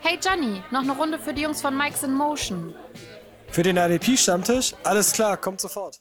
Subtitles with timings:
[0.00, 2.74] Hey Johnny, noch eine Runde für die Jungs von Mike's in Motion.
[3.48, 4.74] Für den ADP-Stammtisch?
[4.84, 6.00] Alles klar, kommt sofort.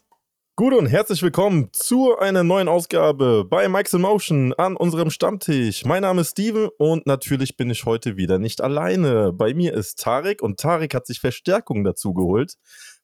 [0.57, 5.83] Gut und herzlich willkommen zu einer neuen Ausgabe bei Mike's in Motion an unserem Stammtisch.
[5.83, 9.33] Mein Name ist Steven und natürlich bin ich heute wieder nicht alleine.
[9.33, 12.53] Bei mir ist Tarek und Tarek hat sich Verstärkung dazu geholt.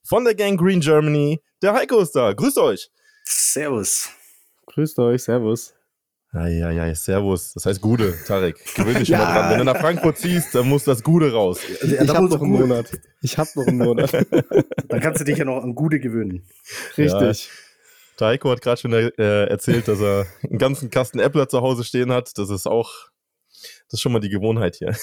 [0.02, 1.42] Von der Gang Green Germany.
[1.60, 2.32] Der Heiko ist da.
[2.32, 2.90] Grüßt euch.
[3.32, 4.10] Servus.
[4.66, 5.74] Grüßt euch, Servus.
[6.32, 7.52] Ja, ja, ja, Servus.
[7.52, 8.56] Das heißt Gude, Tarek.
[8.74, 9.18] Gewöhn dich ja.
[9.18, 9.50] mal dran.
[9.50, 11.60] Wenn du nach Frankfurt ziehst, dann muss das Gude raus.
[11.82, 12.86] Also, ich hab noch einen Monat.
[13.20, 14.12] Ich hab noch einen Monat.
[14.88, 16.46] dann kannst du dich ja noch an Gude gewöhnen.
[16.96, 17.46] Richtig.
[17.46, 17.52] Ja.
[18.16, 22.12] Taiko hat gerade schon äh, erzählt, dass er einen ganzen Kasten Äppler zu Hause stehen
[22.12, 22.36] hat.
[22.38, 23.08] Das ist auch,
[23.60, 24.94] das ist schon mal die Gewohnheit hier.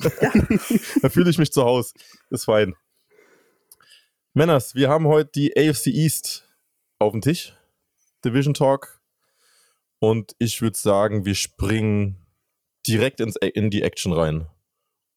[0.00, 0.32] Ja.
[1.02, 1.92] da fühle ich mich zu Hause.
[2.30, 2.74] Ist fein.
[4.32, 6.43] Männers, wir haben heute die AFC East
[7.04, 7.54] auf dem Tisch.
[8.24, 9.00] Division Talk
[9.98, 12.16] und ich würde sagen, wir springen
[12.86, 14.46] direkt ins, in die Action rein.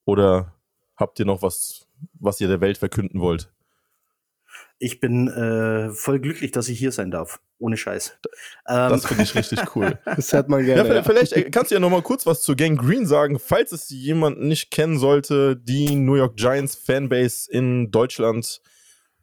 [0.05, 0.53] Oder
[0.95, 3.51] habt ihr noch was, was ihr der Welt verkünden wollt?
[4.79, 7.41] Ich bin äh, voll glücklich, dass ich hier sein darf.
[7.59, 8.17] Ohne Scheiß.
[8.67, 8.89] Ähm.
[8.89, 9.99] Das finde ich richtig cool.
[10.05, 10.95] das hört man gerne.
[10.95, 13.71] Ja, vielleicht äh, kannst du ja noch mal kurz was zu Gang Green sagen, falls
[13.73, 18.61] es jemand nicht kennen sollte, die New York Giants Fanbase in Deutschland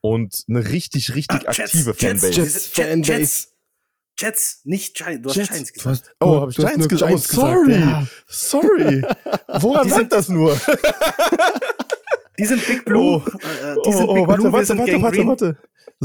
[0.04, 2.26] und eine richtig, richtig ah, aktive Jets, Fanbase.
[2.26, 3.46] Jets, Jets, Fanbase.
[4.18, 5.22] Jets, nicht Giants.
[5.22, 5.48] Du hast Jets.
[5.48, 6.02] Giants gesagt.
[6.02, 7.12] Hast, oh, habe ich Giants gesagt?
[7.14, 7.72] Oh, sorry.
[7.72, 8.06] Ja.
[8.26, 9.02] Sorry.
[9.60, 10.54] Woran lag das nur?
[12.38, 13.22] die sind Big Blue.
[13.24, 14.52] Oh, äh, die sind oh, Big warte, Blue.
[14.52, 15.56] Warte, warte, warte, warte.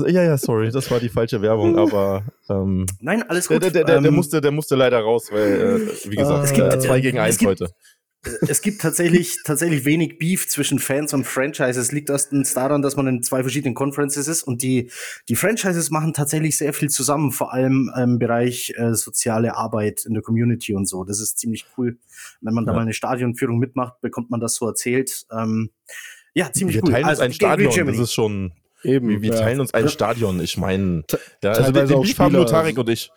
[0.07, 3.61] Ja, ja, sorry, das war die falsche Werbung, aber ähm, Nein, alles gut.
[3.61, 6.79] Der, der, der, der, ähm, musste, der musste leider raus, weil, äh, wie gesagt, äh,
[6.79, 7.69] zwei gegen eins heute
[8.21, 11.93] es gibt tatsächlich, tatsächlich wenig Beef zwischen Fans und Franchises.
[11.93, 14.91] Liegt erstens daran, dass man in zwei verschiedenen Conferences ist und die,
[15.29, 20.13] die Franchises machen tatsächlich sehr viel zusammen, vor allem im Bereich äh, soziale Arbeit in
[20.13, 21.05] der Community und so.
[21.05, 21.97] Das ist ziemlich cool.
[22.41, 25.25] Wenn man da mal eine Stadionführung mitmacht, bekommt man das so erzählt.
[25.31, 25.69] Ähm,
[26.33, 26.89] ja, ziemlich wir cool.
[26.89, 28.51] Wir teilen also, uns ein Stadion, das ist schon.
[28.83, 29.39] Eben, wir, wir ja.
[29.39, 30.41] teilen uns ein Stadion.
[30.41, 31.03] Ich meine,
[31.43, 33.11] ja, also den, den Beef haben nur Tarek und ich.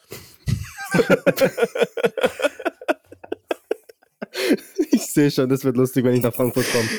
[5.05, 6.89] ich sehe schon, das wird lustig, wenn ich nach Frankfurt komme.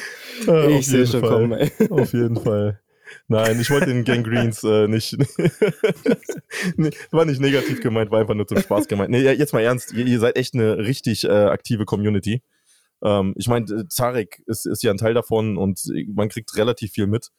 [0.80, 1.30] Ich sehe schon Fall.
[1.30, 1.52] kommen.
[1.54, 1.72] Ey.
[1.92, 2.82] Auf jeden Fall.
[3.28, 5.14] Nein, ich wollte den Gang Greens äh, nicht.
[7.12, 9.12] war nicht negativ gemeint, war einfach nur zum Spaß gemeint.
[9.12, 12.42] Nee, jetzt mal ernst, ihr, ihr seid echt eine richtig äh, aktive Community.
[13.04, 16.94] Ähm, ich meine, äh, Tarek ist, ist ja ein Teil davon und man kriegt relativ
[16.94, 17.30] viel mit.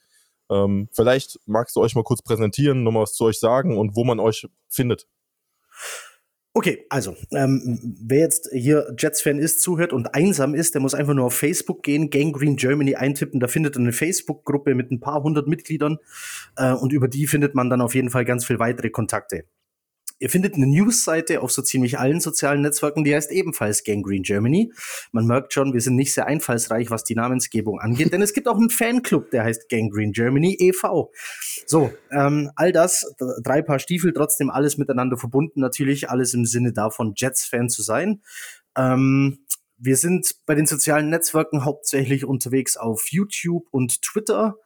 [0.50, 4.04] Ähm, vielleicht magst du euch mal kurz präsentieren, nochmal was zu euch sagen und wo
[4.04, 5.06] man euch findet.
[6.56, 11.12] Okay, also, ähm, wer jetzt hier Jets-Fan ist, zuhört und einsam ist, der muss einfach
[11.12, 13.40] nur auf Facebook gehen, Gang Green Germany eintippen.
[13.40, 15.98] Da findet eine Facebook-Gruppe mit ein paar hundert Mitgliedern
[16.56, 19.46] äh, und über die findet man dann auf jeden Fall ganz viel weitere Kontakte.
[20.18, 24.22] Ihr findet eine News-Seite auf so ziemlich allen sozialen Netzwerken, die heißt ebenfalls Gang Green
[24.22, 24.72] Germany.
[25.12, 28.48] Man merkt schon, wir sind nicht sehr einfallsreich, was die Namensgebung angeht, denn es gibt
[28.48, 31.12] auch einen Fanclub, der heißt Gang Green Germany e.V.
[31.66, 36.72] So, ähm, all das, drei Paar Stiefel, trotzdem alles miteinander verbunden, natürlich alles im Sinne
[36.72, 38.22] davon, Jets-Fan zu sein.
[38.76, 39.44] Ähm,
[39.76, 44.56] wir sind bei den sozialen Netzwerken hauptsächlich unterwegs auf YouTube und Twitter.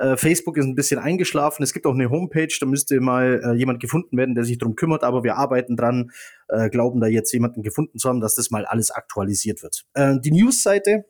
[0.00, 1.62] Äh, Facebook ist ein bisschen eingeschlafen.
[1.62, 4.74] Es gibt auch eine Homepage, da müsste mal äh, jemand gefunden werden, der sich darum
[4.74, 6.10] kümmert, aber wir arbeiten dran,
[6.48, 9.84] äh, glauben da jetzt jemanden gefunden zu haben, dass das mal alles aktualisiert wird.
[9.92, 11.04] Äh, die News-Seite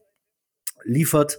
[0.84, 1.38] liefert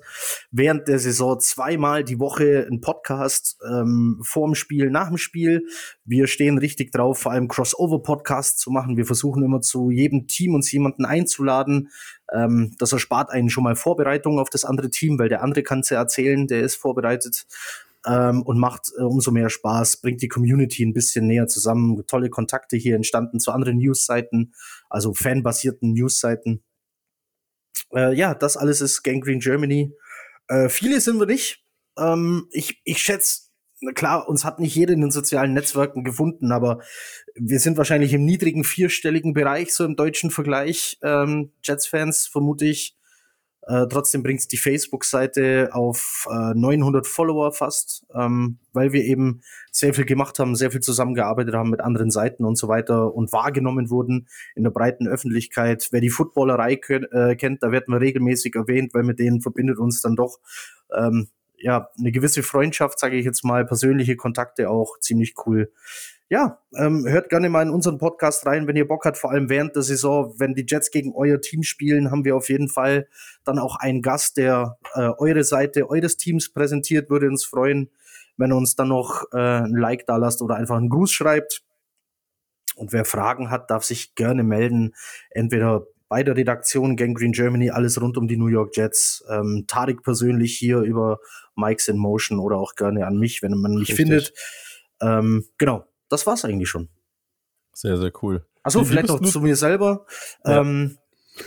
[0.52, 5.68] während der Saison zweimal die Woche einen Podcast ähm, vorm Spiel, nach dem Spiel.
[6.06, 8.97] Wir stehen richtig drauf, vor allem Crossover-Podcasts zu machen.
[8.97, 11.90] Wir versuchen immer zu jedem Team uns jemanden einzuladen.
[12.31, 15.79] Ähm, das erspart einen schon mal Vorbereitungen auf das andere Team, weil der andere kann
[15.79, 17.46] es ja erzählen, der ist vorbereitet.
[18.03, 22.02] Ähm, und macht äh, umso mehr Spaß, bringt die Community ein bisschen näher zusammen.
[22.08, 24.53] Tolle Kontakte hier entstanden zu anderen Newsseiten,
[24.90, 26.63] also fanbasierten Newsseiten.
[27.96, 29.94] Äh, ja, das alles ist Gangrene Germany.
[30.47, 31.63] Äh, viele sind wir nicht.
[31.97, 33.50] Ähm, ich, ich schätze,
[33.96, 36.81] klar, uns hat nicht jeder in den sozialen Netzwerken gefunden, aber
[37.35, 40.97] wir sind wahrscheinlich im niedrigen vierstelligen Bereich, so im deutschen Vergleich.
[41.03, 42.96] Ähm, Jets-Fans, vermute ich.
[43.67, 49.41] Äh, trotzdem bringt es die Facebook-Seite auf äh, 900 Follower fast, ähm, weil wir eben
[49.72, 53.31] sehr viel gemacht haben, sehr viel zusammengearbeitet haben mit anderen Seiten und so weiter und
[53.31, 55.90] wahrgenommen wurden in der breiten Öffentlichkeit.
[55.91, 60.02] Wer die Footballerei äh, kennt, da werden wir regelmäßig erwähnt, weil mit denen verbindet uns
[60.02, 60.40] dann doch
[60.97, 65.72] ähm, ja eine gewisse Freundschaft, sage ich jetzt mal, persönliche Kontakte auch ziemlich cool
[66.31, 69.49] ja, ähm, hört gerne mal in unseren Podcast rein, wenn ihr Bock habt, vor allem
[69.49, 73.09] während der Saison, wenn die Jets gegen euer Team spielen, haben wir auf jeden Fall
[73.43, 77.09] dann auch einen Gast, der äh, eure Seite eures Teams präsentiert.
[77.09, 77.89] Würde uns freuen,
[78.37, 81.63] wenn ihr uns dann noch äh, ein Like da lasst oder einfach einen Gruß schreibt.
[82.78, 84.95] und wer Fragen hat, darf sich gerne melden.
[85.31, 89.25] Entweder bei der Redaktion Gangrene Germany, alles rund um die New York Jets.
[89.29, 91.19] Ähm, Tarek persönlich hier über
[91.57, 93.97] Mike's in Motion oder auch gerne an mich, wenn man mich Richtig.
[93.97, 94.33] findet.
[95.01, 96.90] Ähm, genau, das war's eigentlich schon.
[97.73, 98.46] Sehr, sehr cool.
[98.63, 100.05] Achso, vielleicht noch zu mir selber.
[100.46, 100.61] Ja.
[100.61, 100.97] Ähm,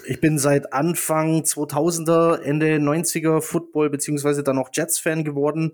[0.06, 5.72] ich bin seit Anfang 2000er, Ende 90er Football beziehungsweise dann auch Jets-Fan geworden.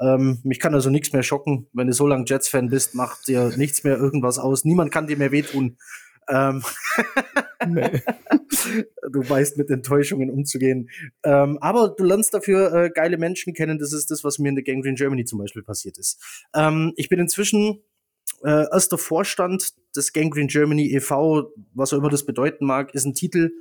[0.00, 1.68] Ähm, mich kann also nichts mehr schocken.
[1.72, 4.64] Wenn du so lange Jets-Fan bist, macht dir nichts mehr irgendwas aus.
[4.64, 5.78] Niemand kann dir mehr wehtun.
[6.28, 6.62] Ähm,
[7.64, 10.90] du weißt mit Enttäuschungen umzugehen.
[11.22, 13.78] Ähm, aber du lernst dafür äh, geile Menschen kennen.
[13.78, 16.20] Das ist das, was mir in der Gangrene Germany zum Beispiel passiert ist.
[16.54, 17.82] Ähm, ich bin inzwischen
[18.44, 23.14] äh, erster Vorstand des Gangrene Germany e.V., was auch immer das bedeuten mag, ist ein
[23.14, 23.52] Titel,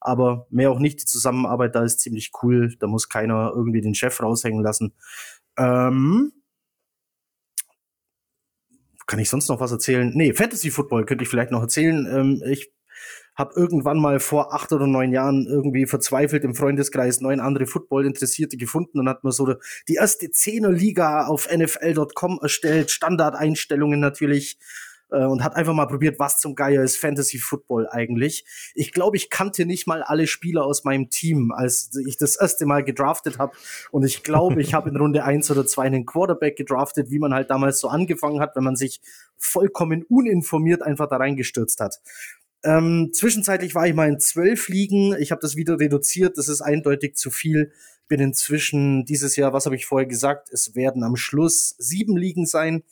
[0.00, 1.00] aber mehr auch nicht.
[1.00, 2.74] Die Zusammenarbeit da ist ziemlich cool.
[2.80, 4.92] Da muss keiner irgendwie den Chef raushängen lassen.
[5.56, 6.32] Ähm,
[9.06, 10.10] kann ich sonst noch was erzählen?
[10.14, 12.06] Nee, Fantasy Football könnte ich vielleicht noch erzählen.
[12.06, 12.72] Ähm, ich
[13.34, 18.56] habe irgendwann mal vor acht oder neun Jahren irgendwie verzweifelt im Freundeskreis neun andere Football-Interessierte
[18.56, 19.54] gefunden und hat mir so
[19.88, 24.58] die erste Zehner-Liga auf NFL.com erstellt, Standardeinstellungen natürlich
[25.12, 28.44] äh, und hat einfach mal probiert, was zum Geier ist Fantasy Football eigentlich.
[28.74, 32.66] Ich glaube, ich kannte nicht mal alle Spieler aus meinem Team, als ich das erste
[32.66, 33.52] Mal gedraftet habe.
[33.90, 37.34] Und ich glaube, ich habe in Runde eins oder zwei einen Quarterback gedraftet, wie man
[37.34, 39.00] halt damals so angefangen hat, wenn man sich
[39.36, 42.00] vollkommen uninformiert einfach da reingestürzt hat.
[42.64, 45.16] Ähm, zwischenzeitlich war ich mal in zwölf Ligen.
[45.18, 46.38] Ich habe das wieder reduziert.
[46.38, 47.72] Das ist eindeutig zu viel.
[48.08, 50.50] Bin inzwischen dieses Jahr, was habe ich vorher gesagt?
[50.52, 52.84] Es werden am Schluss sieben Ligen sein.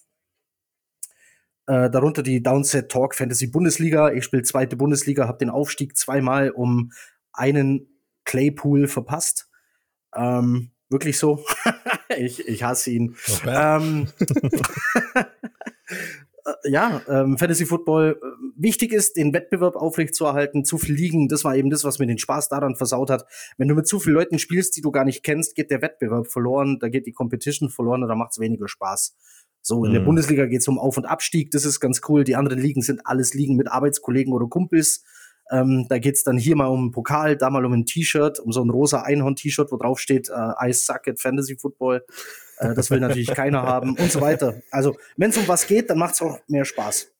[1.66, 4.12] Äh, darunter die Downset Talk Fantasy Bundesliga.
[4.12, 6.92] Ich spiele zweite Bundesliga, habe den Aufstieg zweimal um
[7.32, 7.86] einen
[8.24, 9.48] Claypool verpasst.
[10.14, 11.44] Ähm, wirklich so.
[12.16, 13.16] ich, ich hasse ihn.
[13.46, 14.08] Ähm,
[15.14, 15.24] äh,
[16.70, 18.20] ja, ähm, Fantasy Football.
[18.62, 20.64] Wichtig ist, den Wettbewerb aufrechtzuerhalten.
[20.64, 23.24] Zu viel liegen, das war eben das, was mir den Spaß daran versaut hat.
[23.56, 26.26] Wenn du mit zu vielen Leuten spielst, die du gar nicht kennst, geht der Wettbewerb
[26.26, 29.16] verloren, da geht die Competition verloren und da macht es weniger Spaß.
[29.62, 30.06] So, in der Mhm.
[30.06, 32.24] Bundesliga geht es um Auf- und Abstieg, das ist ganz cool.
[32.24, 35.04] Die anderen Ligen sind alles Ligen mit Arbeitskollegen oder Kumpels.
[35.50, 38.52] Ähm, da geht's dann hier mal um einen Pokal, da mal um ein T-Shirt, um
[38.52, 42.04] so ein rosa Einhorn-T-Shirt, wo drauf steht, äh, I suck at Fantasy Football.
[42.58, 44.62] Äh, das will natürlich keiner haben und so weiter.
[44.70, 47.10] Also, wenn es um was geht, dann macht's auch mehr Spaß.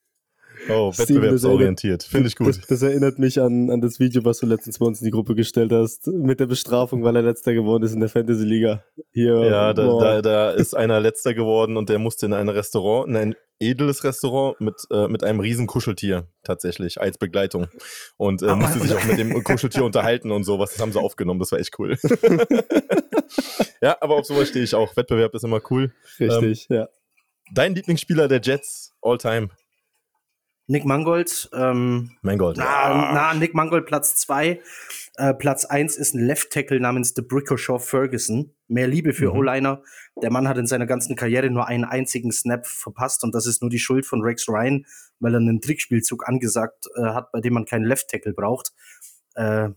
[0.68, 2.02] Oh, wettbewerbsorientiert.
[2.02, 2.48] Finde ich gut.
[2.48, 5.10] Das, das erinnert mich an, an das Video, was du letztens bei uns in die
[5.10, 8.84] Gruppe gestellt hast, mit der Bestrafung, weil er letzter geworden ist in der Fantasy-Liga.
[9.12, 13.08] Hier, Ja, da, da, da ist einer letzter geworden und der musste in ein Restaurant,
[13.08, 17.68] in ein edles Restaurant mit, äh, mit einem riesen Kuscheltier tatsächlich als Begleitung.
[18.16, 20.72] Und äh, musste sich auch mit dem Kuscheltier unterhalten und sowas.
[20.72, 21.96] Das haben sie aufgenommen, das war echt cool.
[23.82, 24.96] ja, aber auf sowas stehe ich auch.
[24.96, 25.92] Wettbewerb ist immer cool.
[26.18, 26.88] Richtig, ja.
[27.52, 29.50] Dein Lieblingsspieler der Jets, all time.
[30.70, 32.56] Nick Mangold, ähm, Mein Gott.
[32.56, 34.60] na, na, Nick Mangold Platz zwei.
[35.16, 38.54] Äh, Platz eins ist ein Left Tackle namens The Brickoshaw Ferguson.
[38.68, 39.36] Mehr Liebe für Mhm.
[39.38, 39.82] O-Liner.
[40.22, 43.62] Der Mann hat in seiner ganzen Karriere nur einen einzigen Snap verpasst und das ist
[43.62, 44.86] nur die Schuld von Rex Ryan,
[45.18, 48.72] weil er einen Trickspielzug angesagt äh, hat, bei dem man keinen Left Tackle braucht.
[49.34, 49.70] Äh,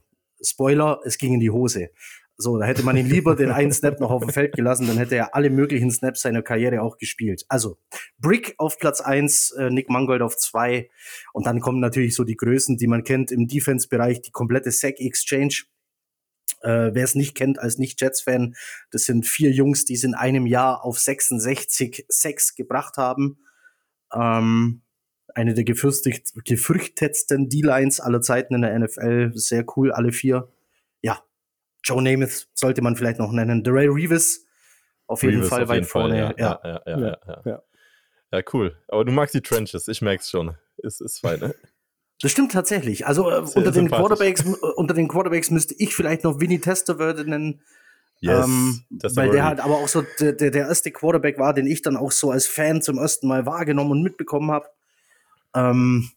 [0.46, 1.90] Spoiler, es ging in die Hose.
[2.36, 4.98] So, da hätte man ihn lieber den einen Snap noch auf dem Feld gelassen, dann
[4.98, 7.46] hätte er alle möglichen Snaps seiner Karriere auch gespielt.
[7.48, 7.78] Also,
[8.18, 10.90] Brick auf Platz eins, äh, Nick Mangold auf zwei
[11.34, 15.00] und dann kommen natürlich so die Größen, die man kennt im Defense-Bereich, die komplette Sack
[15.00, 15.64] Exchange.
[16.62, 18.56] Äh, Wer es nicht kennt als Nicht-Jets-Fan,
[18.90, 23.38] das sind vier Jungs, die es in einem Jahr auf 66 Sacks gebracht haben.
[24.12, 24.82] Ähm,
[25.36, 29.32] eine der gefürchtet, gefürchtetsten D-Lines aller Zeiten in der NFL.
[29.36, 30.53] Sehr cool, alle vier.
[31.84, 33.64] Joe Namath sollte man vielleicht noch nennen.
[33.64, 34.46] Darrell Reeves,
[35.08, 36.18] auf jeden Reeves Fall auf weit jeden Fall, vorne.
[36.18, 36.60] ja, ja.
[36.64, 37.64] ja, ja, ja, Ja, ja, ja.
[38.34, 38.76] Ja, cool.
[38.88, 40.56] Aber du magst die Trenches, ich merk's schon.
[40.78, 41.56] Ist, ist fein, ne?
[42.20, 43.06] Das stimmt tatsächlich.
[43.06, 43.90] Also äh, unter, den.
[43.90, 47.62] Quarterbacks, äh, unter den Quarterbacks müsste ich vielleicht noch Vinny Testaverde nennen.
[48.24, 51.68] ähm, das weil der halt aber auch so der, der, der erste Quarterback war, den
[51.68, 54.68] ich dann auch so als Fan zum ersten Mal wahrgenommen und mitbekommen habe.
[55.54, 56.10] Ähm,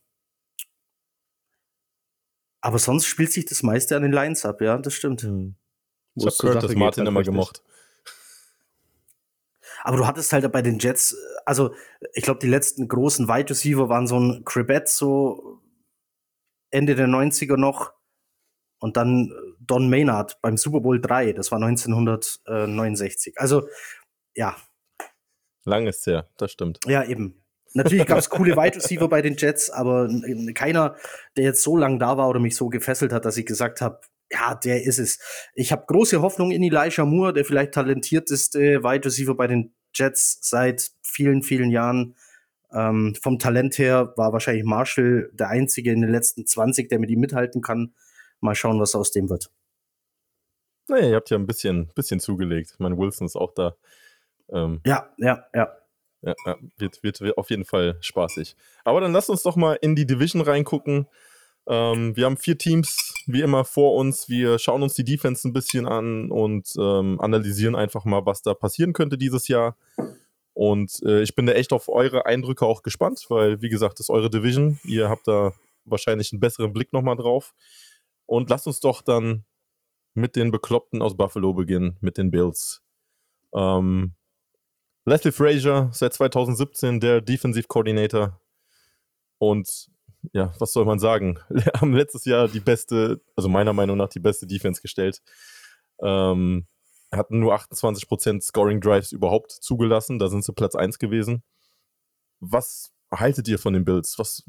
[2.67, 5.23] aber sonst spielt sich das meiste an den Lines ab, ja, das stimmt.
[5.23, 5.55] Hm.
[6.17, 7.63] Ich Wo hab es zur Curtis Sache geht, Martin halt immer gemocht.
[9.85, 11.73] Aber du hattest halt bei den Jets, also
[12.13, 15.63] ich glaube, die letzten großen Wide Receiver waren so ein Cribet, so
[16.71, 17.93] Ende der 90er noch.
[18.81, 23.39] Und dann Don Maynard beim Super Bowl 3, das war 1969.
[23.39, 23.69] Also,
[24.35, 24.57] ja,
[25.63, 26.81] Lang ist her, das stimmt.
[26.89, 27.46] ja, eben.
[27.75, 30.09] Natürlich gab es coole Wide Receiver bei den Jets, aber
[30.55, 30.97] keiner,
[31.37, 34.01] der jetzt so lang da war oder mich so gefesselt hat, dass ich gesagt habe,
[34.31, 35.19] ja, der ist es.
[35.55, 40.39] Ich habe große Hoffnung in Elijah Moore, der vielleicht talentierteste Wide Receiver bei den Jets
[40.43, 42.17] seit vielen, vielen Jahren.
[42.73, 47.11] Ähm, vom Talent her war wahrscheinlich Marshall der Einzige in den letzten 20, der mit
[47.11, 47.95] ihm mithalten kann.
[48.41, 49.51] Mal schauen, was aus dem wird.
[50.89, 52.71] Naja, ihr habt ja ein bisschen, bisschen zugelegt.
[52.75, 53.77] Ich meine, Wilson ist auch da.
[54.51, 55.73] Ähm, ja, ja, ja.
[56.27, 58.57] Ja, ja wird, wird, auf jeden Fall spaßig.
[58.85, 61.07] Aber dann lasst uns doch mal in die Division reingucken.
[61.69, 64.29] Ähm, wir haben vier Teams wie immer vor uns.
[64.29, 68.55] Wir schauen uns die Defense ein bisschen an und ähm, analysieren einfach mal, was da
[68.55, 69.77] passieren könnte dieses Jahr.
[70.53, 74.07] Und äh, ich bin da echt auf eure Eindrücke auch gespannt, weil, wie gesagt, das
[74.07, 74.81] ist eure Division.
[74.85, 75.53] Ihr habt da
[75.85, 77.55] wahrscheinlich einen besseren Blick nochmal drauf.
[78.27, 79.45] Und lasst uns doch dann
[80.15, 82.83] mit den Bekloppten aus Buffalo beginnen, mit den Bills.
[83.55, 84.15] Ähm,
[85.07, 88.41] Leslie Frazier, seit 2017 der Defensive Coordinator.
[89.39, 89.89] Und
[90.33, 91.39] ja, was soll man sagen?
[91.49, 95.23] Wir haben letztes Jahr die beste, also meiner Meinung nach die beste Defense gestellt.
[96.01, 96.67] Ähm,
[97.13, 100.19] hatten nur 28% Scoring Drives überhaupt zugelassen.
[100.19, 101.45] Da sind sie Platz 1 gewesen.
[102.41, 104.19] Was haltet ihr von den Bills?
[104.19, 104.43] Was,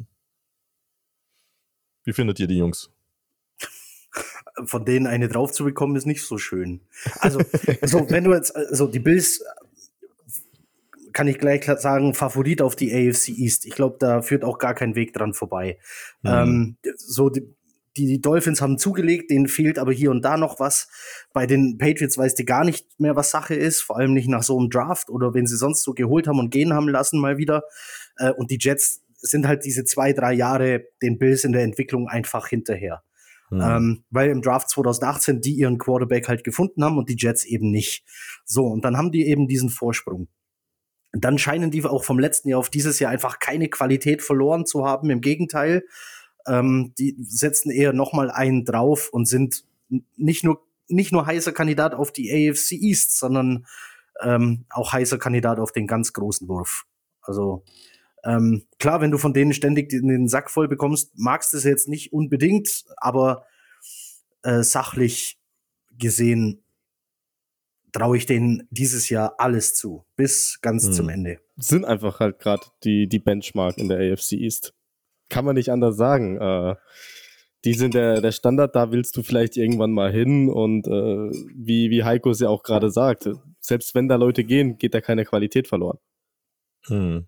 [2.03, 2.89] wie findet ihr die Jungs?
[4.65, 6.81] Von denen eine drauf zu bekommen, ist nicht so schön.
[7.19, 7.41] Also,
[7.79, 9.43] also wenn du jetzt, also die Bills
[11.17, 13.65] kann ich gleich sagen, Favorit auf die AFC East.
[13.65, 15.79] Ich glaube, da führt auch gar kein Weg dran vorbei.
[16.21, 16.29] Mhm.
[16.29, 17.55] Ähm, so die,
[17.97, 20.89] die Dolphins haben zugelegt, denen fehlt aber hier und da noch was.
[21.33, 24.43] Bei den Patriots weißt du gar nicht mehr, was Sache ist, vor allem nicht nach
[24.43, 27.39] so einem Draft oder wenn sie sonst so geholt haben und gehen haben lassen mal
[27.39, 27.63] wieder.
[28.17, 32.07] Äh, und die Jets sind halt diese zwei, drei Jahre den Bills in der Entwicklung
[32.07, 33.01] einfach hinterher.
[33.49, 33.61] Mhm.
[33.61, 37.71] Ähm, weil im Draft 2018 die ihren Quarterback halt gefunden haben und die Jets eben
[37.71, 38.05] nicht.
[38.45, 40.27] So, und dann haben die eben diesen Vorsprung
[41.11, 44.85] dann scheinen die auch vom letzten Jahr auf dieses Jahr einfach keine Qualität verloren zu
[44.85, 45.09] haben.
[45.09, 45.83] Im Gegenteil,
[46.45, 49.63] ähm, die setzen eher noch mal einen drauf und sind
[50.15, 53.65] nicht nur nicht nur heißer Kandidat auf die AFC East, sondern
[54.21, 56.85] ähm, auch heißer Kandidat auf den ganz großen Wurf.
[57.21, 57.63] Also
[58.23, 61.63] ähm, klar, wenn du von denen ständig den, den Sack voll bekommst, magst du es
[61.63, 63.45] jetzt nicht unbedingt, aber
[64.43, 65.39] äh, sachlich
[65.97, 66.63] gesehen
[67.97, 70.93] traue ich denen dieses Jahr alles zu, bis ganz hm.
[70.93, 71.39] zum Ende.
[71.55, 74.73] Sind einfach halt gerade die, die Benchmark in der AFC East.
[75.29, 76.37] Kann man nicht anders sagen.
[76.37, 76.75] Äh,
[77.65, 81.89] die sind der, der Standard, da willst du vielleicht irgendwann mal hin und äh, wie,
[81.89, 85.25] wie Heiko es ja auch gerade sagt, selbst wenn da Leute gehen, geht da keine
[85.25, 85.97] Qualität verloren.
[86.85, 87.25] Hm.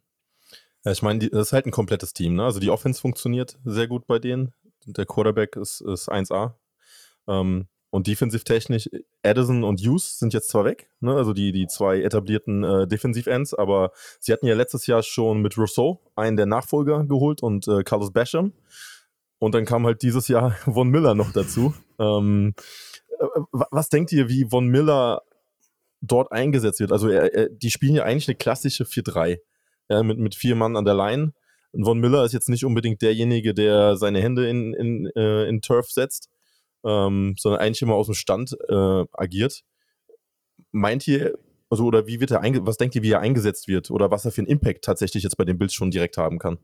[0.85, 2.35] Ja, ich meine, das ist halt ein komplettes Team.
[2.35, 2.43] Ne?
[2.43, 4.53] Also die Offense funktioniert sehr gut bei denen.
[4.85, 6.53] Der Quarterback ist, ist 1A.
[7.27, 8.89] Ähm, und defensiv-technisch,
[9.23, 11.15] Addison und Hughes sind jetzt zwar weg, ne?
[11.15, 15.57] also die, die zwei etablierten äh, Defensiv-Ends, aber sie hatten ja letztes Jahr schon mit
[15.57, 18.53] Rousseau einen der Nachfolger geholt und äh, Carlos Basham.
[19.39, 21.73] Und dann kam halt dieses Jahr Von Miller noch dazu.
[21.99, 22.53] ähm,
[23.19, 23.25] äh,
[23.71, 25.23] was denkt ihr, wie Von Miller
[26.01, 26.91] dort eingesetzt wird?
[26.91, 29.39] Also er, er, die spielen ja eigentlich eine klassische 4-3
[29.89, 31.33] ja, mit, mit vier Mann an der Line.
[31.71, 35.61] Und Von Miller ist jetzt nicht unbedingt derjenige, der seine Hände in, in, äh, in
[35.61, 36.29] Turf setzt
[36.85, 39.63] ähm, sondern eigentlich immer aus dem Stand äh, agiert.
[40.71, 41.37] Meint ihr,
[41.69, 44.31] also oder wie wird er was denkt ihr, wie er eingesetzt wird oder was er
[44.31, 46.57] für einen Impact tatsächlich jetzt bei den Bills schon direkt haben kann?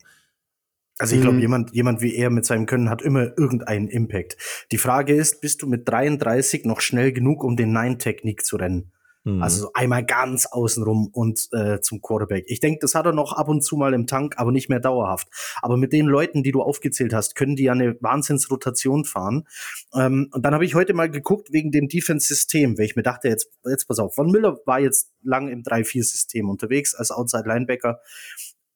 [0.98, 1.41] Also ich glaube, mhm.
[1.41, 4.38] jemand, jemand wie er mit seinem Können hat immer irgendeinen Impact.
[4.72, 8.91] Die Frage ist, bist du mit 33 noch schnell genug, um den Nine-Technik zu rennen?
[9.25, 9.41] Mhm.
[9.41, 12.46] Also so einmal ganz außenrum und äh, zum Quarterback.
[12.48, 14.79] Ich denke, das hat er noch ab und zu mal im Tank, aber nicht mehr
[14.79, 15.27] dauerhaft.
[15.62, 19.48] Aber mit den Leuten, die du aufgezählt hast, können die ja eine Wahnsinnsrotation fahren.
[19.96, 23.27] Ähm, und dann habe ich heute mal geguckt wegen dem Defense-System, weil ich mir dachte,
[23.27, 28.00] jetzt, jetzt pass auf, Von Miller war jetzt lang im 3-4-System unterwegs als Outside-Linebacker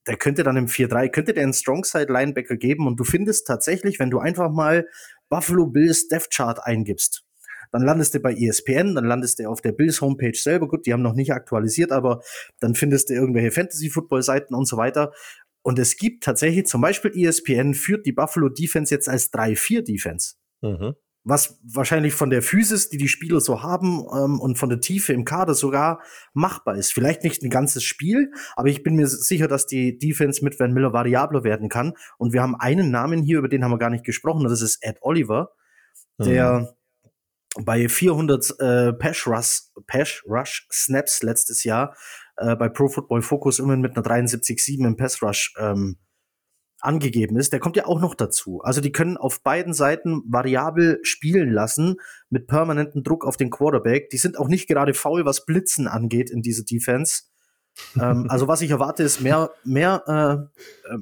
[0.07, 4.09] der könnte dann im 4-3, könnte der einen Strongside-Linebacker geben und du findest tatsächlich, wenn
[4.09, 4.87] du einfach mal
[5.29, 7.25] Buffalo Bills Death Chart eingibst,
[7.71, 10.67] dann landest du bei ESPN, dann landest du auf der Bills Homepage selber.
[10.67, 12.21] Gut, die haben noch nicht aktualisiert, aber
[12.59, 15.11] dann findest du irgendwelche Fantasy-Football-Seiten und so weiter.
[15.61, 20.35] Und es gibt tatsächlich zum Beispiel ESPN führt die Buffalo Defense jetzt als 3-4-Defense.
[20.61, 20.95] Mhm.
[21.25, 25.11] Was wahrscheinlich von der Physis, die die Spieler so haben ähm, und von der Tiefe
[25.11, 26.01] im Kader sogar
[26.33, 26.93] machbar ist.
[26.93, 30.73] Vielleicht nicht ein ganzes Spiel, aber ich bin mir sicher, dass die Defense mit Van
[30.73, 31.93] Miller variabler werden kann.
[32.17, 34.79] Und wir haben einen Namen hier, über den haben wir gar nicht gesprochen, das ist
[34.81, 35.51] Ed Oliver,
[36.17, 36.67] der mhm
[37.57, 41.95] bei 400 äh, Pass, Rush, Pass Rush Snaps letztes Jahr
[42.37, 45.97] äh, bei Pro Football Focus immerhin mit einer 73,7 im Pass Rush ähm,
[46.81, 48.61] angegeben ist, der kommt ja auch noch dazu.
[48.61, 51.97] Also die können auf beiden Seiten variabel spielen lassen
[52.29, 54.09] mit permanentem Druck auf den Quarterback.
[54.09, 57.23] Die sind auch nicht gerade faul, was Blitzen angeht in dieser Defense.
[57.99, 60.99] ähm, also was ich erwarte, ist mehr, mehr äh, äh,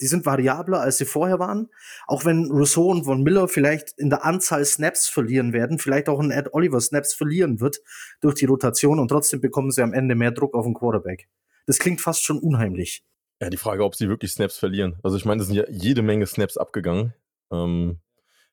[0.00, 1.68] die sind variabler, als sie vorher waren.
[2.06, 6.20] Auch wenn Rousseau und Von Miller vielleicht in der Anzahl Snaps verlieren werden, vielleicht auch
[6.20, 7.80] ein Ed Oliver Snaps verlieren wird
[8.20, 11.28] durch die Rotation und trotzdem bekommen sie am Ende mehr Druck auf den Quarterback.
[11.66, 13.04] Das klingt fast schon unheimlich.
[13.40, 14.98] Ja, die Frage, ob sie wirklich Snaps verlieren.
[15.02, 17.14] Also ich meine, es sind ja jede Menge Snaps abgegangen.
[17.52, 18.00] Ähm,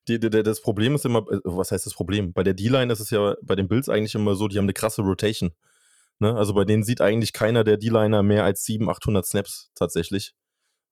[0.07, 2.33] die, die, das Problem ist immer, äh, was heißt das Problem?
[2.33, 4.73] Bei der D-Line ist es ja bei den Bills eigentlich immer so, die haben eine
[4.73, 5.51] krasse Rotation.
[6.19, 6.35] Ne?
[6.35, 10.33] Also bei denen sieht eigentlich keiner der D-Liner mehr als 700, 800 Snaps tatsächlich.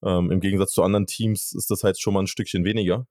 [0.04, 3.08] Ähm, Im Gegensatz zu anderen Teams ist das halt schon mal ein Stückchen weniger.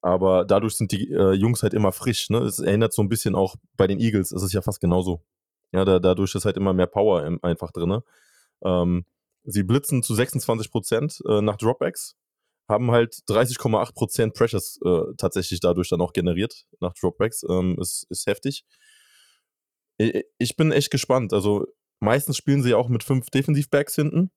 [0.00, 2.30] Aber dadurch sind die äh, Jungs halt immer frisch.
[2.30, 2.38] Ne?
[2.38, 5.22] Es erinnert so ein bisschen auch bei den Eagles, ist es ja fast genauso.
[5.72, 8.00] Ja, da, dadurch ist halt immer mehr Power im, einfach drin.
[8.64, 9.04] Ähm,
[9.44, 12.16] sie blitzen zu 26 Prozent äh, nach Dropbacks,
[12.68, 17.44] haben halt 30,8 Prozent Pressures äh, tatsächlich dadurch dann auch generiert nach Dropbacks.
[17.48, 18.64] Ähm, ist, ist heftig.
[19.98, 21.32] Ich, ich bin echt gespannt.
[21.32, 21.66] Also
[22.00, 24.30] meistens spielen sie ja auch mit fünf Defensivbacks hinten.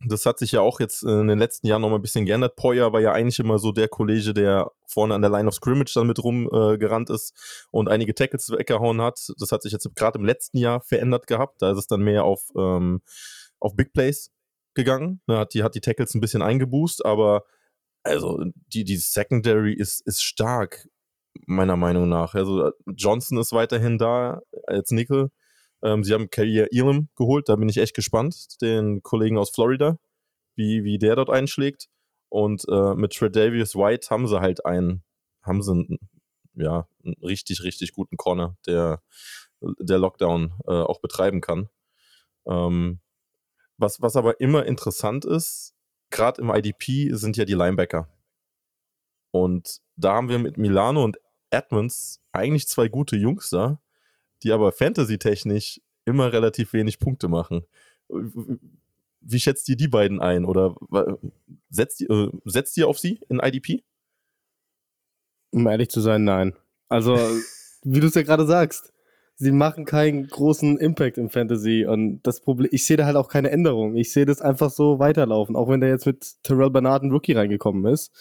[0.00, 2.56] Das hat sich ja auch jetzt in den letzten Jahren noch mal ein bisschen geändert.
[2.56, 5.92] Poyer war ja eigentlich immer so der Kollege, der vorne an der Line of Scrimmage
[5.94, 9.32] dann mit rumgerannt äh, ist und einige Tackles weggehauen hat.
[9.38, 11.62] Das hat sich jetzt gerade im letzten Jahr verändert gehabt.
[11.62, 13.02] Da ist es dann mehr auf, ähm,
[13.60, 14.32] auf Big Plays
[14.74, 15.20] gegangen.
[15.26, 17.44] Ne, hat, die, hat die Tackles ein bisschen eingeboost, aber
[18.02, 20.88] also die, die Secondary ist, ist stark,
[21.46, 22.34] meiner Meinung nach.
[22.34, 25.30] Also Johnson ist weiterhin da als Nickel.
[25.84, 29.98] Ähm, sie haben Carrier Elam geholt, da bin ich echt gespannt, den Kollegen aus Florida,
[30.56, 31.88] wie, wie der dort einschlägt.
[32.30, 35.04] Und äh, mit Tredavious White haben sie halt einen,
[35.42, 35.98] haben sie einen,
[36.54, 39.02] ja, einen richtig, richtig guten Corner, der,
[39.60, 41.68] der Lockdown äh, auch betreiben kann.
[42.46, 43.00] Ähm,
[43.76, 45.74] was, was aber immer interessant ist,
[46.10, 48.08] gerade im IDP sind ja die Linebacker.
[49.32, 51.18] Und da haben wir mit Milano und
[51.50, 53.80] Edmonds eigentlich zwei gute Jungs da,
[54.44, 57.64] die aber fantasy-technisch immer relativ wenig Punkte machen.
[58.08, 60.44] Wie schätzt ihr die beiden ein?
[60.44, 60.76] Oder
[61.70, 63.82] setzt ihr, äh, setzt ihr auf sie in IDP?
[65.50, 66.54] Um ehrlich zu sein, nein.
[66.88, 67.16] Also,
[67.82, 68.92] wie du es ja gerade sagst,
[69.36, 73.28] sie machen keinen großen Impact im Fantasy und das Problem, ich sehe da halt auch
[73.28, 73.96] keine Änderung.
[73.96, 75.56] Ich sehe das einfach so weiterlaufen.
[75.56, 78.12] Auch wenn der jetzt mit Terrell Bernard ein Rookie reingekommen ist,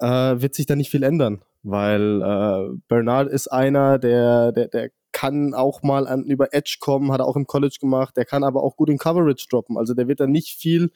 [0.00, 0.06] äh,
[0.40, 5.54] wird sich da nicht viel ändern, weil äh, Bernard ist einer, der, der, der kann
[5.54, 8.16] auch mal an, über Edge kommen, hat er auch im College gemacht.
[8.16, 9.76] Der kann aber auch gut in Coverage droppen.
[9.76, 10.90] Also der wird da nicht viel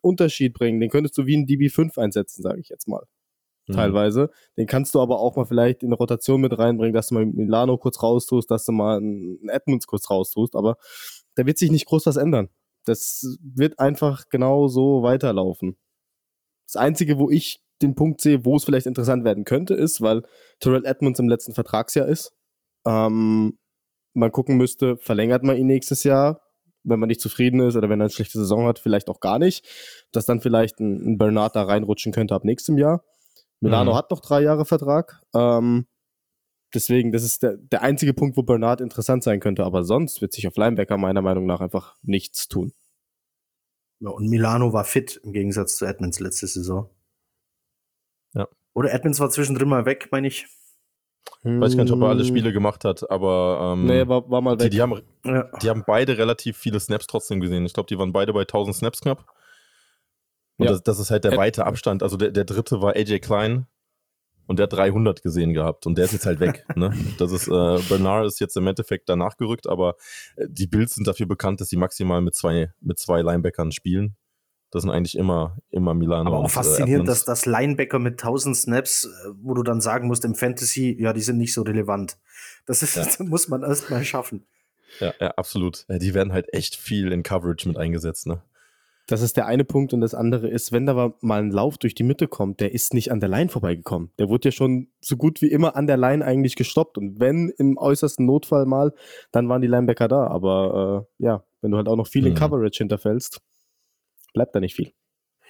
[0.00, 0.80] Unterschied bringen.
[0.80, 3.04] Den könntest du wie ein DB5 einsetzen, sage ich jetzt mal.
[3.66, 3.74] Mhm.
[3.74, 4.30] Teilweise.
[4.56, 7.26] Den kannst du aber auch mal vielleicht in eine Rotation mit reinbringen, dass du mal
[7.26, 10.54] Milano kurz raustust, dass du mal einen Edmonds kurz raustust.
[10.54, 10.76] Aber
[11.34, 12.50] da wird sich nicht groß was ändern.
[12.84, 15.76] Das wird einfach genau so weiterlaufen.
[16.66, 20.22] Das Einzige, wo ich den Punkt sehe, wo es vielleicht interessant werden könnte, ist, weil
[20.60, 22.32] Terrell Edmonds im letzten Vertragsjahr ist.
[22.86, 23.58] Ähm,
[24.14, 26.40] man gucken müsste, verlängert man ihn nächstes Jahr,
[26.84, 29.38] wenn man nicht zufrieden ist oder wenn er eine schlechte Saison hat, vielleicht auch gar
[29.38, 29.66] nicht,
[30.12, 33.02] dass dann vielleicht ein, ein Bernard da reinrutschen könnte ab nächstem Jahr.
[33.60, 33.96] Milano mhm.
[33.96, 35.22] hat noch drei Jahre Vertrag.
[35.34, 35.86] Ähm,
[36.74, 40.32] deswegen, das ist der, der einzige Punkt, wo Bernard interessant sein könnte, aber sonst wird
[40.32, 42.72] sich auf Linebacker meiner Meinung nach einfach nichts tun.
[44.00, 46.90] Ja, und Milano war fit im Gegensatz zu Edmonds letzte Saison.
[48.34, 48.48] Ja.
[48.74, 50.46] Oder Edmonds war zwischendrin mal weg, meine ich.
[51.42, 54.40] Weiß ich gar nicht, ob er alle Spiele gemacht hat, aber ähm, nee, war, war
[54.40, 54.70] mal weg.
[54.70, 55.50] Die, die, haben, ja.
[55.62, 57.66] die haben beide relativ viele Snaps trotzdem gesehen.
[57.66, 59.26] Ich glaube, die waren beide bei 1000 Snaps knapp.
[60.56, 60.72] Und ja.
[60.72, 62.02] das, das, ist halt der weite Abstand.
[62.02, 63.66] Also der, der dritte war AJ Klein
[64.46, 66.64] und der hat 300 gesehen gehabt und der ist jetzt halt weg.
[66.76, 66.96] ne?
[67.18, 69.96] Das ist, äh, Bernard ist jetzt im Endeffekt danach gerückt, aber
[70.36, 74.16] äh, die Bills sind dafür bekannt, dass sie maximal mit zwei, mit zwei Linebackern spielen.
[74.74, 76.30] Das sind eigentlich immer, immer Milano.
[76.30, 79.62] Aber auch und, äh, faszinierend, äh, dass das Linebacker mit 1000 Snaps, äh, wo du
[79.62, 82.18] dann sagen musst, im Fantasy, ja, die sind nicht so relevant.
[82.66, 83.04] Das, ist, ja.
[83.04, 84.44] das muss man erst mal schaffen.
[84.98, 85.86] Ja, ja, absolut.
[85.88, 88.42] Die werden halt echt viel in Coverage mit eingesetzt, ne?
[89.06, 91.94] Das ist der eine Punkt und das andere ist, wenn da mal ein Lauf durch
[91.94, 94.10] die Mitte kommt, der ist nicht an der Line vorbeigekommen.
[94.18, 97.50] Der wurde ja schon so gut wie immer an der Line eigentlich gestoppt und wenn
[97.58, 98.92] im äußersten Notfall mal,
[99.30, 100.26] dann waren die Linebacker da.
[100.26, 102.38] Aber äh, ja, wenn du halt auch noch viel in mhm.
[102.38, 103.40] Coverage hinterfällst,
[104.34, 104.92] bleibt da nicht viel.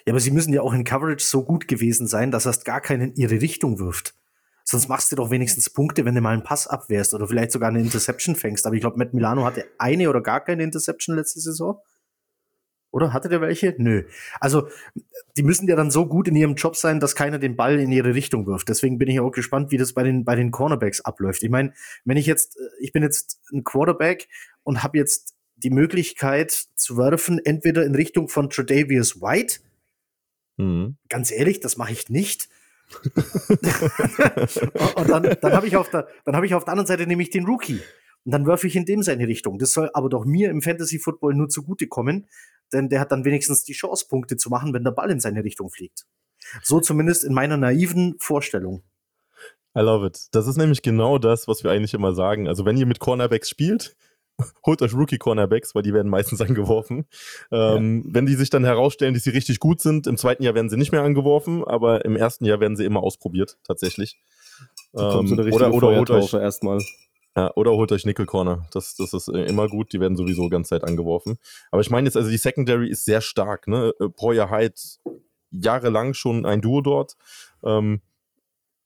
[0.07, 2.81] Ja, aber sie müssen ja auch in Coverage so gut gewesen sein, dass erst gar
[2.81, 4.15] keinen in ihre Richtung wirft.
[4.63, 7.69] Sonst machst du doch wenigstens Punkte, wenn du mal einen Pass abwehrst oder vielleicht sogar
[7.69, 8.67] eine Interception fängst.
[8.67, 11.81] Aber ich glaube, Matt Milano hatte eine oder gar keine Interception letzte Saison.
[12.91, 13.75] Oder hatte der welche?
[13.77, 14.05] Nö.
[14.41, 14.69] Also,
[15.37, 17.91] die müssen ja dann so gut in ihrem Job sein, dass keiner den Ball in
[17.91, 18.69] ihre Richtung wirft.
[18.69, 21.43] Deswegen bin ich auch gespannt, wie das bei den, bei den Cornerbacks abläuft.
[21.43, 24.29] Ich meine, wenn ich jetzt, ich bin jetzt ein Quarterback
[24.63, 29.61] und habe jetzt die Möglichkeit zu werfen, entweder in Richtung von Tredavious White.
[30.57, 30.97] Mhm.
[31.09, 32.49] Ganz ehrlich, das mache ich nicht.
[34.97, 37.47] und dann, dann habe ich, auf der, hab ich auf der anderen Seite nämlich den
[37.47, 37.81] Rookie.
[38.25, 39.59] Und dann werfe ich in dem seine Richtung.
[39.59, 42.27] Das soll aber doch mir im Fantasy Football nur zugutekommen,
[42.73, 45.45] denn der hat dann wenigstens die Chance, Punkte zu machen, wenn der Ball in seine
[45.45, 46.07] Richtung fliegt.
[46.63, 48.83] So zumindest in meiner naiven Vorstellung.
[49.77, 50.29] I love it.
[50.33, 52.49] Das ist nämlich genau das, was wir eigentlich immer sagen.
[52.49, 53.97] Also, wenn ihr mit Cornerbacks spielt,
[54.67, 57.07] holt euch Rookie-Cornerbacks, weil die werden meistens angeworfen.
[57.51, 60.71] Ähm, Wenn die sich dann herausstellen, dass sie richtig gut sind, im zweiten Jahr werden
[60.71, 64.19] sie nicht mehr angeworfen, aber im ersten Jahr werden sie immer ausprobiert, tatsächlich.
[64.93, 66.81] So Ähm, richtige oder, oder holt euch erstmal.
[67.37, 68.67] ja, oder holt euch Nickel Corner.
[68.73, 69.93] Das, das ist äh, immer gut.
[69.93, 71.39] Die werden sowieso ganze Zeit angeworfen.
[71.71, 73.67] Aber ich meine jetzt, also die Secondary ist sehr stark.
[73.69, 73.93] Ne?
[74.01, 74.75] Äh, Poyer Hyde
[75.51, 77.17] jahrelang schon ein Duo dort.
[77.65, 78.01] Ähm,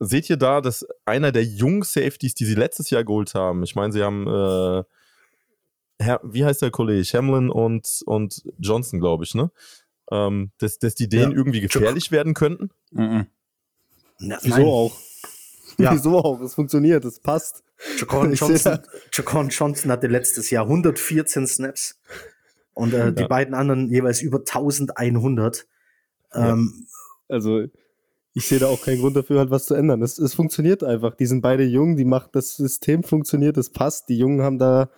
[0.00, 3.74] seht ihr da, dass einer der jungen Safeties, die sie letztes Jahr geholt haben, ich
[3.74, 4.84] meine, sie haben, äh,
[5.98, 7.02] Herr, wie heißt der Kollege?
[7.18, 9.50] Hamlin und, und Johnson, glaube ich, ne?
[10.11, 11.37] Ähm, dass, dass die denen Ja.
[11.37, 12.70] irgendwie gefährlich werden könnten?
[12.92, 13.26] Mhm.
[14.20, 14.66] Na, Wieso nein.
[14.66, 14.96] auch?
[15.80, 15.92] Ja.
[15.94, 16.40] Wieso auch?
[16.40, 17.62] Es funktioniert, es passt.
[17.98, 18.80] Jacon Johnson,
[19.12, 22.00] Jacon Johnson hatte letztes Jahr 114 Snaps
[22.74, 23.28] und äh, die Ja.
[23.28, 25.66] beiden anderen jeweils über 1100.
[26.34, 26.48] Ja.
[26.52, 26.87] Ähm,
[27.28, 27.62] Also,
[28.34, 30.02] ich sehe da auch keinen Grund dafür, halt was zu ändern.
[30.02, 31.14] Es, es funktioniert einfach.
[31.14, 34.08] Die sind beide jung, die macht das System funktioniert, es passt.
[34.08, 34.90] Die Jungen haben da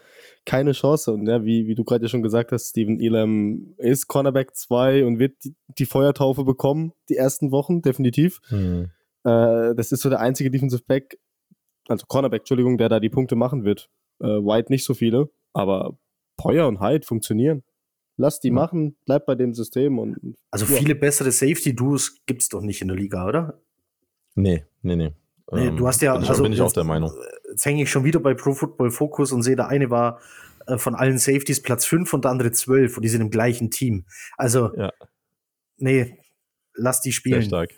[0.47, 1.13] keine Chance.
[1.13, 5.05] Und ja, wie, wie du gerade ja schon gesagt hast, Steven Elam ist Cornerback 2
[5.05, 8.41] und wird die, die Feuertaufe bekommen, die ersten Wochen, definitiv.
[8.51, 8.87] Äh,
[9.23, 11.19] das ist so der einzige Defensive Back,
[11.89, 13.91] also Cornerback, Entschuldigung, der da die Punkte machen wird.
[14.21, 15.99] Äh, White nicht so viele, aber
[16.37, 17.63] Poyer und Hyde funktionieren.
[18.17, 18.55] Lass die Ja.
[18.55, 20.79] machen, bleib bei dem System und also Ja.
[20.79, 23.61] viele bessere Safety-Duos gibt es doch nicht in der Liga, oder?
[24.35, 25.13] Nee, nee, nee.
[25.53, 27.11] Nee, Ähm, du hast ja, bin ich, also bin ich auch der Meinung.
[27.51, 30.21] Jetzt hänge ich schon wieder bei Pro Football Focus und sehe, der eine war
[30.67, 33.71] äh, von allen Safeties Platz 5 und der andere 12 und die sind im gleichen
[33.71, 34.05] Team.
[34.37, 34.93] Also, Ja.
[35.79, 36.19] nee,
[36.75, 37.43] lass die Sehr spielen.
[37.43, 37.71] stark.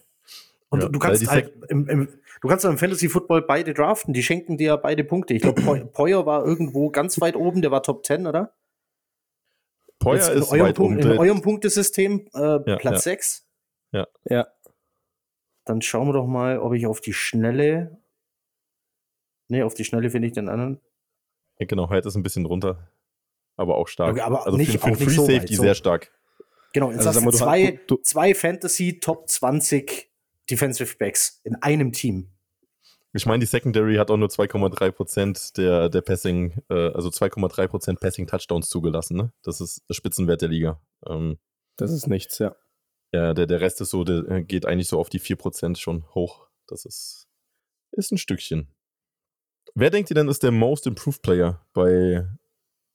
[0.69, 2.09] Und Ja, du kannst halt im, im,
[2.41, 5.35] du kannst im Fantasy Football beide draften, die schenken dir beide Punkte.
[5.35, 5.61] Ich glaube,
[5.93, 8.55] Poyer war irgendwo ganz weit oben, der war Top 10, oder?
[9.99, 11.13] Poyer Jetzt in ist eurem, weit Punkt, oben.
[11.13, 13.13] in eurem Punktesystem äh, Ja, Platz ja.
[13.13, 13.47] 6.
[14.29, 14.47] ja.
[15.65, 17.99] Dann schauen wir doch mal, ob ich auf die Schnelle.
[19.49, 20.81] Nee, auf die Schnelle finde ich den anderen.
[21.59, 22.89] Ja, genau, Hyde ist ein bisschen drunter.
[23.57, 24.13] Aber auch stark.
[24.13, 25.63] Okay, aber also nicht- für, für auch einen nicht Free so weit, Safety so.
[25.63, 26.11] sehr stark.
[26.73, 30.11] Genau, jetzt Also hast du zwei, hast- du- zwei Fantasy Top 20
[30.51, 32.29] Defensive Backs in einem Team.
[33.15, 38.27] Ich meine, die Secondary hat auch nur 2,3% der, der Passing, äh, also 2,3% Passing
[38.27, 39.17] Touchdowns zugelassen.
[39.19, 39.33] Ne?
[39.43, 40.81] Das ist der Spitzenwert der Liga.
[41.07, 41.39] Ähm,
[41.77, 42.57] Das ist nichts, ja.
[43.13, 46.07] ja, der, der Rest ist so, der äh, geht eigentlich so auf die 4% schon
[46.15, 46.47] hoch.
[46.67, 47.29] Das ist,
[47.91, 48.69] ist ein Stückchen.
[49.75, 52.27] Wer denkt ihr denn ist der Most Improved Player bei,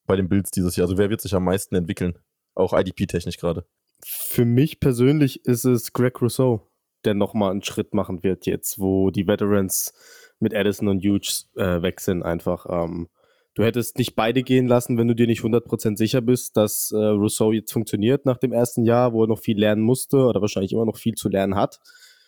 [0.06, 0.86] bei den Bills dieses Jahr?
[0.88, 2.18] Also wer wird sich am meisten entwickeln?
[2.54, 3.66] Auch IDP-technisch gerade.
[4.06, 6.70] Für mich persönlich ist es Greg Rousseau,
[7.04, 9.94] der nochmal einen Schritt machen wird jetzt, wo die Veterans
[10.40, 12.68] mit Addison und Hughes äh, weg sind einfach.
[12.70, 13.10] Ähm,
[13.56, 16.98] du hättest nicht beide gehen lassen, wenn du dir nicht 100% sicher bist, dass äh,
[16.98, 20.74] Rousseau jetzt funktioniert nach dem ersten Jahr, wo er noch viel lernen musste oder wahrscheinlich
[20.74, 21.80] immer noch viel zu lernen hat.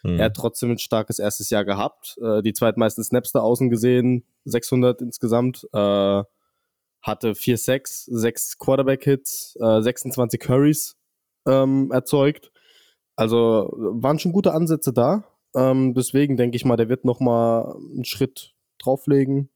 [0.01, 0.17] Hm.
[0.17, 2.17] Er hat trotzdem ein starkes erstes Jahr gehabt.
[2.21, 5.67] Äh, die zweitmeisten Snaps da außen gesehen, 600 insgesamt.
[5.73, 6.23] Äh,
[7.01, 10.97] hatte 4 Sacks, 6 Quarterback-Hits, äh, 26 Hurries
[11.47, 12.51] ähm, erzeugt.
[13.15, 15.25] Also waren schon gute Ansätze da.
[15.55, 19.49] Ähm, deswegen denke ich mal, der wird noch mal einen Schritt drauflegen.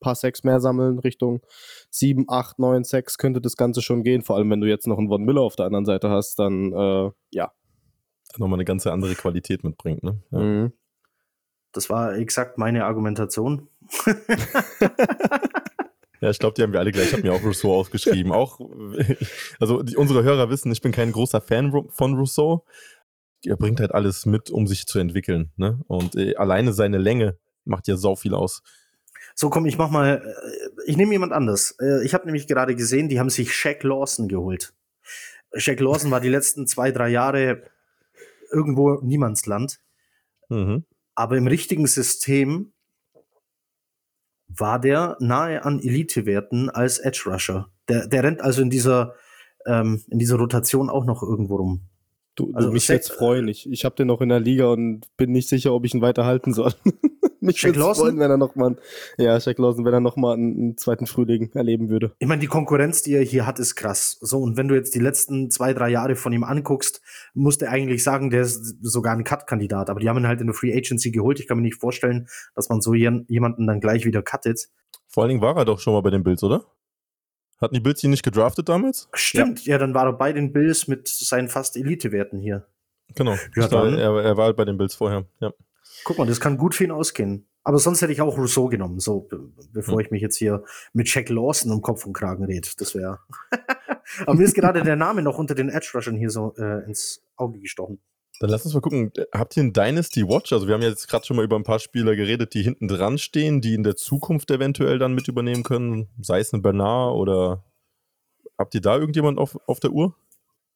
[0.00, 1.40] paar Sacks mehr sammeln, Richtung
[1.90, 4.22] 7, 8, 9 Sacks könnte das Ganze schon gehen.
[4.22, 6.72] Vor allem, wenn du jetzt noch einen Von Miller auf der anderen Seite hast, dann
[6.72, 7.52] äh, ja.
[8.38, 10.02] Nochmal eine ganz andere Qualität mitbringt.
[10.02, 10.20] Ne?
[10.30, 10.38] Ja.
[10.38, 10.72] Mhm.
[11.72, 13.68] Das war exakt meine Argumentation.
[16.20, 17.08] Ja, ich glaube, die haben wir alle gleich.
[17.08, 18.32] Ich habe mir auch Rousseau ausgeschrieben.
[18.32, 18.58] Auch,
[19.60, 22.64] also die, unsere Hörer wissen, ich bin kein großer Fan von Rousseau.
[23.44, 25.52] Er bringt halt alles mit, um sich zu entwickeln.
[25.56, 25.80] Ne?
[25.88, 28.62] Und äh, alleine seine Länge macht ja sau viel aus.
[29.34, 31.76] So, komm, ich mach mal, äh, ich nehme jemand anders.
[31.80, 34.72] Äh, Ich habe nämlich gerade gesehen, die haben sich Shaq Lawson geholt.
[35.54, 37.62] Shaq Lawson war die letzten zwei, drei Jahre
[38.52, 39.78] irgendwo Niemandsland.
[40.48, 40.84] Mhm.
[41.14, 42.72] Aber im richtigen System
[44.48, 47.70] war der nahe an Elite-Werten als Edge Rusher.
[47.88, 49.14] Der, der rennt also in dieser,
[49.66, 51.80] ähm, in dieser Rotation auch noch irgendwo rum.
[52.36, 53.48] Du, du Also mich jetzt freuen.
[53.48, 56.02] Ich, ich habe den noch in der Liga und bin nicht sicher, ob ich ihn
[56.02, 56.72] weiterhalten soll.
[57.46, 57.94] mich Lawson?
[57.94, 58.76] freuen, wenn er noch mal,
[59.16, 62.12] ja, Shaq Lawson, wenn er noch mal einen, einen zweiten Frühling erleben würde.
[62.18, 64.18] Ich meine, die Konkurrenz, die er hier hat, ist krass.
[64.20, 67.00] So, und wenn du jetzt die letzten zwei, drei Jahre von ihm anguckst,
[67.34, 69.88] musst du eigentlich sagen, der ist sogar ein Cut-Kandidat.
[69.88, 71.40] Aber die haben ihn halt in der Free Agency geholt.
[71.40, 74.68] Ich kann mir nicht vorstellen, dass man so jemanden dann gleich wieder cuttet.
[75.08, 76.66] Vor allen Dingen war er doch schon mal bei den Bills, oder?
[77.58, 79.08] Hatten die Bills ihn nicht gedraftet damals?
[79.14, 82.66] Stimmt, ja, dann war er bei den Bills mit seinen fast Elite-Werten hier.
[83.14, 83.36] Genau.
[83.54, 83.94] Ja, dann.
[83.98, 85.24] er, er war halt bei den Bills vorher.
[85.40, 85.52] Ja.
[86.06, 87.48] Guck mal, das kann gut für ihn ausgehen.
[87.64, 89.40] Aber sonst hätte ich auch Rousseau genommen, so be
[89.72, 90.04] bevor Hm.
[90.04, 92.68] ich mich jetzt hier mit Jack Lawson um Kopf und Kragen rede.
[92.78, 93.18] Das wäre.
[94.20, 97.24] Aber mir ist gerade der Name noch unter den Edge Rushern hier so äh, ins
[97.34, 98.00] Auge gestochen.
[98.38, 100.52] Dann lass uns mal gucken, habt ihr einen Dynasty Watch?
[100.52, 102.86] Also wir haben ja jetzt gerade schon mal über ein paar Spieler geredet, die hinten
[102.86, 107.16] dran stehen, die in der Zukunft eventuell dann mit übernehmen können, sei es ein Bernard
[107.16, 107.64] oder
[108.56, 110.14] habt ihr da irgendjemand auf, auf der Uhr?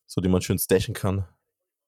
[0.09, 1.29] So, den man schön stashen kann.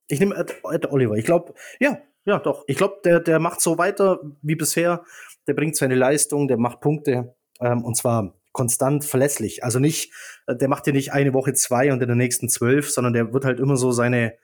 [0.07, 1.15] Ich nehme Ed, Ed Oliver.
[1.17, 2.63] Ich glaube, ja, ja, doch.
[2.67, 5.03] Ich glaube, der, der macht so weiter wie bisher.
[5.47, 7.35] Der bringt seine Leistung, der macht Punkte.
[7.59, 9.63] Ähm, und zwar konstant verlässlich.
[9.63, 10.13] Also nicht,
[10.47, 13.33] äh, der macht dir nicht eine Woche zwei und in der nächsten zwölf, sondern der
[13.33, 14.37] wird halt immer so seine,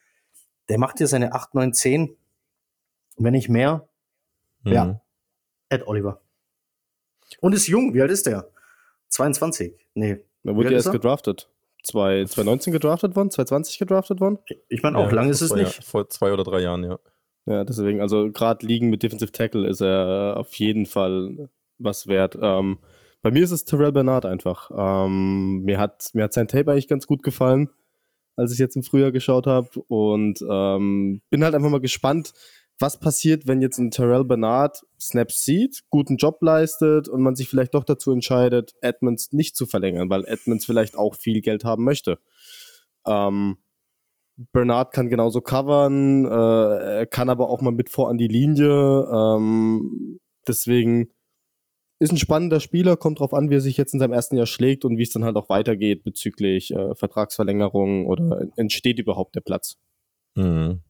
[0.68, 2.15] der macht dir seine acht, neun, zehn,
[3.18, 3.88] wenn nicht mehr.
[4.63, 4.72] Mhm.
[4.72, 5.02] Ja.
[5.70, 6.22] Ed Oliver.
[7.42, 7.94] Und ist jung.
[7.94, 8.50] Wie alt ist der?
[9.10, 9.74] 22.
[9.94, 10.20] Nee.
[10.44, 10.94] Da wurde ist erst er?
[10.94, 11.50] gedraftet.
[11.84, 14.39] Zwei- 2019 gedraftet worden, 2020 gedraftet worden.
[14.68, 15.84] Ich meine, auch Ja, lang ist vor es zwei nicht.
[15.84, 17.00] Vor zwei oder drei Jahren, ja.
[17.50, 22.38] Ja, deswegen, also gerade liegen mit Defensive Tackle ist er auf jeden Fall was wert.
[22.40, 22.78] Ähm,
[23.24, 24.70] bei mir ist es Terrell Bernard einfach.
[24.72, 27.72] Ähm, mir, hat, mir hat sein Tape eigentlich ganz gut gefallen,
[28.36, 29.68] als ich jetzt im Frühjahr geschaut habe.
[29.88, 32.34] Und ähm, bin halt einfach mal gespannt,
[32.78, 37.50] was passiert, wenn jetzt ein Terrell Bernard Snaps sieht, guten Job leistet und man sich
[37.50, 41.84] vielleicht doch dazu entscheidet, Edmonds nicht zu verlängern, weil Edmonds vielleicht auch viel Geld haben
[41.84, 42.20] möchte.
[43.08, 43.58] Ähm,
[44.54, 49.06] Bernard kann genauso covern, äh, er kann aber auch mal mit vor an die Linie.
[49.12, 51.10] Ähm, deswegen
[51.99, 54.45] ist ein spannender Spieler, kommt drauf an, wie er sich jetzt in seinem ersten Jahr
[54.45, 59.41] schlägt und wie es dann halt auch weitergeht bezüglich äh, Vertragsverlängerung oder entsteht überhaupt der
[59.41, 59.78] Platz.
[60.36, 60.82] Mhm.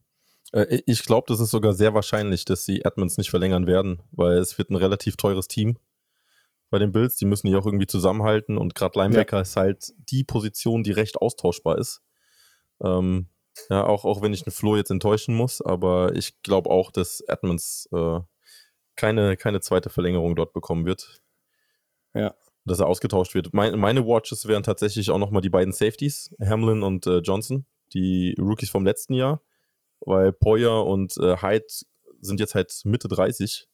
[0.52, 4.38] Äh, Ich glaube, das ist sogar sehr wahrscheinlich, dass sie Edmonds nicht verlängern werden, weil
[4.38, 5.80] es wird ein relativ teures Team
[6.70, 7.16] bei den Bills.
[7.16, 11.18] Die müssen die auch irgendwie zusammenhalten und gerade Linebacker ist halt die Position, die recht
[11.18, 12.04] austauschbar ist.
[12.84, 13.28] Ähm,
[13.70, 17.22] ja, auch, auch wenn ich den Flo jetzt enttäuschen muss, aber ich glaube auch, dass
[17.22, 18.20] Edmonds äh,
[18.96, 21.22] keine, keine zweite Verlängerung dort bekommen wird.
[22.14, 22.36] Ja.
[22.66, 23.54] Dass er ausgetauscht wird.
[23.54, 28.36] Mein, meine Watches wären tatsächlich auch nochmal die beiden Safeties, Hamlin und äh, Johnson, die
[28.40, 29.42] Rookies vom letzten Jahr,
[30.02, 31.66] weil Poyer und äh, Hyde
[32.20, 33.68] sind jetzt halt Mitte 30.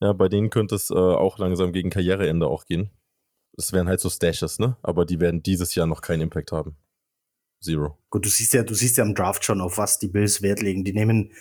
[0.00, 2.90] Ja, bei denen könnte es äh, auch langsam gegen Karriereende auch gehen.
[3.54, 4.76] Das wären halt so Stashes, ne?
[4.82, 6.76] Aber die werden dieses Jahr noch keinen Impact haben.
[7.66, 7.98] Zero.
[8.10, 10.62] Gut, du siehst ja, du siehst ja im Draft schon, auf was die Bills Wert
[10.62, 10.84] legen.
[10.84, 11.32] Die nehmen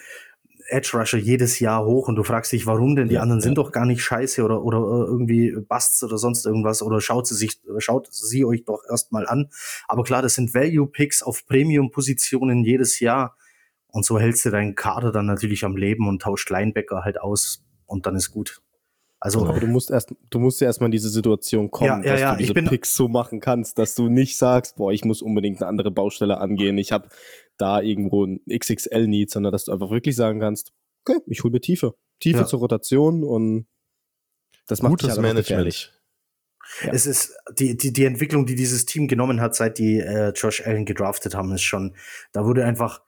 [0.68, 3.08] Edge Rusher jedes Jahr hoch und du fragst dich, warum denn?
[3.08, 3.64] Die Ja, anderen sind ja.
[3.64, 7.36] doch gar nicht scheiße oder, oder äh, irgendwie Busts oder sonst irgendwas oder schaut sie
[7.36, 9.50] sich, schaut sie euch doch erstmal an.
[9.88, 13.38] Aber klar, das sind Value Picks auf Premium-Positionen jedes Jahr.
[13.88, 17.64] Und so hältst du deinen Kader dann natürlich am Leben und tauscht Linebacker halt aus
[17.86, 18.62] und dann ist gut.
[19.26, 19.46] Also.
[19.48, 22.22] Aber du musst erst, du musst ja erstmal in diese Situation kommen, Ja, ja, dass
[22.22, 25.04] ja, du diese ich bin- Picks so machen kannst, dass du nicht sagst, boah, ich
[25.04, 27.10] muss unbedingt eine andere Baustelle angehen, ich habe
[27.58, 30.74] da irgendwo ein XXL-Need, sondern dass du einfach wirklich sagen kannst,
[31.08, 31.96] okay, ich hole mir Tiefe.
[32.20, 32.46] Tiefe Ja.
[32.46, 33.66] zur Rotation und
[34.68, 35.22] das macht dich Gutes halt.
[35.22, 35.92] Management.
[36.84, 36.92] Ja.
[36.92, 40.66] Es ist die, die, die Entwicklung, die dieses Team genommen hat, seit die äh, Josh
[40.66, 41.96] Allen gedraftet haben, ist schon,
[42.32, 43.02] da wurde einfach,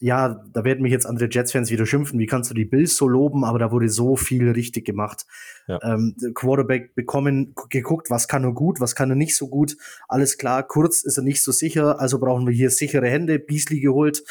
[0.00, 3.08] ja, da werden mich jetzt andere Jets-Fans wieder schimpfen, wie kannst du die Bills so
[3.08, 5.24] loben, aber da wurde so viel richtig gemacht.
[5.66, 5.78] Ja.
[5.82, 9.76] Ähm, Quarterback bekommen, gu- geguckt, was kann er gut, was kann er nicht so gut.
[10.08, 13.38] Alles klar, kurz ist er nicht so sicher, also brauchen wir hier sichere Hände.
[13.38, 14.22] Beasley geholt,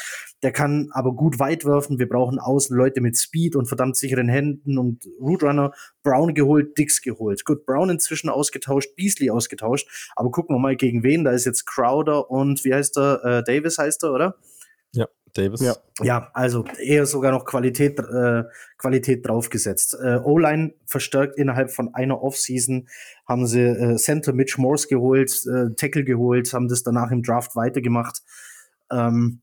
[0.42, 1.98] der kann aber gut weit werfen.
[1.98, 5.72] Wir brauchen außen Leute mit Speed und verdammt sicheren Händen und Root Runner.
[6.04, 7.44] Brown geholt, Dix geholt.
[7.44, 9.88] Gut, Brown inzwischen ausgetauscht, Beasley ausgetauscht.
[10.14, 11.24] Aber gucken wir mal gegen wen.
[11.24, 13.24] Da ist jetzt Crowder und wie heißt er?
[13.24, 14.36] Äh, Davis heißt er, oder?
[15.34, 15.60] Davis.
[15.60, 15.76] Ja.
[16.02, 18.44] Ja, also eher sogar noch Qualität, äh,
[18.78, 19.96] Qualität draufgesetzt.
[20.02, 22.88] Äh, O-Line verstärkt innerhalb von einer Offseason,
[23.28, 27.54] haben sie äh, Center Mitch Morse geholt, äh, Tackle geholt, haben das danach im Draft
[27.56, 28.22] weitergemacht.
[28.90, 29.42] Ähm,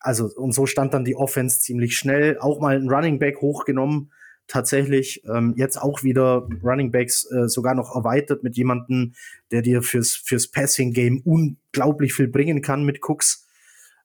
[0.00, 2.38] also, und so stand dann die Offense ziemlich schnell.
[2.38, 4.12] Auch mal ein Running Back hochgenommen,
[4.48, 5.22] tatsächlich.
[5.32, 9.14] Ähm, jetzt auch wieder Running Backs äh, sogar noch erweitert mit jemandem,
[9.50, 13.41] der dir fürs, fürs Passing Game unglaublich viel bringen kann mit Cooks.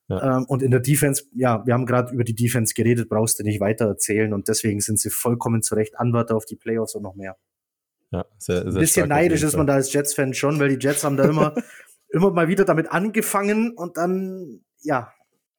[0.10, 0.38] Ja.
[0.38, 3.44] Ähm, und in der Defense, ja, wir haben gerade über die Defense geredet, brauchst du
[3.44, 7.04] nicht weiter erzählen und deswegen sind sie vollkommen zu Recht Anwärter auf die Playoffs und
[7.04, 7.36] noch mehr.
[8.12, 11.04] Ja, sehr, sehr Ein bisschen neidisch ist man da als Jets-Fan schon, weil die Jets
[11.04, 11.56] haben da immer,
[12.10, 15.12] immer mal wieder damit angefangen und dann, ja,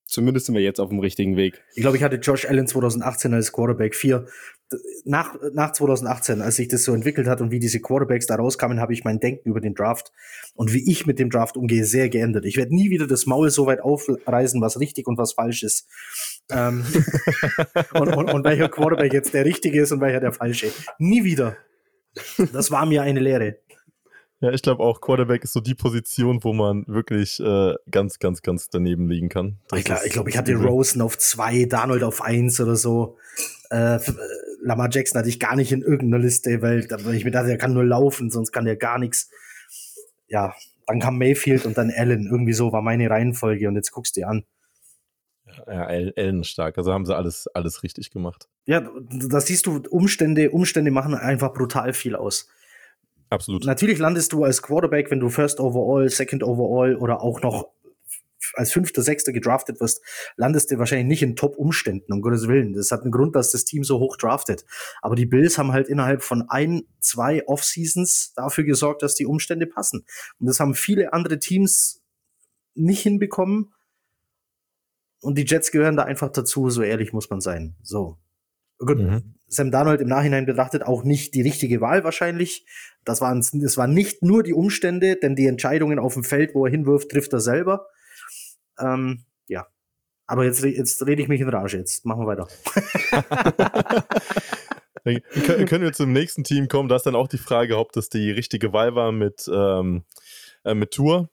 [0.06, 1.62] Zumindest sind wir jetzt auf dem richtigen Weg.
[1.74, 4.24] ich glaube, ich hatte Josh Allen 2018 als Quarterback 4.
[5.04, 8.80] Nach, nach 2018, als sich das so entwickelt hat und wie diese Quarterbacks da rauskamen,
[8.80, 10.12] habe ich mein Denken über den Draft
[10.54, 12.44] und wie ich mit dem Draft umgehe, sehr geändert.
[12.44, 15.88] Ich werde nie wieder das Maul so weit aufreißen, was richtig und was falsch ist.
[16.50, 16.84] Ähm,
[17.94, 20.70] und, und, und welcher Quarterback jetzt der richtige ist und welcher der falsche.
[20.98, 21.56] Nie wieder.
[22.52, 23.56] Das war mir eine Lehre.
[24.40, 28.40] Ja, ich glaube auch, Quarterback ist so die Position, wo man wirklich äh, ganz, ganz,
[28.40, 29.58] ganz daneben liegen kann.
[29.68, 30.54] Das Ich glaube, ich, glaub, ich hatte.
[30.54, 33.16] Rosen auf zwei, Darnold auf eins oder so.
[33.70, 34.00] Äh, äh,
[34.68, 36.80] Lamar Jackson hatte ich gar nicht in irgendeiner Liste, weil,
[37.14, 39.30] ich mir dachte, er kann nur laufen, sonst kann der gar nichts.
[40.28, 40.54] Ja,
[40.86, 42.26] dann kam Mayfield und dann Allen.
[42.26, 44.44] Irgendwie so war meine Reihenfolge und jetzt guckst du dir an.
[45.66, 46.76] ja, ellenstark.
[46.76, 48.46] Also haben sie alles, alles richtig gemacht.
[48.66, 52.48] Ja, da siehst du, Umstände, Umstände machen einfach brutal viel aus.
[53.30, 53.64] Absolut.
[53.64, 57.70] Natürlich landest du als Quarterback, wenn du First Overall, Second Overall oder auch noch
[58.58, 60.02] als Fünfter, Sechster gedraftet wirst,
[60.36, 62.72] landest du wahrscheinlich nicht in Top-Umständen, um Gottes Willen.
[62.74, 64.64] Das hat einen Grund, dass das Team so hoch draftet.
[65.00, 69.66] Aber die Bills haben halt innerhalb von ein, zwei Off-Seasons dafür gesorgt, dass die Umstände
[69.66, 70.04] passen.
[70.38, 72.02] Und das haben viele andere Teams
[72.74, 73.72] nicht hinbekommen.
[75.20, 77.76] Und die Jets gehören da einfach dazu, so ehrlich muss man sein.
[77.82, 78.18] So.
[78.78, 79.34] Gut, mhm.
[79.48, 82.66] Sam Darnold im Nachhinein betrachtet auch nicht die richtige Wahl wahrscheinlich.
[83.04, 86.66] Das waren, das waren nicht nur die Umstände, denn die Entscheidungen auf dem Feld, wo
[86.66, 87.86] er hinwirft, trifft er selber.
[88.78, 89.66] Ähm, ja.
[90.26, 91.78] Aber jetzt, jetzt rede ich mich in Rage.
[91.78, 92.48] Jetzt machen wir weiter.
[95.04, 96.88] Können wir zum nächsten Team kommen.
[96.88, 100.04] Da ist dann auch die Frage, ob das die richtige Wahl war mit, ähm,
[100.64, 101.30] äh, mit Tour.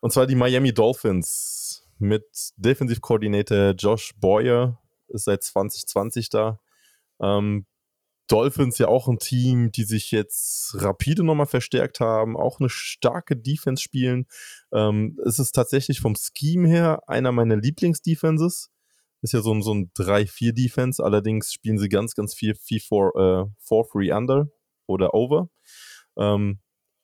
[0.00, 2.24] Und zwar die Miami Dolphins mit
[2.56, 4.78] Defensivkoordinator Josh Boyer.
[5.08, 6.60] Ist seit 2020 da.
[7.20, 7.66] Ähm,
[8.30, 13.36] Dolphins ja auch ein Team, die sich jetzt rapide nochmal verstärkt haben, auch eine starke
[13.36, 14.26] Defense spielen.
[14.72, 18.70] Ähm, es ist tatsächlich vom Scheme her einer meiner Lieblingsdefenses.
[19.22, 24.12] Ist ja so ein, so ein 3-4-Defense, allerdings spielen sie ganz, ganz viel 4-3 äh,
[24.12, 24.48] under
[24.86, 25.50] oder over.
[26.16, 26.60] Ähm,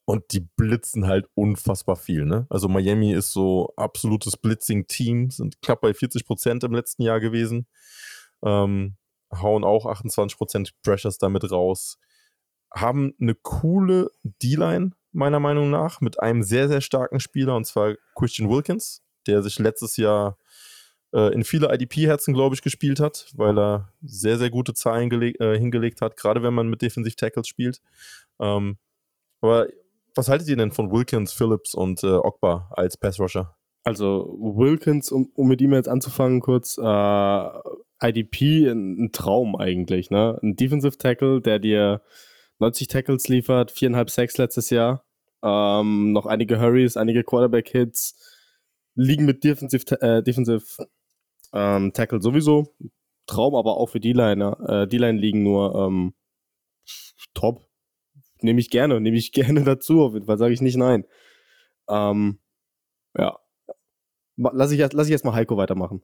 [0.07, 2.25] und die blitzen halt unfassbar viel.
[2.25, 2.47] Ne?
[2.49, 7.67] Also Miami ist so absolutes Blitzing-Team, sind knapp bei 40 Prozent im letzten Jahr gewesen.
[8.45, 8.97] Ähm,
[9.33, 11.99] hauen auch 28% Pressures damit raus.
[12.75, 17.95] Haben eine coole D-Line, meiner Meinung nach, mit einem sehr, sehr starken Spieler, und zwar
[18.15, 20.37] Christian Wilkins, der sich letztes Jahr
[21.13, 25.59] äh, in viele IDP-Herzen, glaube ich, gespielt hat, weil er sehr, sehr gute Zahlen äh,
[25.59, 27.81] hingelegt hat, gerade wenn man mit Defensiv-Tackles spielt.
[28.41, 28.79] Ähm,
[29.41, 29.69] aber
[30.15, 33.57] was haltet ihr denn von Wilkins, Phillips und äh, Ogba als Pass-Rusher?
[33.85, 36.83] Also Wilkins, um, um mit ihm jetzt anzufangen kurz, äh,
[38.03, 40.39] IDP ein, ein, Traum eigentlich, ne?
[40.43, 42.03] Ein Defensive Tackle, der dir
[42.59, 45.05] 90 Tackles liefert, viereinhalb Sacks letztes Jahr,
[45.43, 48.17] ähm, noch einige Hurries, einige Quarterback-Hits,
[48.95, 50.87] liegen mit Defensive, äh, Defensive
[51.53, 52.75] ähm, Tackle sowieso.
[53.27, 54.57] Traum aber auch für D-Line.
[54.69, 56.15] Äh, D-Line liegen nur ähm,
[57.35, 57.67] top.
[58.41, 61.05] Nehme ich gerne, nehme ich gerne dazu, auf jeden Fall sage ich nicht nein.
[61.89, 62.39] Ähm,
[63.17, 63.39] ja.
[64.37, 66.03] Lass ich, lass ich erstmal Heiko weitermachen.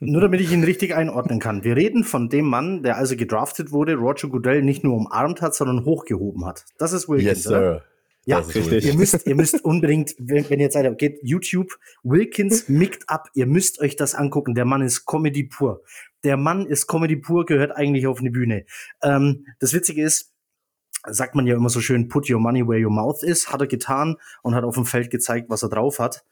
[0.00, 1.64] Nur damit ich ihn richtig einordnen kann.
[1.64, 5.54] Wir reden von dem Mann, der also gedraftet wurde, Roger Goodell nicht nur umarmt hat,
[5.54, 6.64] sondern hochgehoben hat.
[6.78, 7.84] Das ist Wilkins, yes, oder?
[8.24, 8.84] Ja, richtig.
[8.84, 13.28] Ihr müsst, ihr müsst unbedingt, wenn, wenn ihr Zeit habt, geht YouTube, Wilkins mickt ab.
[13.34, 14.54] Ihr müsst euch das angucken.
[14.54, 15.82] Der Mann ist Comedy pur.
[16.22, 18.64] Der Mann ist Comedy pur, gehört eigentlich auf eine Bühne.
[19.02, 20.32] Ähm, das Witzige ist,
[21.04, 23.66] sagt man ja immer so schön, put your money where your mouth is, hat er
[23.66, 26.24] getan und hat auf dem Feld gezeigt, was er drauf hat.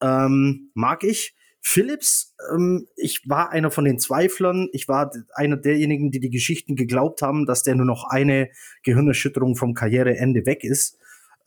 [0.00, 1.34] Ähm, mag ich.
[1.64, 4.68] Phillips, ähm, ich war einer von den Zweiflern.
[4.72, 8.50] Ich war einer derjenigen, die die Geschichten geglaubt haben, dass der nur noch eine
[8.82, 10.98] Gehirnerschütterung vom Karriereende weg ist.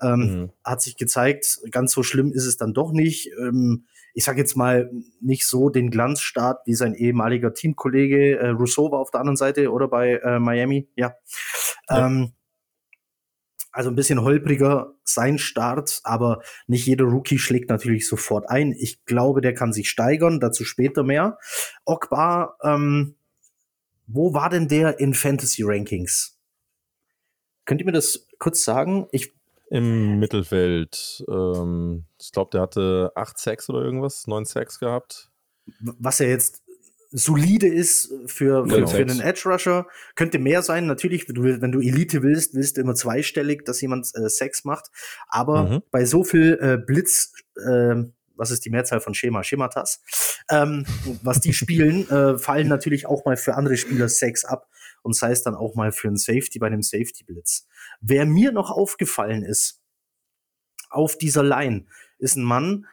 [0.01, 0.51] Ähm, mhm.
[0.63, 3.29] Hat sich gezeigt, ganz so schlimm ist es dann doch nicht.
[3.39, 8.91] Ähm, ich sage jetzt mal nicht so den Glanzstart wie sein ehemaliger Teamkollege äh, Rousseau
[8.91, 10.87] war auf der anderen Seite oder bei äh, Miami.
[10.95, 11.15] Ja.
[11.89, 12.07] ja.
[12.07, 12.31] Ähm,
[13.75, 18.71] also ein bisschen holpriger sein Start, aber nicht jeder Rookie schlägt natürlich sofort ein.
[18.71, 21.37] Ich glaube, der kann sich steigern, dazu später mehr.
[21.83, 23.15] Ogbar, ähm,
[24.07, 26.39] wo war denn der in Fantasy Rankings?
[27.65, 29.07] Könnt ihr mir das kurz sagen?
[29.11, 29.33] Ich
[29.69, 31.25] Im Mittelfeld.
[31.27, 35.31] Ähm, ich glaube, der hatte 8 Sacks oder irgendwas, 9 Sacks gehabt.
[35.81, 36.63] Was er jetzt
[37.17, 39.87] solide ist für, für, für einen Edge Rusher.
[40.15, 43.79] Könnte mehr sein, natürlich, wenn du, wenn du Elite willst, willst du immer zweistellig, dass
[43.79, 44.87] jemand äh, Sex macht.
[45.27, 45.81] Aber mhm.
[45.91, 47.95] bei so viel äh, Blitz, äh,
[48.35, 49.43] was ist die Mehrzahl von Schema?
[49.43, 50.03] Schematas,
[50.49, 50.85] ähm,
[51.23, 54.67] was die spielen, äh, fallen natürlich auch mal für andere Spieler Sex ab
[55.01, 57.65] und sei es dann auch mal für einen Safety bei einem Safety Blitz.
[58.01, 59.81] Wer mir noch aufgefallen ist,
[60.89, 61.85] auf dieser Line,
[62.19, 62.87] ist ein Mann,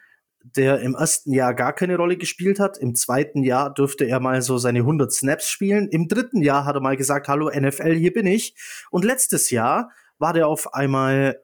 [0.45, 2.79] der im ersten Jahr gar keine Rolle gespielt hat.
[2.79, 5.89] Im zweiten Jahr dürfte er mal so seine 100 Snaps spielen.
[5.89, 8.55] Im dritten Jahr hat er mal gesagt, hallo NFL, hier bin ich.
[8.91, 11.41] Und letztes Jahr war der auf einmal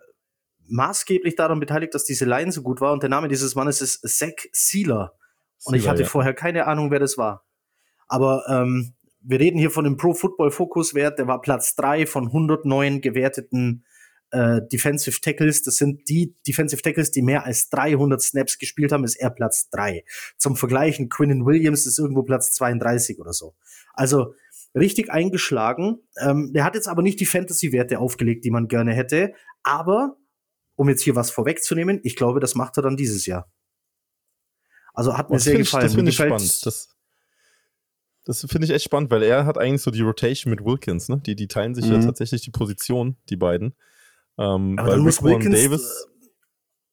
[0.69, 2.93] maßgeblich daran beteiligt, dass diese Line so gut war.
[2.93, 5.15] Und der Name dieses Mannes ist Zach Sealer.
[5.65, 6.09] Und ich hatte ja.
[6.09, 7.45] vorher keine Ahnung, wer das war.
[8.07, 11.19] Aber ähm, wir reden hier von dem Pro Football Focus Wert.
[11.19, 13.85] Der war Platz drei von 109 gewerteten
[14.31, 19.05] äh, Defensive Tackles, das sind die Defensive Tackles, die mehr als 300 Snaps gespielt haben,
[19.05, 20.05] ist er Platz 3.
[20.37, 23.55] Zum Vergleichen, Quinnen Williams ist irgendwo Platz 32 oder so.
[23.95, 24.35] Also
[24.75, 25.99] richtig eingeschlagen.
[26.21, 29.33] Ähm, der hat jetzt aber nicht die Fantasy-Werte aufgelegt, die man gerne hätte.
[29.63, 30.17] Aber,
[30.77, 33.51] um jetzt hier was vorwegzunehmen, ich glaube, das macht er dann dieses Jahr.
[34.95, 35.85] Also hat mir Das sehr finde ich, gefallen.
[35.85, 36.67] das find Mir ich spannend.
[36.67, 36.89] Das,
[38.25, 41.21] das finde ich echt spannend, weil er hat eigentlich so die Rotation mit Wilkins, ne?
[41.25, 42.03] Die, die teilen sich ja Mhm.
[42.03, 43.75] tatsächlich die Position, die beiden.
[44.39, 46.07] Ähm, Aber weil dann muss Rick Wilkins, Davis,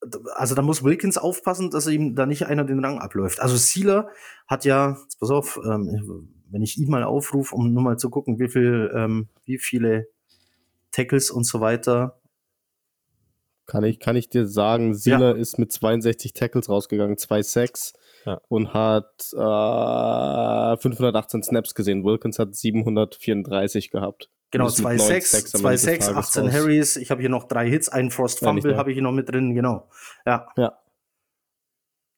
[0.02, 3.40] äh, also da muss Wilkins aufpassen, dass ihm da nicht einer den Rang abläuft.
[3.40, 4.10] Also Sealer
[4.48, 8.10] hat ja, jetzt pass auf, ähm, wenn ich ihn mal aufrufe, um nur mal zu
[8.10, 10.08] gucken, wie viel, ähm, wie viele
[10.92, 12.20] Tackles und so weiter.
[13.66, 17.94] Kann ich, kann ich dir sagen, Sieler ist mit 62 Tackles rausgegangen, 2 Sacks
[18.26, 18.42] Ja.
[18.48, 22.04] und hat äh, 518 Snaps gesehen.
[22.04, 24.30] Wilkins hat 734 gehabt.
[24.52, 26.44] Genau, Und ist mit zwei neun Sacks, Sacks am zwei Ende des Sacks, Tages 18
[26.44, 26.54] raus.
[26.54, 26.96] Harrys.
[26.98, 29.54] Ich habe hier noch drei Hits, einen nicht Fumble habe ich hier noch mit drin,
[29.54, 29.90] genau.
[30.26, 30.48] Ja.
[30.58, 30.78] Ja.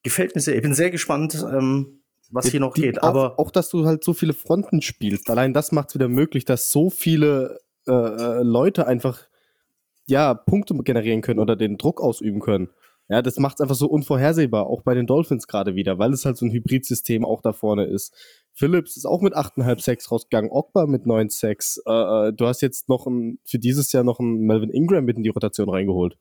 [0.02, 0.56] Gefällt mir sehr.
[0.56, 2.00] Ich bin sehr gespannt, ähm,
[2.30, 3.02] was hier noch Die- geht.
[3.02, 5.28] auch, Aber auch, dass du halt so viele Fronten spielst.
[5.30, 9.20] Allein das macht es wieder möglich, dass so viele äh, äh, Leute einfach
[10.06, 12.70] ja Punkte generieren können oder den Druck ausüben können.
[13.08, 16.26] Ja, das macht es einfach so unvorhersehbar, auch bei den Dolphins gerade wieder, weil es
[16.26, 18.14] halt so ein Hybridsystem auch da vorne ist.
[18.52, 21.80] Phillips ist auch mit 8,5 Sacks rausgegangen, Ogba mit 9 Sacks.
[21.86, 25.16] Äh, äh, du hast jetzt noch ein, für dieses Jahr noch einen Melvin Ingram mit
[25.16, 26.18] in die Rotation reingeholt.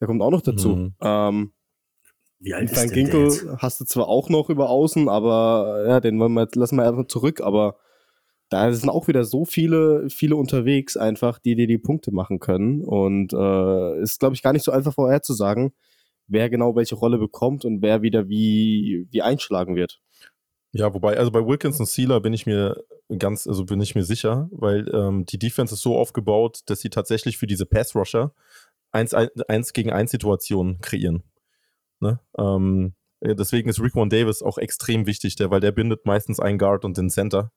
[0.00, 0.76] Der kommt auch noch dazu.
[0.76, 0.94] Mhm.
[1.00, 1.52] Ähm,
[2.38, 3.28] wie alt ist Frank denn der?
[3.28, 6.76] Ginkel hast du zwar auch noch über außen, aber ja, den wollen wir jetzt, lassen
[6.76, 7.78] wir einfach zurück, aber
[8.48, 12.82] da sind auch wieder so viele, viele unterwegs einfach, die dir die Punkte machen können.
[12.82, 15.72] Und äh, ist, glaube ich, gar nicht so einfach vorherzusagen,
[16.26, 20.00] wer genau welche Rolle bekommt und wer wieder wie, wie einschlagen wird.
[20.72, 22.82] Ja, wobei, also bei Wilkins und Sealer bin ich mir
[23.18, 26.90] ganz, also bin ich mir sicher, weil ähm, die Defense ist so aufgebaut, dass sie
[26.90, 28.34] tatsächlich für diese Pass-Rusher
[28.90, 31.22] 1, 1 gegen 1 Situationen kreieren.
[32.00, 32.18] Ne?
[32.36, 36.40] Ähm, äh, deswegen ist Rick One Davis auch extrem wichtig, der, weil der bindet meistens
[36.40, 37.52] einen Guard und den Center,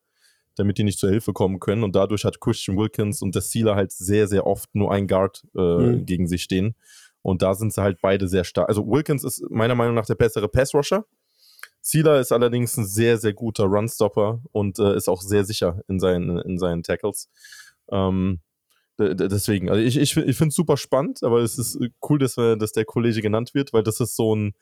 [0.58, 1.84] damit die nicht zur Hilfe kommen können.
[1.84, 5.44] Und dadurch hat Christian Wilkins und der Sealer halt sehr, sehr oft nur ein Guard
[5.56, 6.06] äh, Mhm.
[6.06, 6.76] gegen sich stehen.
[7.22, 8.70] Und da sind sie halt beide sehr stark.
[8.70, 11.06] Also Wilkins ist meiner Meinung nach der bessere Pass-Rusher.
[11.82, 16.00] Sealer ist allerdings ein sehr, sehr guter Runstopper und äh, ist auch sehr sicher in
[16.00, 17.30] seinen, in seinen Tackles.
[17.90, 18.40] Ähm,
[19.00, 22.36] deswegen, also ich, ich, ich finde es super spannend, aber es ist äh, cool, dass,
[22.36, 24.54] dass der Kollege genannt wird, weil das ist so ein,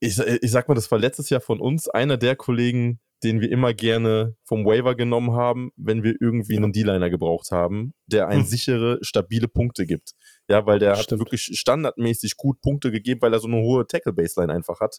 [0.00, 3.50] ich, ich sag mal, das war letztes Jahr von uns einer der Kollegen, den wir
[3.50, 8.40] immer gerne vom Waiver genommen haben, wenn wir irgendwie einen D-Liner gebraucht haben, der ein
[8.40, 8.46] Hm.
[8.46, 10.12] sichere, stabile Punkte gibt.
[10.48, 11.12] Ja, weil der Stimmt.
[11.12, 14.98] hat wirklich standardmäßig gut Punkte gegeben, weil er so eine hohe Tackle-Baseline einfach hat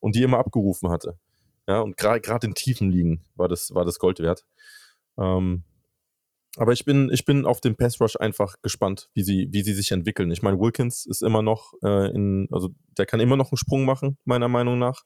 [0.00, 1.16] und die immer abgerufen hatte.
[1.68, 4.44] Ja, und gerade in tiefen Ligen war das, war das Gold wert.
[5.16, 5.62] Ähm,
[6.56, 9.72] aber ich bin, ich bin auf den Pass Rush einfach gespannt, wie sie, wie sie
[9.72, 10.30] sich entwickeln.
[10.30, 13.84] Ich meine, Wilkins ist immer noch äh, in, also der kann immer noch einen Sprung
[13.84, 15.02] machen, meiner Meinung nach.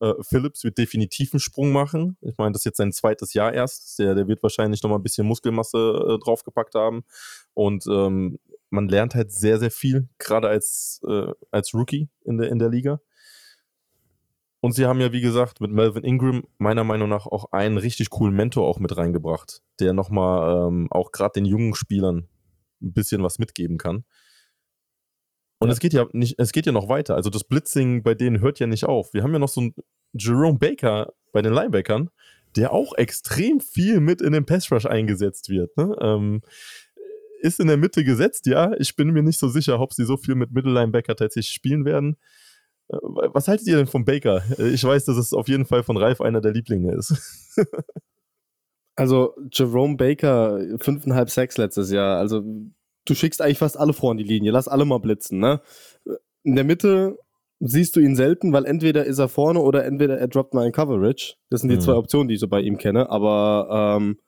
[0.00, 2.16] Äh, Phillips wird definitiv einen Sprung machen.
[2.22, 3.98] Ich meine, das ist jetzt sein zweites Jahr erst.
[3.98, 7.04] Der, der wird wahrscheinlich noch mal ein bisschen Muskelmasse äh, draufgepackt haben.
[7.54, 8.38] Und ähm,
[8.70, 12.70] man lernt halt sehr, sehr viel, gerade als, äh, als Rookie in der, in der
[12.70, 13.00] Liga.
[14.60, 18.10] Und sie haben ja, wie gesagt, mit Melvin Ingram meiner Meinung nach auch einen richtig
[18.10, 22.28] coolen Mentor auch mit reingebracht, der nochmal ähm, auch gerade den jungen Spielern
[22.82, 24.04] ein bisschen was mitgeben kann.
[25.60, 27.14] Und es geht ja nicht, es geht ja noch weiter.
[27.14, 29.12] Also das Blitzing bei denen hört ja nicht auf.
[29.12, 29.74] Wir haben ja noch so einen
[30.12, 32.10] Jerome Baker bei den Linebackern,
[32.56, 35.76] der auch extrem viel mit in den Pass Rush eingesetzt wird.
[35.76, 35.94] Ne?
[36.00, 36.42] Ähm,
[37.40, 38.72] ist in der Mitte gesetzt, ja.
[38.78, 42.16] Ich bin mir nicht so sicher, ob sie so viel mit Mittellinebacker tatsächlich spielen werden.
[42.92, 42.96] Äh,
[43.32, 44.42] Was haltet ihr denn von Baker?
[44.58, 47.56] Äh, Ich weiß, dass es auf jeden Fall von Ralf einer der Lieblinge ist.
[48.96, 52.18] Also Jerome Baker, fünfeinhalb Sacks letztes Jahr.
[52.18, 52.42] Also
[53.06, 54.50] du schickst eigentlich fast alle vor in die Linie.
[54.52, 55.60] Lass alle mal blitzen, ne?
[56.42, 57.16] In der Mitte
[57.60, 60.72] siehst du ihn selten, weil entweder ist er vorne oder entweder er droppt mal in
[60.72, 61.36] Coverage.
[61.48, 61.80] Das sind die Mhm.
[61.80, 63.08] zwei Optionen, die ich so bei ihm kenne.
[63.08, 64.18] Aber ähm,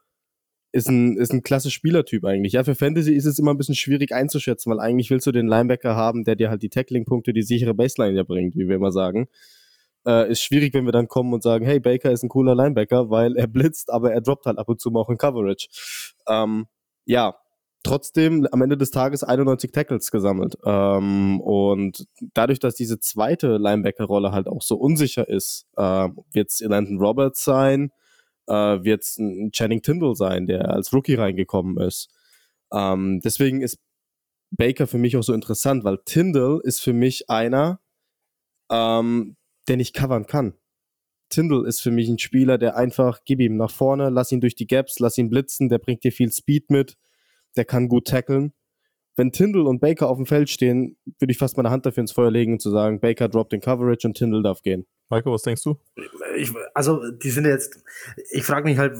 [0.72, 2.54] ist ein, ist ein klasse Spielertyp eigentlich.
[2.54, 5.46] Ja, für Fantasy ist es immer ein bisschen schwierig einzuschätzen, weil eigentlich willst du den
[5.46, 8.90] Linebacker haben, der dir halt die Tackling-Punkte, die sichere Baseline ja bringt, wie wir immer
[8.90, 9.28] sagen.
[10.06, 13.10] Äh, ist schwierig, wenn wir dann kommen und sagen, hey, Baker ist ein cooler Linebacker,
[13.10, 15.68] weil er blitzt, aber er droppt halt ab und zu mal auch in Coverage.
[16.26, 16.66] Ähm,
[17.04, 17.36] ja,
[17.82, 20.56] trotzdem am Ende des Tages 91 Tackles gesammelt.
[20.64, 26.60] Ähm, und dadurch, dass diese zweite Linebacker-Rolle halt auch so unsicher ist, äh, wird es
[26.60, 27.90] Landon Roberts sein,
[28.46, 32.10] äh, wird es ein Channing Tindall sein, der als Rookie reingekommen ist.
[32.72, 33.78] Ähm, deswegen ist
[34.50, 37.80] Baker für mich auch so interessant, weil Tindall ist für mich einer,
[38.70, 39.36] ähm,
[39.68, 40.54] der nicht covern kann.
[41.30, 44.54] Tindall ist für mich ein Spieler, der einfach, gib ihm nach vorne, lass ihn durch
[44.54, 46.98] die Gaps, lass ihn blitzen, der bringt dir viel Speed mit,
[47.56, 48.52] der kann gut tackeln.
[49.16, 52.12] Wenn Tindall und Baker auf dem Feld stehen, würde ich fast meine Hand dafür ins
[52.12, 54.86] Feuer legen und zu sagen, Baker droppt den Coverage und Tindall darf gehen.
[55.10, 55.76] Maiko, was denkst du?
[56.36, 57.82] Ich, also, die sind jetzt,
[58.30, 58.98] ich frage mich halt,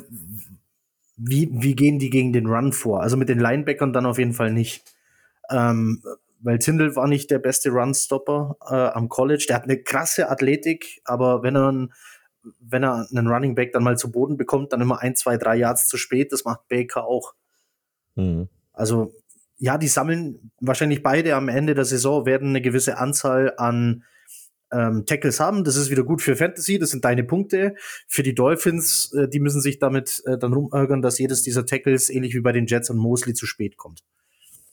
[1.17, 3.03] wie, wie gehen die gegen den Run vor?
[3.03, 4.85] Also mit den Linebackern dann auf jeden Fall nicht.
[5.51, 6.03] Ähm,
[6.41, 9.45] weil Tindall war nicht der beste Runstopper äh, am College.
[9.49, 11.93] Der hat eine krasse Athletik, aber wenn er, einen,
[12.61, 15.57] wenn er einen Running Back dann mal zu Boden bekommt, dann immer ein, zwei, drei
[15.57, 16.33] Yards zu spät.
[16.33, 17.35] Das macht Baker auch.
[18.17, 18.49] Mhm.
[18.73, 19.15] Also
[19.59, 24.03] ja, die sammeln wahrscheinlich beide am Ende der Saison, werden eine gewisse Anzahl an
[24.73, 25.65] ähm, Tackles haben.
[25.65, 27.75] Das ist wieder gut für Fantasy, das sind deine Punkte.
[28.09, 32.09] Für die Dolphins, äh, die müssen sich damit äh, dann rumärgern, dass jedes dieser Tackles,
[32.11, 34.01] ähnlich wie bei den Jets und Mosley, zu spät kommt.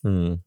[0.03, 0.41] Mhm.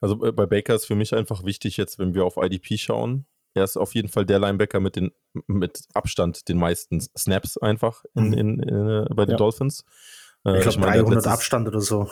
[0.00, 3.26] Also äh, bei Baker ist für mich einfach wichtig jetzt, wenn wir auf IDP schauen.
[3.54, 5.12] Er ist auf jeden Fall der Linebacker mit, den,
[5.46, 8.32] mit Abstand den meisten Snaps einfach in, Mhm.
[8.34, 9.36] in, in, bei den Ja.
[9.38, 9.84] Dolphins.
[10.44, 12.10] Äh, Ich glaube, meine, der hat 300 letztes- Abstand oder so.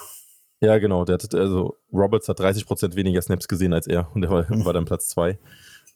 [0.60, 1.04] Ja, genau.
[1.04, 4.72] Der hat, also Roberts hat 30% weniger Snaps gesehen als er und er war, war
[4.72, 5.38] dann Platz 2.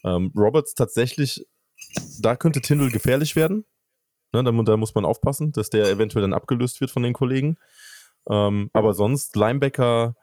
[0.04, 1.46] Ähm, Roberts tatsächlich,
[2.20, 3.64] da könnte Tindall gefährlich werden.
[4.32, 7.56] Ne, da, da muss man aufpassen, dass der eventuell dann abgelöst wird von den Kollegen.
[8.28, 10.14] Ähm, aber sonst, Linebacker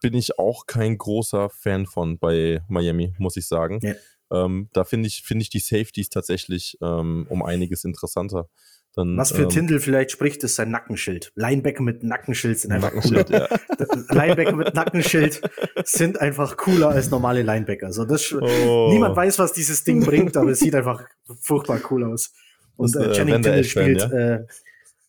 [0.00, 3.80] bin ich auch kein großer Fan von bei Miami, muss ich sagen.
[3.82, 3.94] Ja.
[4.32, 8.48] Ähm, da finde ich, finde ich die Safeties tatsächlich ähm, um einiges interessanter.
[8.94, 11.32] Dann, Was für ähm, Tindall vielleicht spricht, ist sein Nackenschild.
[11.34, 13.24] Linebacker mit Nackenschild sind einfach cooler.
[13.24, 14.08] Nackenschild, ja.
[14.14, 15.40] Linebacker mit Nackenschild
[15.84, 17.86] sind einfach cooler als normale Linebacker.
[17.86, 18.88] Also das, Oh.
[18.90, 21.04] Niemand weiß, was dieses Ding bringt, aber es sieht einfach
[21.40, 22.34] furchtbar cool aus.
[22.76, 24.44] Und äh, äh, Channing Tindall spielt äh,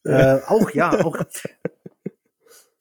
[0.06, 1.18] äh, auch, ja, auch.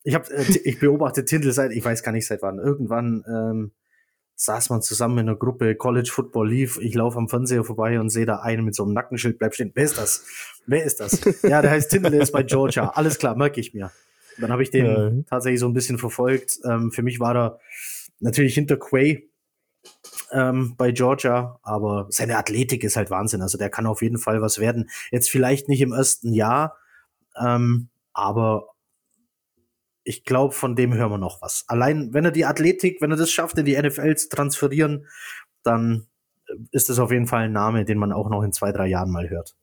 [0.04, 2.58] Ich habe, äh, ich beobachte Tindall seit, ich weiß gar nicht seit wann.
[2.58, 3.72] Irgendwann ähm,
[4.36, 6.78] saß man zusammen in einer Gruppe, College Football lief.
[6.80, 9.38] Ich laufe am Fernseher vorbei und sehe da einen mit so einem Nackenschild.
[9.38, 9.72] Bleib stehen.
[9.74, 10.24] Wer ist das?
[10.66, 11.20] Wer ist das?
[11.42, 12.88] Ja, der heißt Tindall, der ist bei Georgia.
[12.90, 13.92] Alles klar, merke ich mir.
[14.38, 15.10] Dann habe ich den Ja.
[15.28, 16.58] tatsächlich so ein bisschen verfolgt.
[16.64, 17.60] Ähm, für mich war er
[18.20, 19.28] natürlich hinter Quay
[20.32, 23.42] ähm, bei Georgia, aber seine Athletik ist halt Wahnsinn.
[23.42, 24.88] Also der kann auf jeden Fall was werden.
[25.10, 26.76] Jetzt vielleicht nicht im ersten Jahr,
[27.38, 28.68] ähm, aber
[30.04, 31.64] ich glaube, von dem hören wir noch was.
[31.68, 35.06] Allein, wenn er die Athletik, wenn er das schafft, in die NFL zu transferieren,
[35.62, 36.06] dann
[36.48, 38.88] äh, ist das auf jeden Fall ein Name, den man auch noch in zwei, drei
[38.88, 39.54] Jahren mal hört.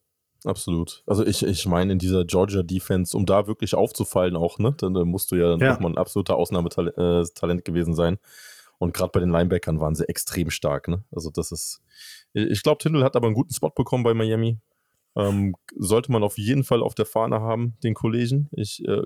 [0.45, 1.03] Absolut.
[1.05, 4.93] Also ich, ich meine, in dieser Georgia Defense, um da wirklich aufzufallen auch, ne, dann,
[4.93, 5.73] dann musst du ja, Ja.
[5.73, 8.17] nochmal ein absoluter Ausnahmetalent äh, gewesen sein.
[8.77, 11.03] Und gerade bei den Linebackern waren sie extrem stark, ne?
[11.11, 11.81] Also das ist,
[12.31, 14.57] ich glaube, Tindall hat aber einen guten Spot bekommen bei Miami.
[15.17, 18.47] Ähm, sollte man auf jeden Fall auf der Fahne haben, den Kollegen.
[18.53, 19.01] Ich, äh,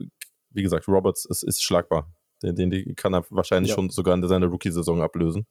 [0.54, 2.12] wie gesagt, Roberts ist, ist schlagbar.
[2.41, 3.76] Den, den, den kann er wahrscheinlich Ja.
[3.76, 5.47] schon sogar in seiner Rookie-Saison ablösen.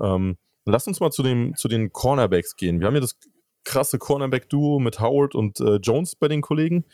[0.00, 2.80] Ähm, lass uns mal zu, dem, zu den Cornerbacks gehen.
[2.80, 3.18] Wir haben ja das
[3.64, 6.84] krasse Cornerback-Duo mit Howard und äh, Jones bei den Kollegen.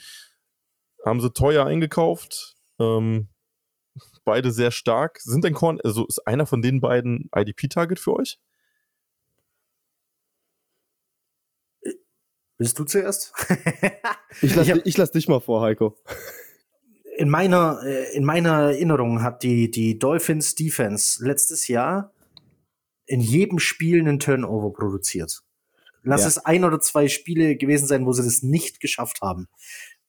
[1.05, 2.57] Haben sie teuer eingekauft.
[2.79, 3.29] Ähm,
[4.25, 5.21] beide sehr stark.
[5.21, 8.39] Sind denn Corn, also ist einer von den beiden IDP-Target für euch?
[12.59, 13.33] Willst du zuerst?
[14.43, 15.97] Ich lasse lass dich mal vor, Heiko.
[17.19, 22.12] In meiner, äh, in meiner Erinnerung hat die, die Dolphins Defense letztes Jahr
[23.07, 25.43] in jedem Spiel einen Turnover produziert.
[26.05, 26.29] Lass Ja.
[26.29, 29.49] es ein oder zwei Spiele gewesen sein, wo sie das nicht geschafft haben.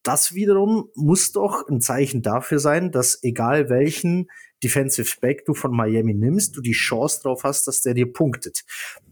[0.03, 4.29] Das wiederum muss doch ein Zeichen dafür sein, dass egal welchen
[4.63, 8.65] Defensive Back du von Miami nimmst, du die Chance drauf hast, dass der dir punktet.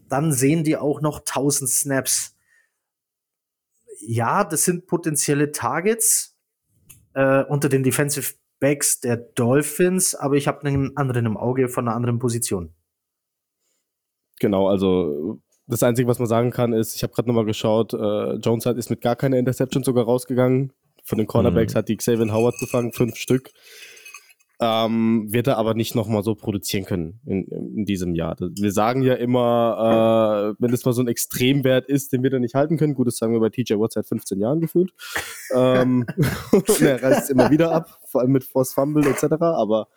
[0.07, 2.35] Dann sehen die auch noch 1000 Snaps.
[3.99, 6.36] Ja, das sind potenzielle Targets,
[7.17, 11.87] äh, unter den Defensive Backs der Dolphins, aber ich habe einen anderen im Auge von
[11.87, 12.73] einer anderen Position.
[14.39, 18.35] Genau, also das Einzige, was man sagen kann, ist, ich habe gerade nochmal geschaut, äh,
[18.35, 20.73] Jones hat, ist mit gar keiner Interception sogar rausgegangen.
[21.03, 21.77] Von den Cornerbacks Mhm.
[21.77, 23.51] hat die Xavier Howard gefangen, fünf Stück.
[24.59, 28.35] Ähm, wird er aber nicht nochmal so produzieren können in, in diesem Jahr.
[28.39, 32.41] Wir sagen ja immer, äh, wenn es mal so ein Extremwert ist, den wir dann
[32.41, 32.95] nicht halten können.
[32.95, 34.93] Gut, das sagen wir bei TJ Watt seit 15 Jahren gefühlt.
[35.53, 36.07] ähm,
[36.51, 39.89] und er reißt es immer wieder ab, vor allem mit Force Fumble etc., aber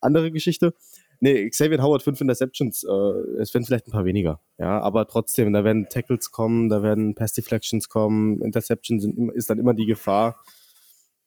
[0.00, 0.74] andere Geschichte.
[1.20, 4.40] Nee, Xavier Howard, fünf Interceptions, äh, es werden vielleicht ein paar weniger.
[4.58, 9.48] Ja, aber trotzdem, da werden Tackles kommen, da werden Pass Deflections kommen, Interceptions sind, ist
[9.48, 10.42] dann immer die Gefahr.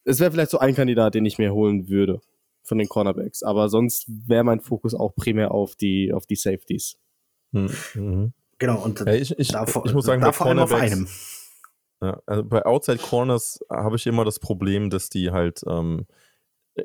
[0.04, 2.22] Es wäre vielleicht so ein Kandidat, den ich mir holen würde
[2.64, 3.44] von den Cornerbacks.
[3.44, 6.98] Aber sonst wäre mein Fokus auch primär auf die, auf die Safeties.
[7.54, 8.34] Hm, mhm.
[8.60, 10.74] Genau, und Ja, ich, ich, da, vor- ich muss sagen, da bei vor allem auf
[10.74, 11.08] einem.
[12.02, 16.08] Ja, also bei Outside Corners habe ich immer das Problem, dass die halt ähm,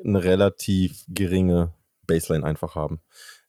[0.03, 1.73] eine relativ geringe
[2.05, 2.99] Baseline einfach haben.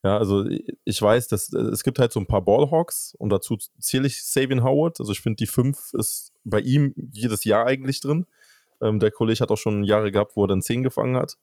[0.03, 0.45] Ja, also
[0.85, 4.63] ich weiß, dass es gibt halt so ein paar Ballhawks und dazu zähle ich Sabian
[4.63, 5.01] Howard.
[5.01, 8.27] Also ich finde, die 5 ist bei ihm jedes Jahr eigentlich drin.
[8.81, 11.37] Ähm, der Kollege hat auch schon Jahre gehabt, wo er dann 10 gefangen hat.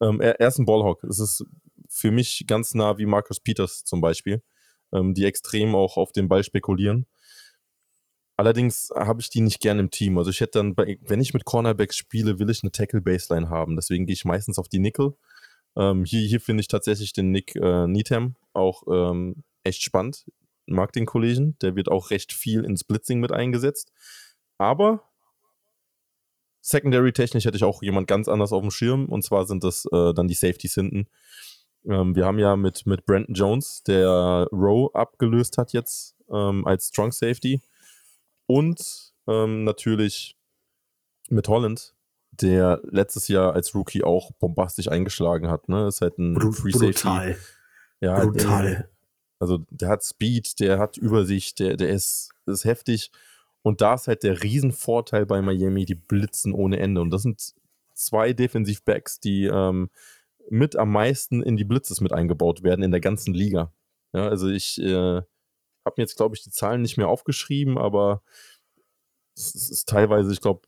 [0.00, 1.04] Ähm, er, er ist ein Ballhawk.
[1.04, 1.44] Es ist
[1.88, 4.42] für mich ganz nah wie Marcus Peters zum Beispiel,
[4.92, 7.06] ähm, die extrem auch auf den Ball spekulieren.
[8.36, 10.16] Allerdings habe ich die nicht gern im Team.
[10.16, 13.76] Also ich hätte dann, bei, wenn ich mit Cornerbacks spiele, will ich eine Tackle-Baseline haben.
[13.76, 15.14] Deswegen gehe ich meistens auf die Nickel.
[15.76, 20.24] Ähm, hier hier finde ich tatsächlich den Nick äh, Needham auch ähm, echt spannend.
[20.64, 21.58] Mag den Kollegen.
[21.60, 23.92] Der wird auch recht viel ins Blitzing mit eingesetzt.
[24.56, 25.09] Aber
[26.70, 29.06] Secondary-technisch hätte ich auch jemand ganz anders auf dem Schirm.
[29.06, 31.06] Und zwar sind das äh, dann die Safeties hinten.
[31.84, 36.88] Ähm, wir haben ja mit, mit Brandon Jones, der Rowe abgelöst hat jetzt ähm, als
[36.88, 37.60] Strong Safety.
[38.46, 40.36] Und ähm, natürlich
[41.28, 41.94] mit Holland,
[42.30, 45.68] der letztes Jahr als Rookie auch bombastisch eingeschlagen hat.
[45.68, 45.88] Ne?
[45.88, 46.92] Ist halt ein Bru Free Safety.
[46.92, 47.36] brutal.
[48.00, 48.70] Ja, Brutal.
[48.70, 48.88] Der,
[49.40, 53.10] also der hat Speed, der hat Übersicht, der, der ist, ist heftig.
[53.62, 57.00] Und da ist halt der Riesenvorteil bei Miami, die blitzen ohne Ende.
[57.00, 57.54] Und das sind
[57.94, 59.90] zwei Defensivbacks, die ähm,
[60.48, 63.72] mit am meisten in die Blitzes mit eingebaut werden in der ganzen Liga.
[64.12, 65.22] Ja, also ich äh,
[65.84, 68.22] habe mir jetzt, glaube ich, die Zahlen nicht mehr aufgeschrieben, aber
[69.36, 70.62] es ist teilweise, ich glaube,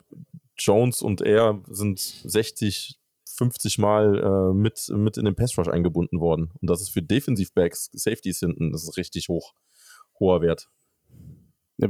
[0.56, 6.20] Jones und er sind 60, 50 Mal äh, mit, mit in den Pass Rush eingebunden
[6.20, 6.52] worden.
[6.60, 9.54] Und das ist für Defensivbacks, Safeties hinten, das ist richtig hoch,
[10.20, 10.70] hoher Wert.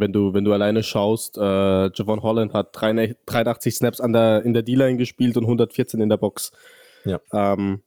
[0.01, 4.55] Wenn du, wenn du alleine schaust, äh, Javon Holland hat 83 Snaps an der, in
[4.55, 6.53] der D-Line gespielt und 114 in der Box.
[7.05, 7.20] Ja.
[7.32, 7.82] Ähm,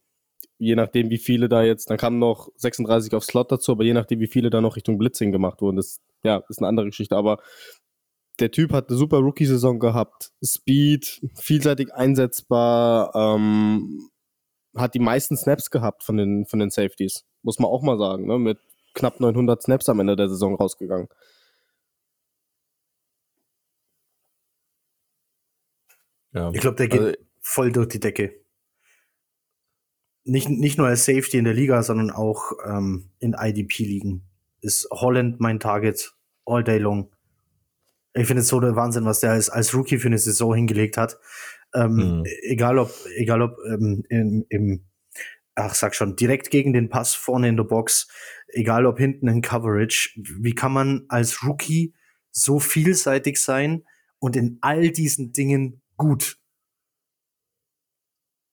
[0.58, 3.92] je nachdem, wie viele da jetzt, dann kamen noch 36 auf Slot dazu, aber je
[3.92, 7.16] nachdem, wie viele da noch Richtung Blitzing gemacht wurden, das ja, ist eine andere Geschichte.
[7.16, 7.38] Aber
[8.40, 10.32] der Typ hat eine super Rookie-Saison gehabt.
[10.44, 14.10] Speed, vielseitig einsetzbar, ähm,
[14.76, 17.24] hat die meisten Snaps gehabt von den, von den Safeties.
[17.42, 18.38] Muss man auch mal sagen, ne?
[18.38, 18.58] mit
[18.94, 21.08] knapp 900 Snaps am Ende der Saison rausgegangen.
[26.36, 26.50] Ja.
[26.52, 28.34] Ich glaube, der geht Also, voll durch die Decke.
[30.24, 34.22] Nicht, nicht nur als Safety in der Liga, sondern auch ähm, in IDP-Ligen.
[34.60, 36.12] Ist Holland mein Target
[36.44, 37.10] all day long.
[38.12, 40.96] Ich finde es so der Wahnsinn, was der als, als Rookie für eine Saison hingelegt
[40.96, 41.18] hat.
[41.74, 42.24] Ähm, Mhm.
[42.42, 44.84] Egal ob, egal ob ähm, im, im,
[45.54, 48.08] ach sag schon, direkt gegen den Pass vorne in der Box,
[48.48, 50.10] egal ob hinten in Coverage.
[50.16, 51.94] Wie kann man als Rookie
[52.30, 53.84] so vielseitig sein
[54.18, 56.38] und in all diesen Dingen gut?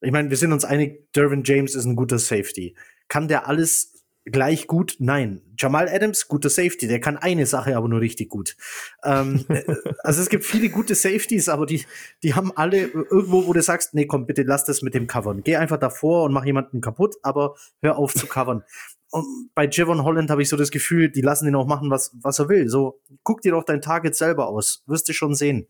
[0.01, 2.75] Ich meine, wir sind uns einig, Dervin James ist ein guter Safety.
[3.07, 4.95] Kann der alles gleich gut?
[4.99, 5.41] Nein.
[5.57, 8.55] Jamal Adams, guter Safety, der kann eine Sache aber nur richtig gut.
[9.03, 9.63] Ähm, äh,
[10.03, 11.85] also es gibt viele gute Safeties, aber die,
[12.21, 15.43] die haben alle irgendwo, wo du sagst, nee, komm, bitte lass das mit dem Covern.
[15.43, 18.63] Geh einfach davor und mach jemanden kaputt, aber hör auf zu covern.
[19.09, 22.11] Und bei Javon Holland habe ich so das Gefühl, die lassen ihn auch machen, was,
[22.21, 22.67] was er will.
[22.67, 24.83] So, guck dir doch dein Target selber aus.
[24.87, 25.67] Wirst du schon sehen.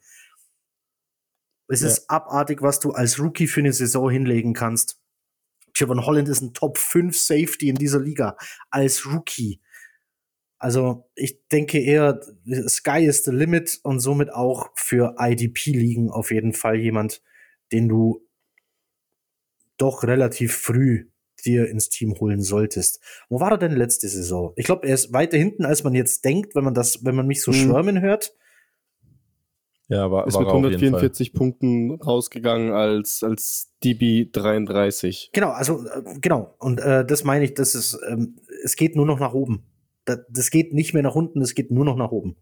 [1.68, 1.88] Es Ja.
[1.88, 4.99] ist abartig, was du als Rookie für eine Saison hinlegen kannst.
[5.76, 8.38] Javon Holland ist ein Top 5 Safety in dieser Liga
[8.70, 9.59] als Rookie.
[10.59, 12.22] Also ich denke eher,
[12.68, 17.22] Sky is the limit und somit auch für IDP-Ligen auf jeden Fall jemand,
[17.72, 18.26] den du
[19.78, 21.09] doch relativ früh
[21.45, 23.01] dir ins Team holen solltest.
[23.28, 24.53] Wo war er denn letzte Saison?
[24.55, 27.28] Ich glaube, er ist weiter hinten, als man jetzt denkt, wenn man das, wenn man
[27.28, 27.55] mich so Mhm.
[27.55, 28.34] schwärmen hört.
[29.90, 31.02] Ja, war, Ist war mit er auf jeden Fall.
[31.02, 35.30] 144 Punkten rausgegangen als, als DB 33.
[35.34, 36.56] Genau, also äh, genau.
[36.60, 39.64] Und äh, das meine ich, das ist, ähm, es geht nur noch nach oben.
[40.06, 42.36] Das, das geht nicht mehr nach unten, es geht nur noch nach oben.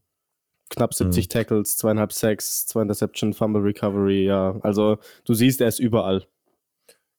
[0.70, 1.30] Knapp 70 Mhm.
[1.30, 4.58] Tackles, zweieinhalb Sacks, zwei Interception, Fumble Recovery, ja.
[4.62, 6.26] Also du siehst, er ist überall.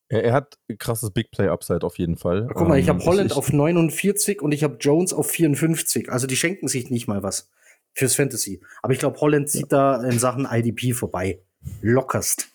[0.09, 2.49] Er, er hat krasses Big Play Upside auf jeden Fall.
[2.55, 6.11] Guck mal, ich Ähm, habe Holland ich, auf 49 und ich habe Jones auf 54.
[6.11, 7.51] Also die schenken sich nicht mal was
[7.93, 8.61] fürs Fantasy.
[8.83, 11.43] Aber ich glaube, Holland zieht da in Sachen IDP vorbei.
[11.81, 12.49] Lockerst.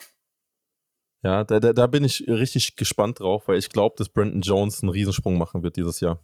[1.23, 4.81] Ja, da, da, da bin ich richtig gespannt drauf, weil ich glaube, dass Brandon Jones
[4.81, 6.21] einen Riesensprung machen wird dieses Jahr.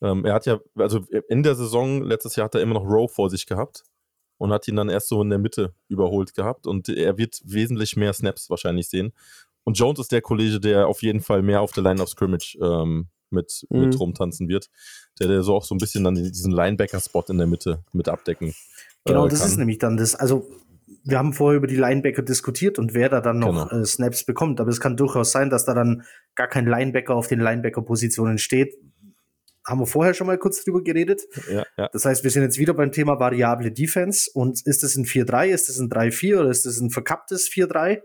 [0.00, 3.08] Ähm, er hat ja, also in der Saison letztes Jahr hat er immer noch Rowe
[3.08, 3.82] vor sich gehabt
[4.36, 7.96] und hat ihn dann erst so in der Mitte überholt gehabt und er wird wesentlich
[7.96, 9.12] mehr Snaps wahrscheinlich sehen.
[9.64, 12.56] Und Jones ist der Kollege, der auf jeden Fall mehr auf der Line of Scrimmage
[12.62, 13.80] ähm, mit, Mhm.
[13.80, 14.68] mit rumtanzen wird.
[15.20, 18.54] Der, der so auch so ein bisschen dann diesen Linebacker-Spot in der Mitte mit abdecken.
[19.04, 20.14] Genau, äh, das ist nämlich dann das.
[20.14, 20.48] Also,
[21.04, 23.82] wir haben vorher über die Linebacker diskutiert und wer da dann noch Genau.
[23.82, 24.60] äh, Snaps bekommt.
[24.60, 26.02] Aber es kann durchaus sein, dass da dann
[26.34, 28.74] gar kein Linebacker auf den Linebacker-Positionen steht.
[29.66, 31.22] Haben wir vorher schon mal kurz drüber geredet.
[31.50, 31.88] Ja, ja.
[31.92, 34.30] Das heißt, wir sind jetzt wieder beim Thema variable Defense.
[34.32, 38.02] Und ist es ein 4-3, ist es ein 3-4 oder ist es ein verkapptes 4-3?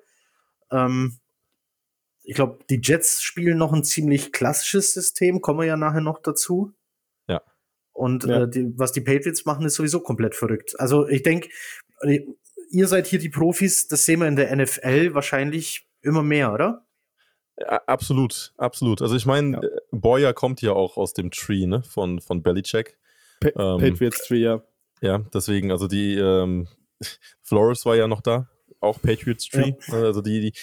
[0.72, 1.18] Ähm,
[2.24, 6.20] ich glaube, die Jets spielen noch ein ziemlich klassisches System, kommen wir ja nachher noch
[6.20, 6.72] dazu.
[7.28, 7.42] Ja.
[7.92, 8.44] Und Ja.
[8.44, 10.80] Äh, die, was die Patriots machen, ist sowieso komplett verrückt.
[10.80, 11.50] Also ich denke,
[12.72, 16.86] ihr seid hier die Profis, das sehen wir in der NFL wahrscheinlich immer mehr, oder?
[17.60, 19.02] Ja, absolut, absolut.
[19.02, 19.62] Also ich meine, Ja.
[19.62, 22.98] äh, Boyer kommt ja auch aus dem Tree, ne, von, von Belichick.
[23.40, 24.64] Pa Ähm, Patriots 3, ja.
[25.02, 26.68] Ja, deswegen, also die ähm,
[27.44, 28.50] Flores war ja noch da
[28.84, 29.74] auch Patriots Tree.
[29.90, 30.54] Also die, die,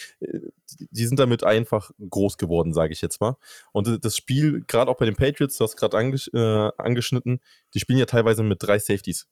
[0.90, 3.36] die sind damit einfach groß geworden, sage ich jetzt mal.
[3.72, 7.40] Und das Spiel, gerade auch bei den Patriots, du hast gerade anges äh, angeschnitten,
[7.74, 9.26] die spielen ja teilweise mit drei Safeties.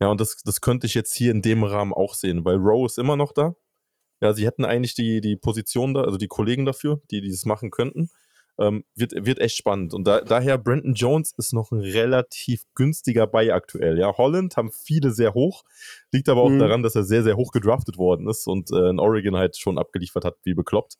[0.00, 2.86] Ja, und das, das könnte ich jetzt hier in dem Rahmen auch sehen, weil Rowe
[2.86, 3.56] ist immer noch da.
[4.20, 7.70] Ja, sie hätten eigentlich die, die Position da, also die Kollegen dafür, die dieses machen
[7.70, 8.10] könnten.
[8.60, 9.94] Ähm, wird, wird echt spannend.
[9.94, 13.98] Und da, daher, Brandon Jones ist noch ein relativ günstiger Buy aktuell.
[13.98, 15.62] Ja, Holland haben viele sehr hoch.
[16.12, 16.58] Liegt aber auch mhm.
[16.58, 19.78] daran, dass er sehr, sehr hoch gedraftet worden ist und äh, in Oregon halt schon
[19.78, 20.96] abgeliefert hat, wie bekloppt.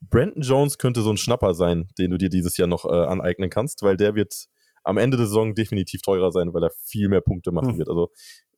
[0.00, 3.50] Brandon Jones könnte so ein Schnapper sein, den du dir dieses Jahr noch äh, aneignen
[3.50, 4.46] kannst, weil der wird
[4.84, 7.78] am Ende der Saison definitiv teurer sein, weil er viel mehr Punkte machen mhm.
[7.78, 7.88] wird.
[7.88, 8.10] Also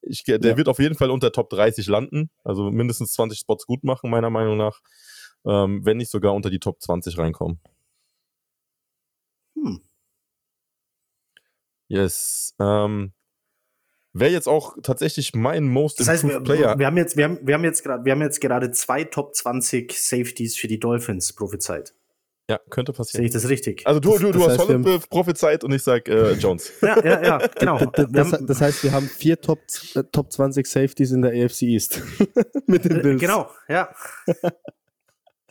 [0.03, 0.57] ich, der ja.
[0.57, 4.31] wird auf jeden Fall unter Top 30 landen, also mindestens 20 Spots gut machen, meiner
[4.31, 4.81] Meinung nach,
[5.47, 7.61] ähm, wenn nicht sogar unter die Top 20 reinkommen.
[11.89, 12.55] Yes.
[12.61, 13.13] Ähm,
[14.13, 16.79] Wäre jetzt auch tatsächlich mein Most das heißt, wir, Player.
[16.79, 19.35] Wir haben jetzt, wir haben, wir haben jetzt gerade, wir haben jetzt gerade zwei Top
[19.35, 21.93] 20 Safeties für die Dolphins prophezeit.
[22.49, 23.23] Ja, könnte passieren.
[23.23, 23.87] Sehe ich das richtig?
[23.87, 26.73] Also du, du, du hast Holland prophezeit und ich sag äh, Jones.
[26.81, 27.79] ja, ja, ja, genau.
[27.87, 29.59] Das, das, heißt, wir haben vier Top,
[29.97, 32.01] äh, Top 20 Safeties in der AFC East.
[32.67, 33.21] Mit den äh, Bills.
[33.21, 33.93] Genau, ja.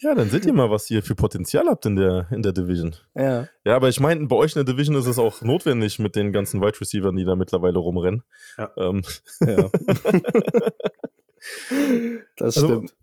[0.05, 2.95] Ja, dann seht ihr mal, was ihr für Potenzial habt in der, in der Division.
[3.15, 3.47] Ja.
[3.63, 6.31] Ja, aber ich meine, bei euch in der Division ist es auch notwendig mit den
[6.31, 8.23] ganzen Wide Receivers, die da mittlerweile rumrennen.
[8.55, 8.71] Ja.
[8.77, 9.01] Ähm.
[9.41, 9.67] ja.
[12.37, 12.93] das also, stimmt.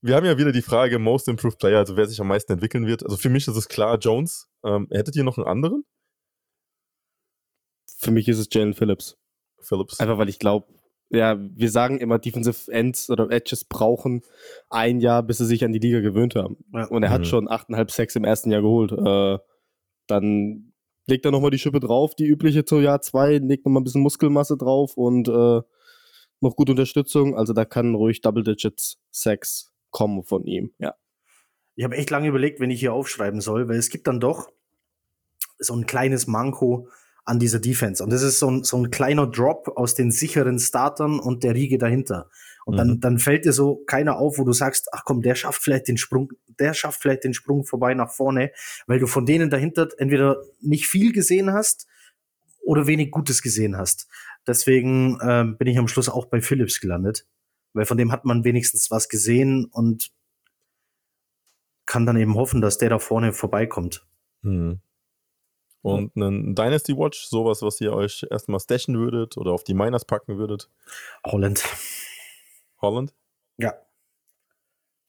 [0.00, 2.86] Wir haben ja wieder die Frage Most Improved Player, also wer sich am meisten entwickeln
[2.86, 3.04] wird.
[3.04, 4.48] Also für mich ist es klar Jones.
[4.64, 5.84] Ähm, hättet ihr noch einen anderen?
[7.98, 9.18] Für mich ist es Jalen Phillips.
[9.60, 10.00] Phillips.
[10.00, 10.68] Einfach weil ich glaube,
[11.10, 14.22] ja, wir sagen immer, Defensive Ends oder Edges brauchen
[14.68, 16.58] ein Jahr, bis sie sich an die Liga gewöhnt haben.
[16.72, 16.86] Ja.
[16.86, 17.26] Und er hat mhm.
[17.26, 18.92] schon 8,5 Sex im ersten Jahr geholt.
[18.92, 19.38] Äh,
[20.06, 20.72] dann
[21.06, 24.02] legt er nochmal die Schippe drauf, die übliche zu Jahr 2, legt nochmal ein bisschen
[24.02, 25.60] Muskelmasse drauf und äh,
[26.40, 27.36] noch gute Unterstützung.
[27.36, 30.94] Also da kann ruhig Double Digits Sex kommen von ihm, ja.
[31.74, 34.48] Ich habe echt lange überlegt, wenn ich hier aufschreiben soll, weil es gibt dann doch
[35.58, 36.88] so ein kleines Manko,
[37.24, 38.02] an dieser Defense.
[38.02, 41.54] Und das ist so ein, so ein kleiner Drop aus den sicheren Startern und der
[41.54, 42.30] Riege dahinter.
[42.64, 43.00] Und dann, mhm.
[43.00, 45.96] dann fällt dir so keiner auf, wo du sagst, ach komm, der schafft vielleicht den
[45.96, 48.52] Sprung, der schafft vielleicht den Sprung vorbei nach vorne,
[48.86, 51.86] weil du von denen dahinter entweder nicht viel gesehen hast
[52.60, 54.08] oder wenig Gutes gesehen hast.
[54.46, 57.26] Deswegen ähm, bin ich am Schluss auch bei Philips gelandet,
[57.72, 60.10] weil von dem hat man wenigstens was gesehen und
[61.86, 64.06] kann dann eben hoffen, dass der da vorne vorbeikommt.
[64.42, 64.80] Mhm.
[65.82, 70.04] Und einen Dynasty Watch, sowas, was ihr euch erstmal stashen würdet oder auf die Miners
[70.04, 70.68] packen würdet?
[71.24, 71.64] Holland.
[72.82, 73.14] Holland?
[73.56, 73.74] Ja.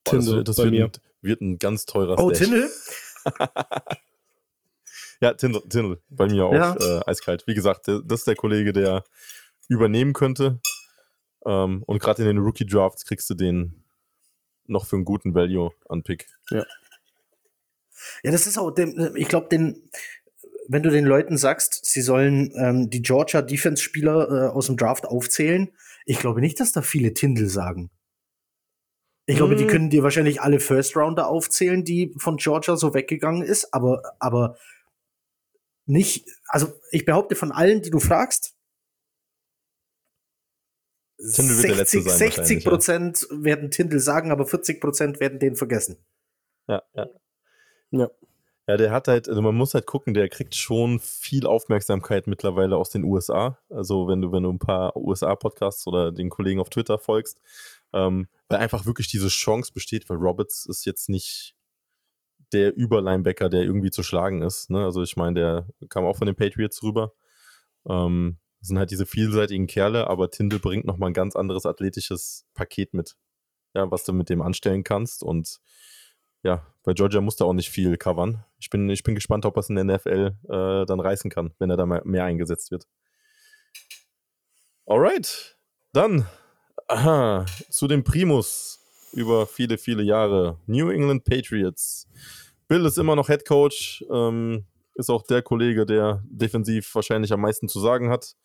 [0.06, 2.70] Tindle, das, das wird, ein, wird, ein, ganz teurer Oh, Tindle?
[5.22, 6.76] ja, Tindle, Tindle, bei mir auch ja.
[6.76, 7.46] äh, eiskalt.
[7.48, 9.04] Wie gesagt, das ist der Kollege, der
[9.68, 10.62] übernehmen könnte.
[11.46, 13.84] Ähm, und gerade in den Rookie Drafts kriegst du den
[14.66, 16.28] noch für einen guten Value an Pick.
[16.50, 16.66] Ja.
[18.24, 19.90] Ja, das ist auch, den, ich glaube, den,
[20.72, 25.06] wenn du den Leuten sagst, sie sollen ähm, die Georgia Defense-Spieler äh, aus dem Draft
[25.06, 25.70] aufzählen,
[26.06, 27.92] ich glaube nicht, dass da viele Tindel sagen.
[29.26, 29.70] Ich glaube, die hm.
[29.70, 34.58] können dir wahrscheinlich alle First Rounder aufzählen, die von Georgia so weggegangen ist, aber, aber
[35.86, 38.56] nicht, also ich behaupte von allen, die du fragst,
[41.18, 43.44] 60, 60 Prozent ja.
[43.44, 45.98] werden Tindel sagen, aber 40 Prozent werden den vergessen.
[46.68, 47.08] Ja, ja.
[47.92, 48.10] Ja.
[48.72, 52.78] Ja, der hat halt, also man muss halt gucken, der kriegt schon viel Aufmerksamkeit mittlerweile
[52.78, 53.60] aus den USA.
[53.70, 57.42] Also wenn du, wenn du ein paar USA-Podcasts oder den Kollegen auf Twitter folgst,
[57.92, 61.54] ähm, weil einfach wirklich diese Chance besteht, weil Roberts ist jetzt nicht
[62.54, 64.70] der Überlinebacker, der irgendwie zu schlagen ist.
[64.70, 64.86] Ne?
[64.86, 67.12] Also ich meine, der kam auch von den Patriots rüber.
[67.86, 72.46] Ähm, das sind halt diese vielseitigen Kerle, aber Tindall bringt nochmal ein ganz anderes athletisches
[72.54, 73.18] Paket mit,
[73.74, 75.60] ja, was du mit dem anstellen kannst und
[76.44, 78.44] ja, bei Georgia muss er auch nicht viel covern.
[78.60, 81.54] Ich bin, ich bin gespannt, ob er es in der NFL äh, dann reißen kann,
[81.60, 82.88] wenn er da mehr eingesetzt wird.
[84.86, 85.58] Alright,
[85.94, 86.28] dann
[86.88, 88.80] aha, zu dem Primus
[89.14, 90.58] über viele, viele Jahre.
[90.66, 92.08] New England Patriots.
[92.68, 94.66] Bill ist immer noch Head Coach, ähm,
[94.96, 98.36] ist auch der Kollege, der defensiv wahrscheinlich am meisten zu sagen hat.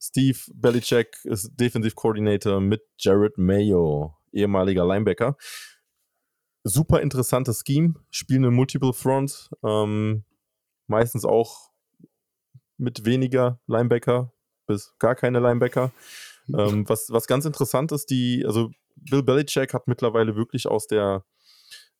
[0.00, 5.36] Steve Belichick ist Defensive Coordinator mit Jared Mayo, ehemaliger Linebacker
[6.64, 10.24] super interessantes Scheme, spielen in Multiple Front, ähm,
[10.86, 11.70] meistens auch
[12.78, 14.32] mit weniger Linebacker
[14.66, 15.92] bis gar keine Linebacker.
[16.48, 21.24] Ähm, was, was ganz interessant ist, die, also Bill Belichick hat mittlerweile wirklich aus der,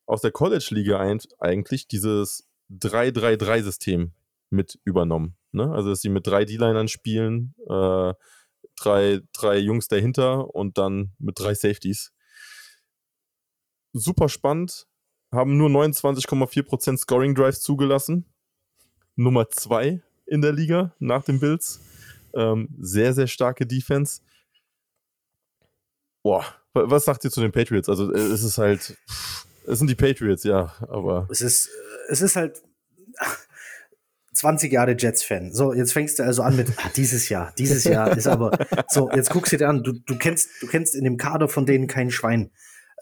[0.07, 1.01] aus der College-Liga
[1.39, 4.13] eigentlich dieses 3-3-3-System
[4.51, 5.37] mit übernommen.
[5.53, 5.71] Ne?
[5.73, 8.15] Also, dass sie mit drei D-Linern spielen, äh,
[8.77, 12.13] drei, drei Jungs dahinter und dann mit drei Safeties.
[13.93, 14.87] Super spannend,
[15.31, 18.27] haben nur 29,4% Scoring Drives zugelassen.
[19.17, 21.81] Nummer zwei in der Liga nach den Bills.
[22.35, 24.23] Ähm, sehr, sehr starke Defense.
[26.23, 27.89] Boah, was sagt ihr zu den Patriots?
[27.89, 28.97] Also, äh, es ist halt,
[29.67, 31.29] es sind die Patriots, ja, aber.
[31.31, 31.69] Es ist,
[32.09, 32.63] es ist halt
[34.35, 35.53] 20 Jahre Jets-Fan.
[35.53, 37.53] So, jetzt fängst du also an mit ah, dieses Jahr.
[37.59, 40.95] Dieses Jahr ist aber so, jetzt guckst du dir an, du, du kennst, du kennst
[40.95, 42.51] in dem Kader von denen kein Schwein.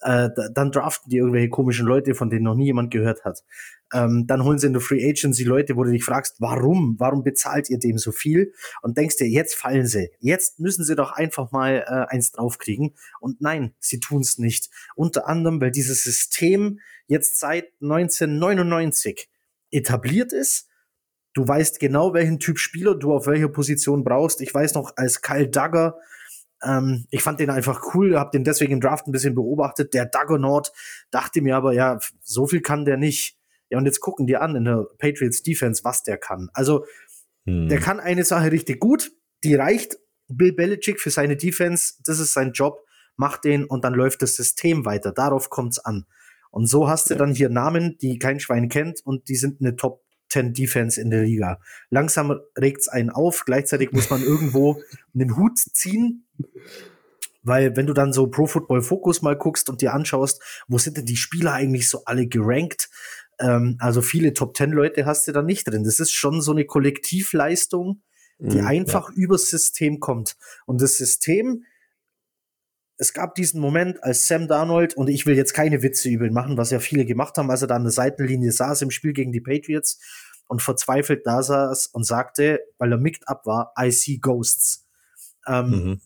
[0.02, 3.44] Äh, dann draften die irgendwelche komischen Leute, von denen noch nie jemand gehört hat.
[3.92, 6.96] Ähm, dann holen sie in der Free Agency Leute, wo du dich fragst, warum?
[6.98, 8.52] Warum bezahlt ihr dem so viel?
[8.82, 10.10] Und denkst dir, jetzt fallen sie.
[10.20, 12.94] Jetzt müssen sie doch einfach mal äh, eins draufkriegen.
[13.20, 14.70] Und nein, sie tun es nicht.
[14.94, 19.28] Unter anderem, weil dieses System jetzt seit 1999
[19.70, 20.68] etabliert ist.
[21.32, 24.40] Du weißt genau, welchen Typ Spieler du auf welcher Position brauchst.
[24.40, 25.98] Ich weiß noch, als Kyle Duggar
[26.62, 29.94] ähm, ich fand den einfach cool, habe den deswegen im Draft ein bisschen beobachtet.
[29.94, 30.72] Der Duggernaut
[31.10, 33.38] dachte mir aber, ja, so viel kann der nicht.
[33.70, 36.50] Ja, und jetzt gucken die an in der Patriots Defense, was der kann.
[36.54, 36.84] Also,
[37.44, 37.68] hm.
[37.68, 39.12] der kann eine Sache richtig gut,
[39.44, 39.96] die reicht
[40.28, 42.84] Bill Belichick für seine Defense, das ist sein Job,
[43.16, 45.12] macht den und dann läuft das System weiter.
[45.12, 46.06] Darauf kommt's an.
[46.50, 49.76] Und so hast du dann hier Namen, die kein Schwein kennt und die sind eine
[49.76, 51.60] Top 10 Defense in der Liga.
[51.90, 54.82] Langsam regt's einen auf, gleichzeitig muss man irgendwo
[55.14, 56.26] einen Hut ziehen,
[57.42, 60.96] weil wenn du dann so Pro Football Focus mal guckst und dir anschaust, wo sind
[60.96, 62.90] denn die Spieler eigentlich so alle gerankt?
[63.38, 65.84] Ähm, also viele Top 10 Leute hast du da nicht drin.
[65.84, 68.02] Das ist schon so eine Kollektivleistung,
[68.38, 69.16] die mhm, einfach ja.
[69.16, 70.36] übers System kommt.
[70.66, 71.64] Und das System,
[73.00, 76.34] es gab diesen Moment, als Sam Darnold, und ich will jetzt keine Witze über ihn
[76.34, 79.14] machen, was ja viele gemacht haben, als er da an der Seitenlinie saß im Spiel
[79.14, 79.98] gegen die Patriots
[80.48, 84.86] und verzweifelt da saß und sagte, weil er mickt ab war, I see ghosts.
[85.46, 86.00] Ähm, mhm.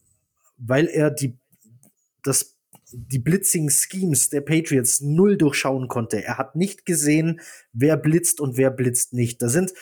[0.57, 1.37] Weil er die,
[2.23, 2.57] das,
[2.93, 6.23] die Blitzing Schemes der Patriots null durchschauen konnte.
[6.23, 7.41] Er hat nicht gesehen,
[7.73, 9.43] wer blitzt und wer blitzt nicht.
[9.43, 9.73] Da sind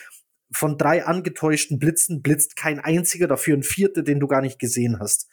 [0.50, 4.98] von drei angetäuschten Blitzen blitzt kein einziger, dafür ein vierter, den du gar nicht gesehen
[4.98, 5.28] hast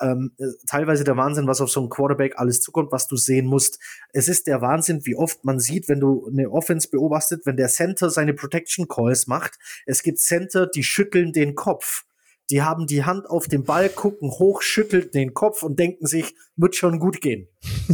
[0.00, 3.46] ähm, äh, teilweise der Wahnsinn, was auf so einen Quarterback alles zukommt, was du sehen
[3.46, 3.78] musst.
[4.12, 7.68] Es ist der Wahnsinn, wie oft man sieht, wenn du eine Offense beobachtet, wenn der
[7.68, 9.58] Center seine Protection Calls macht.
[9.86, 12.04] Es gibt Center, die schütteln den Kopf.
[12.50, 16.34] Die haben die Hand auf den Ball, gucken hoch, schütteln den Kopf und denken sich,
[16.56, 17.46] wird schon gut gehen.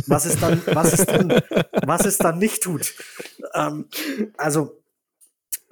[0.07, 1.43] Was es dann, was es dann,
[1.85, 2.95] was es dann nicht tut.
[3.55, 3.87] Ähm,
[4.39, 4.83] also,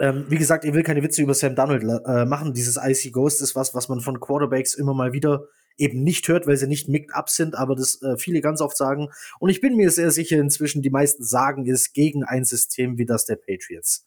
[0.00, 2.52] ähm, wie gesagt, ich will keine Witze über Sam Donald äh, machen.
[2.52, 6.46] Dieses Icy Ghost ist was, was man von Quarterbacks immer mal wieder eben nicht hört,
[6.46, 9.10] weil sie nicht mixed up sind, aber das äh, viele ganz oft sagen.
[9.38, 13.06] Und ich bin mir sehr sicher inzwischen, die meisten sagen es gegen ein System wie
[13.06, 14.06] das der Patriots.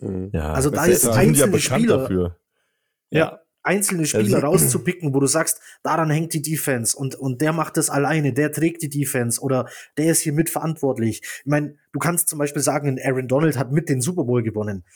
[0.00, 0.30] Mhm.
[0.32, 2.36] Ja, also da ist einzelne ja Spieler dafür.
[3.10, 3.18] Ja.
[3.18, 3.40] ja.
[3.62, 7.76] Einzelne Spieler also, rauszupicken, wo du sagst, daran hängt die Defense und, und der macht
[7.76, 9.68] das alleine, der trägt die Defense oder
[9.98, 11.20] der ist hier mitverantwortlich.
[11.20, 14.86] Ich meine, du kannst zum Beispiel sagen, Aaron Donald hat mit den Super Bowl gewonnen.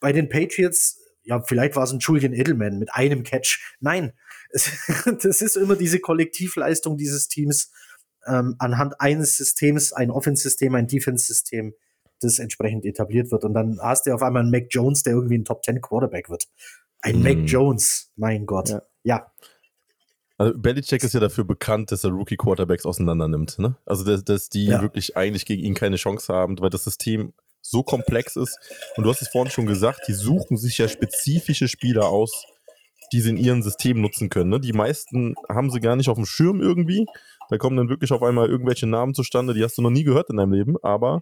[0.00, 3.76] Bei den Patriots, ja, vielleicht war es ein Julian Edelman mit einem Catch.
[3.78, 4.12] Nein,
[5.22, 7.70] das ist immer diese Kollektivleistung dieses Teams
[8.26, 11.74] ähm, anhand eines Systems, ein Offense-System, ein Defense-System,
[12.20, 13.44] das entsprechend etabliert wird.
[13.44, 16.28] Und dann hast du auf einmal einen Mac Jones, der irgendwie ein Top 10 Quarterback
[16.28, 16.48] wird.
[17.00, 17.22] Ein mm.
[17.22, 18.68] Mac Jones, mein Gott.
[18.70, 18.82] Ja.
[19.04, 19.32] ja.
[20.36, 23.58] Also Belichick ist ja dafür bekannt, dass er Rookie-Quarterbacks auseinander nimmt.
[23.58, 23.76] Ne?
[23.84, 24.82] Also dass, dass die ja.
[24.82, 27.32] wirklich eigentlich gegen ihn keine Chance haben, weil das System
[27.62, 28.58] so komplex ist.
[28.96, 32.46] Und du hast es vorhin schon gesagt, die suchen sich ja spezifische Spieler aus,
[33.12, 34.50] die sie in ihrem System nutzen können.
[34.50, 34.60] Ne?
[34.60, 37.06] Die meisten haben sie gar nicht auf dem Schirm irgendwie.
[37.48, 40.30] Da kommen dann wirklich auf einmal irgendwelche Namen zustande, die hast du noch nie gehört
[40.30, 41.20] in deinem Leben, aber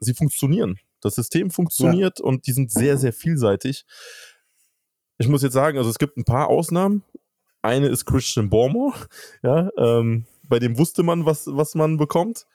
[0.00, 0.78] sie funktionieren.
[1.00, 2.24] Das System funktioniert ja.
[2.24, 3.84] und die sind sehr, sehr vielseitig.
[5.18, 7.04] Ich muss jetzt sagen, also es gibt ein paar Ausnahmen.
[7.62, 8.94] Eine ist Christian Bormo,
[9.42, 12.46] ja, ähm, bei dem wusste man, was, was man bekommt.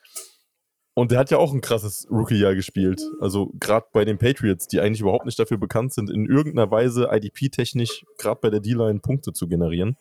[0.98, 3.02] Und der hat ja auch ein krasses Rookie-Jahr gespielt.
[3.20, 7.10] Also gerade bei den Patriots, die eigentlich überhaupt nicht dafür bekannt sind, in irgendeiner Weise
[7.12, 9.98] IDP-technisch gerade bei der D-Line Punkte zu generieren.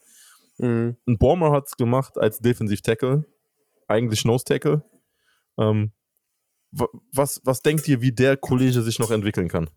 [0.58, 0.96] Mhm.
[1.06, 3.26] Ein Bormer hat es gemacht als Defensiv-Tackle,
[3.90, 4.86] eigentlich Nose-Tackle.
[5.60, 5.92] Ähm,
[7.12, 9.70] was, was denkt ihr, wie der Kollege sich noch entwickeln kann?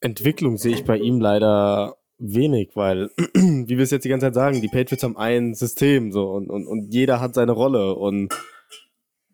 [0.00, 4.34] Entwicklung sehe ich bei ihm leider wenig, weil, wie wir es jetzt die ganze Zeit
[4.34, 8.32] sagen, die Patriots haben ein System so und, und, und jeder hat seine Rolle und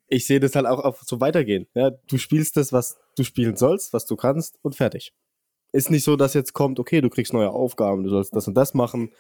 [0.09, 1.67] ich sehe das halt auch auf so weitergehen.
[1.75, 5.13] Ja, du spielst das, was du spielen sollst, was du kannst und fertig.
[5.73, 8.55] Ist nicht so, dass jetzt kommt, okay, du kriegst neue Aufgaben, du sollst das und
[8.55, 9.13] das machen.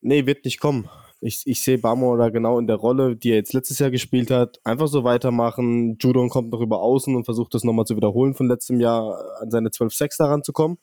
[0.00, 0.88] Nee, wird nicht kommen.
[1.20, 4.30] Ich, ich sehe Bamo da genau in der Rolle, die er jetzt letztes Jahr gespielt
[4.30, 4.60] hat.
[4.64, 5.96] Einfach so weitermachen.
[5.98, 9.50] Judon kommt noch über außen und versucht das nochmal zu wiederholen von letztem Jahr, an
[9.50, 10.78] seine 12-6 daran zu kommen.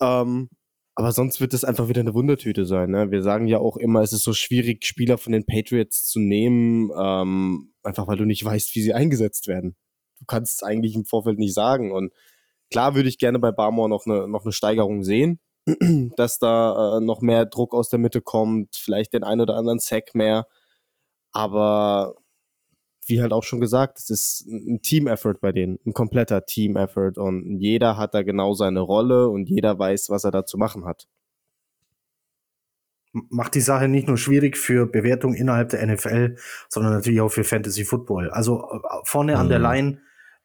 [0.00, 0.50] Ähm,
[0.94, 2.90] Aber sonst wird es einfach wieder eine Wundertüte sein.
[2.90, 3.10] Ne?
[3.10, 6.90] Wir sagen ja auch immer, es ist so schwierig, Spieler von den Patriots zu nehmen,
[6.98, 9.74] ähm, einfach weil du nicht weißt, wie sie eingesetzt werden.
[10.18, 11.92] Du kannst es eigentlich im Vorfeld nicht sagen.
[11.92, 12.12] Und
[12.70, 15.40] klar würde ich gerne bei Barmore noch eine, noch eine Steigerung sehen,
[16.16, 19.78] dass da äh, noch mehr Druck aus der Mitte kommt, vielleicht den einen oder anderen
[19.78, 20.46] Sack mehr.
[21.32, 22.16] Aber
[23.06, 27.58] wie halt auch schon gesagt, es ist ein Team-Effort bei denen, ein kompletter Team-Effort und
[27.58, 31.08] jeder hat da genau seine Rolle und jeder weiß, was er da zu machen hat.
[33.12, 36.36] Macht die Sache nicht nur schwierig für Bewertung innerhalb der NFL,
[36.68, 38.30] sondern natürlich auch für Fantasy Football.
[38.30, 39.38] Also äh, vorne mhm.
[39.38, 39.64] an der mhm.
[39.64, 39.98] Line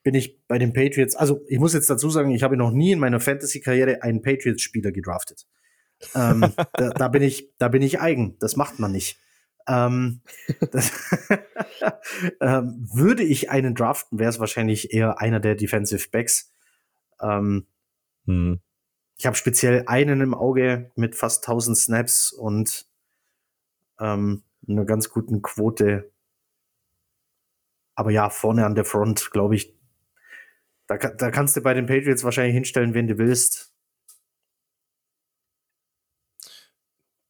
[0.03, 2.91] bin ich bei den Patriots, also ich muss jetzt dazu sagen, ich habe noch nie
[2.93, 5.45] in meiner Fantasy-Karriere einen Patriots-Spieler gedraftet.
[6.15, 8.35] ähm, da, da, bin ich, da bin ich eigen.
[8.39, 9.19] Das macht man nicht.
[9.67, 10.21] Ähm,
[10.71, 10.91] das,
[12.41, 16.51] ähm, würde ich einen draften, wäre es wahrscheinlich eher einer der Defensive Backs.
[17.21, 17.67] Ähm,
[18.25, 18.61] hm.
[19.17, 22.87] Ich habe speziell einen im Auge mit fast 1000 Snaps und
[23.99, 26.11] ähm, einer ganz guten Quote.
[27.95, 29.75] Aber ja, vorne an der Front, glaube ich,
[30.87, 33.66] da, da kannst du bei den Patriots wahrscheinlich hinstellen, wen du willst.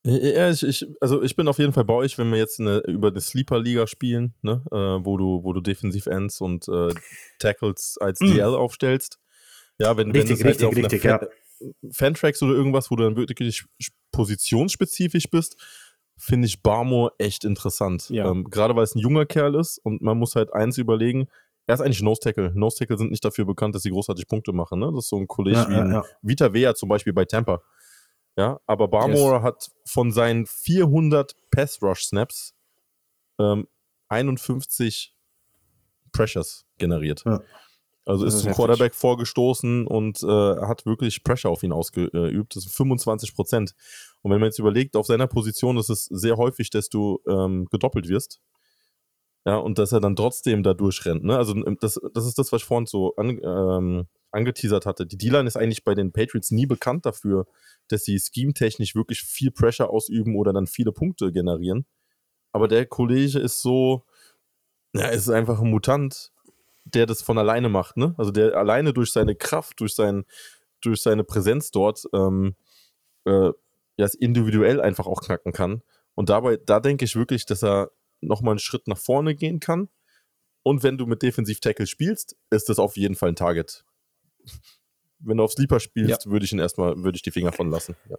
[0.10, 2.78] Ja, ich, ich, also ich bin auf jeden Fall bei euch, wenn wir jetzt eine,
[2.88, 6.94] über eine Sleeper-Liga spielen, ne, äh, wo du, wo du Defensiv-Ends und äh,
[7.40, 8.56] Tackles als DL mm.
[8.56, 9.20] aufstellst.
[9.80, 11.28] Ja, wenn, richtig, wenn es halt richtig, auf Fan,
[11.60, 11.92] ja.
[11.92, 13.66] Fantracks oder irgendwas, wo du dann wirklich
[14.14, 15.58] positionsspezifisch bist,
[16.18, 18.10] finde ich Barmo echt interessant.
[18.10, 18.32] Ja.
[18.32, 21.28] Ähm, Gerade weil es ein junger Kerl ist und man muss halt eins überlegen,
[21.66, 22.54] er ist eigentlich Nose Tackle.
[22.56, 24.80] Nose Tackle sind nicht dafür bekannt, dass sie großartig Punkte machen.
[24.80, 24.90] Ne?
[24.96, 27.62] Das ist so ein Kollege ja, wie ja, Vita Vea zum Beispiel bei Tampa.
[28.38, 29.44] Ja, aber Barmore yes.
[29.44, 32.54] hat von seinen 400 Pass Rush Snaps
[33.40, 33.68] ähm,
[34.10, 35.16] 51
[36.12, 37.24] Pressures generiert.
[37.26, 37.42] Ja.
[38.06, 42.56] Also ist zum Quarterback vorgestoßen und äh, hat wirklich Pressure auf ihn ausgeübt.
[42.56, 43.76] Das sind 25 Prozent.
[44.22, 47.68] Und wenn man jetzt überlegt, auf seiner Position ist es sehr häufig, dass du ähm,
[47.70, 48.40] gedoppelt wirst.
[49.46, 51.26] Ja, und dass er dann trotzdem da durchrennt.
[51.26, 51.38] Ne?
[51.38, 55.06] Also das, das ist das, was ich vorhin so an, ähm, angeteasert hatte.
[55.06, 57.48] Die D-Line ist eigentlich bei den Patriots nie bekannt dafür,
[57.88, 61.86] dass sie scheme-technisch wirklich viel Pressure ausüben oder dann viele Punkte generieren.
[62.52, 64.06] Aber der Kollege ist so,
[64.94, 66.32] ja, ist einfach ein Mutant,
[66.86, 68.16] der das von alleine macht, ne?
[68.18, 70.26] Also der alleine durch seine Kraft, durch, sein,
[70.82, 72.56] durch seine Präsenz dort, ähm,
[73.26, 73.52] äh,
[73.98, 75.82] ja, es individuell einfach auch knacken kann.
[76.16, 79.90] Und dabei, da denke ich wirklich, dass er nochmal einen Schritt nach vorne gehen kann.
[80.64, 83.86] Und wenn du mit Defensiv-Tackle spielst, ist das auf jeden Fall ein Target
[85.20, 86.32] wenn du auf Sleeper spielst, ja.
[86.32, 87.96] würde ich ihn erstmal, würde ich die Finger von lassen.
[88.10, 88.18] Ja.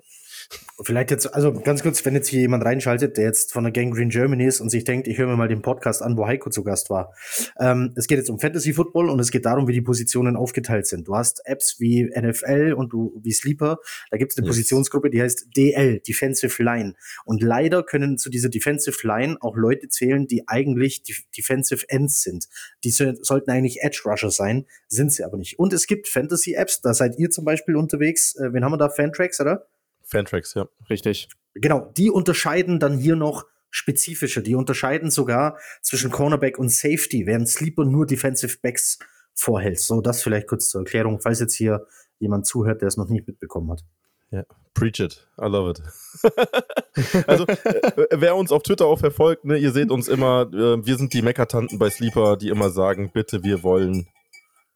[0.80, 3.92] Vielleicht jetzt, also ganz kurz, wenn jetzt hier jemand reinschaltet, der jetzt von der Gang
[3.92, 6.50] Green Germany ist und sich denkt, ich höre mir mal den Podcast an, wo Heiko
[6.50, 7.12] zu Gast war.
[7.58, 10.86] Ähm, es geht jetzt um Fantasy Football und es geht darum, wie die Positionen aufgeteilt
[10.86, 11.08] sind.
[11.08, 13.78] Du hast Apps wie NFL und du wie Sleeper.
[14.10, 14.54] Da gibt es eine yes.
[14.54, 16.94] Positionsgruppe, die heißt DL, Defensive Line.
[17.24, 22.22] Und leider können zu dieser Defensive Line auch Leute zählen, die eigentlich die Defensive Ends
[22.22, 22.46] sind.
[22.84, 25.58] Die so, sollten eigentlich Edge Rusher sein, sind sie aber nicht.
[25.58, 28.36] Und es gibt Fantasy Apps, da seid ihr zum Beispiel unterwegs.
[28.36, 28.88] Äh, wen haben wir da?
[28.88, 29.66] Fantracks, oder?
[30.08, 30.68] Fantracks, ja.
[30.90, 31.28] Richtig.
[31.54, 34.40] Genau, die unterscheiden dann hier noch spezifischer.
[34.40, 38.98] Die unterscheiden sogar zwischen Cornerback und Safety, während Sleeper nur Defensive Backs
[39.34, 39.80] vorhält.
[39.80, 41.86] So, das vielleicht kurz zur Erklärung, falls jetzt hier
[42.18, 43.84] jemand zuhört, der es noch nicht mitbekommen hat.
[44.30, 44.44] Ja,
[44.74, 45.26] preach it.
[45.40, 45.82] I love it.
[47.26, 50.96] also, äh, wer uns auf Twitter auch verfolgt, ne, ihr seht uns immer, äh, wir
[50.96, 54.06] sind die Meckertanten bei Sleeper, die immer sagen, bitte, wir wollen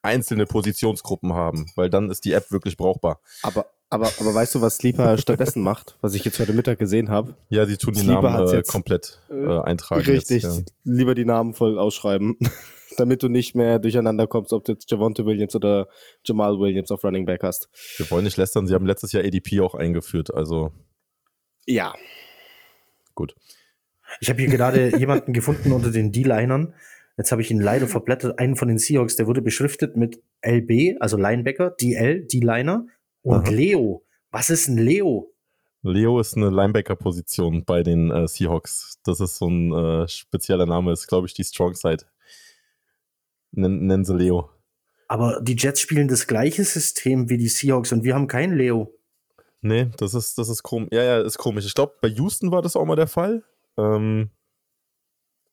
[0.00, 3.20] einzelne Positionsgruppen haben, weil dann ist die App wirklich brauchbar.
[3.42, 7.10] Aber, aber, aber weißt du, was Sleeper stattdessen macht, was ich jetzt heute Mittag gesehen
[7.10, 7.36] habe?
[7.50, 10.00] Ja, sie tun die Sleeper Namen äh, komplett äh, eintragen.
[10.00, 10.64] Richtig, jetzt, ja.
[10.84, 12.38] lieber die Namen voll ausschreiben,
[12.96, 15.88] damit du nicht mehr durcheinander kommst, ob du jetzt Javonte Williams oder
[16.24, 17.68] Jamal Williams auf Running Back hast.
[17.98, 20.72] Wir wollen nicht lästern, sie haben letztes Jahr ADP auch eingeführt, also.
[21.66, 21.92] Ja.
[23.14, 23.34] Gut.
[24.20, 26.72] Ich habe hier gerade jemanden gefunden unter den D-Linern.
[27.18, 28.38] Jetzt habe ich ihn leider verblättert.
[28.38, 32.86] Einen von den Seahawks, der wurde beschriftet mit LB, also Linebacker, DL, D-Liner,
[33.22, 33.50] und Aha.
[33.50, 34.04] Leo.
[34.30, 35.32] Was ist ein Leo?
[35.82, 38.98] Leo ist eine Linebacker-Position bei den äh, Seahawks.
[39.04, 42.04] Das ist so ein äh, spezieller Name, ist glaube ich die Strong Side.
[43.50, 44.48] Nen nennen sie Leo.
[45.08, 48.94] Aber die Jets spielen das gleiche System wie die Seahawks und wir haben keinen Leo.
[49.60, 50.88] Nee, das ist, das ist komisch.
[50.92, 51.66] Ja, ja, ist komisch.
[51.66, 53.44] Ich glaube, bei Houston war das auch mal der Fall.
[53.76, 54.30] Ähm,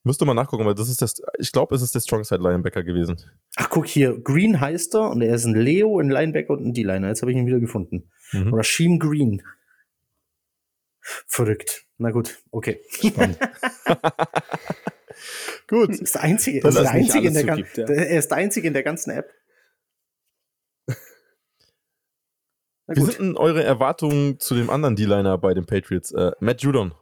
[0.04, 3.18] Müsste mal nachgucken, weil das ist das, ich glaube, es ist der Strongside Linebacker gewesen.
[3.58, 6.74] Ach, guck hier, Green heißt er und er ist ein Leo, ein Linebacker und ein
[6.74, 7.10] D-Liner.
[7.10, 8.10] Jetzt habe ich ihn wieder gefunden.
[8.32, 8.54] Mhm.
[8.54, 9.42] Rashim Green.
[11.02, 11.86] Verrückt.
[11.98, 12.80] Na gut, okay.
[15.68, 15.90] Gut.
[15.90, 17.86] Ist der einzige, ist der einzige in der, zugibt, ja.
[17.86, 19.32] er ist der einzige in der ganzen App.
[22.88, 26.12] Wie sind denn eure Erwartungen zu dem anderen D-Liner bei den Patriots?
[26.12, 26.94] Äh, Matt Judon.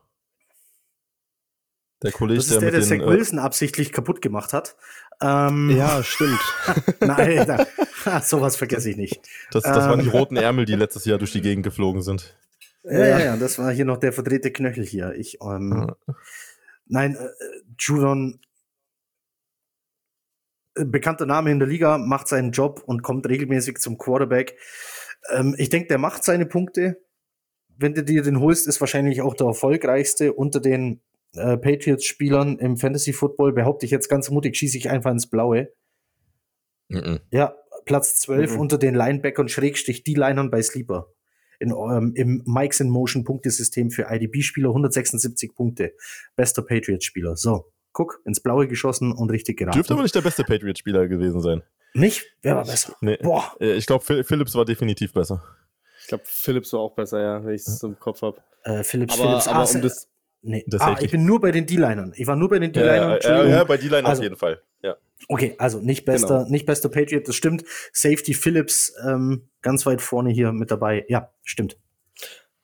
[2.04, 4.76] Der Kollege, Das ist der, mit der den, Zach äh, Wilson absichtlich kaputt gemacht hat.
[5.22, 6.40] Ähm, Ja, stimmt.
[7.00, 7.66] Nein.
[8.06, 9.20] Ha, sowas vergesse ich nicht.
[9.52, 12.36] das, das waren die ähm, roten Ärmel, die letztes Jahr durch die Gegend geflogen sind.
[12.84, 15.14] Ja, ja, ja, das war hier noch der verdrehte Knöchel hier.
[15.16, 15.92] Ich, ähm,
[16.90, 17.28] Nein, äh,
[17.78, 18.40] Judon,
[20.76, 24.58] äh, bekannter Name in der Liga, macht seinen Job und kommt regelmäßig zum Quarterback.
[25.34, 27.02] Ähm, ich denke, der macht seine Punkte.
[27.78, 31.02] Wenn du dir den holst, ist wahrscheinlich auch der erfolgreichste unter den
[31.36, 33.54] äh, Patriots-Spielern im Fantasy Football.
[33.54, 35.70] Behaupte ich jetzt ganz mutig, schieße ich einfach ins Blaue.
[36.90, 37.20] Mhm.
[37.32, 37.56] Ja,
[37.86, 38.60] Platz 12 Mhm.
[38.60, 41.08] unter den Linebackern, Schrägstrich D-Linern bei Sleeper.
[41.60, 45.94] In, eurem Im Mikes in Motion Punktesystem für IDB-Spieler 176 Punkte.
[46.36, 47.36] Bester Patriots-Spieler.
[47.36, 49.76] So, guck, ins Blaue geschossen und richtig geraten.
[49.78, 51.64] Dürfte aber nicht der beste Patriot-Spieler gewesen sein.
[51.94, 52.26] Nicht?
[52.44, 52.96] Wer war besser?
[53.02, 53.18] Nee.
[53.24, 53.56] Boah.
[53.60, 55.44] Äh, Ich glaube, Phillips war definitiv besser.
[56.02, 58.40] Ich glaube, Philips war auch besser, ja, wenn ich es im Kopf habe.
[58.64, 59.48] Äh, Philips, Aber, Philips.
[59.48, 60.08] aber ah, um das,
[60.48, 60.64] nee.
[60.68, 62.14] das ah, ich bin nur bei den D-Linern.
[62.16, 62.96] Ich war nur bei den Ja, D-Linern.
[62.96, 63.52] ja, ja, Entschuldigung.
[63.52, 64.62] ja, bei D-Line Also- auf jeden Fall.
[64.84, 64.96] Ja.
[65.30, 66.50] Okay, also nicht bester, Genau.
[66.50, 67.64] nicht bester Patriot, das stimmt.
[67.92, 71.06] Safety Phillips ähm, ganz weit vorne hier mit dabei.
[71.10, 71.78] Ja, stimmt.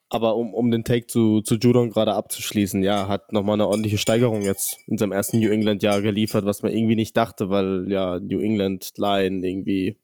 [0.10, 3.98] aber um, um den Take zu, zu Judon gerade abzuschließen, ja, hat nochmal eine ordentliche
[3.98, 8.20] Steigerung jetzt in seinem ersten New England-Jahr geliefert, was man irgendwie nicht dachte, weil ja,
[8.20, 9.98] New England-Line irgendwie,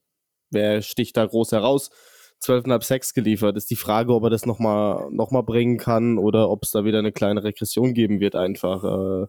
[0.50, 1.92] wer sticht da groß heraus?
[2.42, 3.58] 12,5 Sacks geliefert.
[3.58, 6.86] Ist die Frage, ob er das nochmal noch mal bringen kann oder ob es da
[6.86, 8.84] wieder eine kleine Regression geben wird, einfach.
[8.84, 9.28] Äh,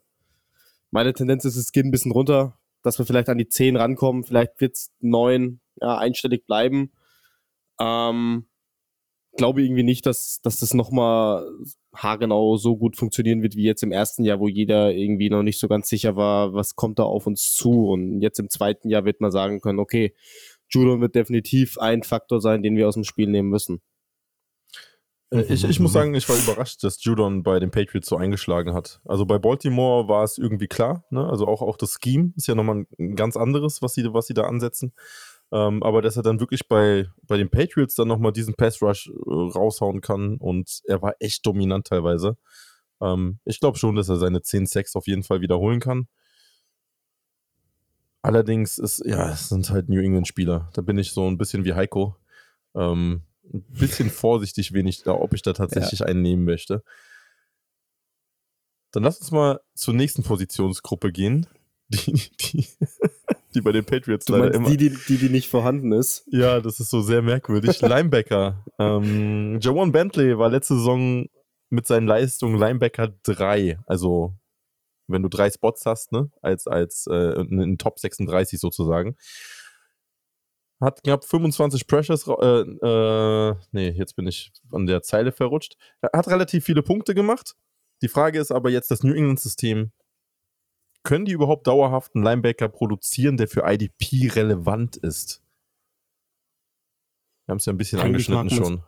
[0.90, 4.24] meine Tendenz ist, es geht ein bisschen runter, dass wir vielleicht an die 10 rankommen.
[4.24, 6.92] Vielleicht wird es 9, ja, einstellig bleiben.
[7.80, 8.46] Ähm,
[9.36, 11.46] glaube irgendwie nicht, dass, dass das nochmal
[11.94, 15.58] haargenau so gut funktionieren wird wie jetzt im ersten Jahr, wo jeder irgendwie noch nicht
[15.58, 17.88] so ganz sicher war, was kommt da auf uns zu.
[17.88, 20.14] Und jetzt im zweiten Jahr wird man sagen können, okay,
[20.70, 23.80] Judon wird definitiv ein Faktor sein, den wir aus dem Spiel nehmen müssen.
[25.30, 28.74] Äh, Ich, ich muss sagen, ich war überrascht, dass Judon bei den Patriots so eingeschlagen
[28.74, 29.00] hat.
[29.04, 31.28] Also bei Baltimore war es irgendwie klar, ne?
[31.28, 34.34] Also auch, auch das Scheme ist ja nochmal ein ganz anderes, was sie, was sie
[34.34, 34.92] da ansetzen.
[35.52, 39.08] Ähm, aber dass er dann wirklich bei, bei den Patriots dann nochmal diesen Pass Rush
[39.08, 42.36] äh, raushauen kann und er war echt dominant teilweise.
[43.00, 46.06] Ähm, ich glaube schon, dass er seine 10 Sacks auf jeden Fall wiederholen kann.
[48.22, 50.70] Allerdings ist, ja, es sind halt New England-Spieler.
[50.74, 52.16] Da bin ich so ein bisschen wie Heiko.
[52.74, 56.82] Ähm, ein bisschen vorsichtig, wen ich da, ob ich da tatsächlich einen nehmen möchte.
[58.92, 61.46] Dann lass uns mal zur nächsten Positionsgruppe gehen,
[61.88, 62.66] die, die,
[63.54, 64.68] die bei den Patriots Du leider meinst immer.
[64.68, 66.24] die, die, die, die nicht vorhanden ist?
[66.30, 67.80] Ja, das ist so sehr merkwürdig.
[67.80, 68.64] Linebacker.
[68.78, 71.26] Ähm, Jawan Bentley war letzte Saison
[71.70, 73.78] mit seinen Leistungen Linebacker 3.
[73.86, 74.34] Also,
[75.10, 79.16] wenn du drei Spots hast, ne, als, als äh, in Top 36 sozusagen.
[80.80, 85.76] Hat knapp 25 Pressures, äh, äh, nee, jetzt bin ich an der Zeile verrutscht.
[86.00, 87.54] Er hat relativ viele Punkte gemacht.
[88.02, 89.92] Die Frage ist aber jetzt das New England-System.
[91.02, 95.42] Können die überhaupt dauerhaft einen Linebacker produzieren, der für IDP relevant ist?
[97.46, 98.84] Wir haben es ja ein bisschen Eigentlich angeschnitten schon.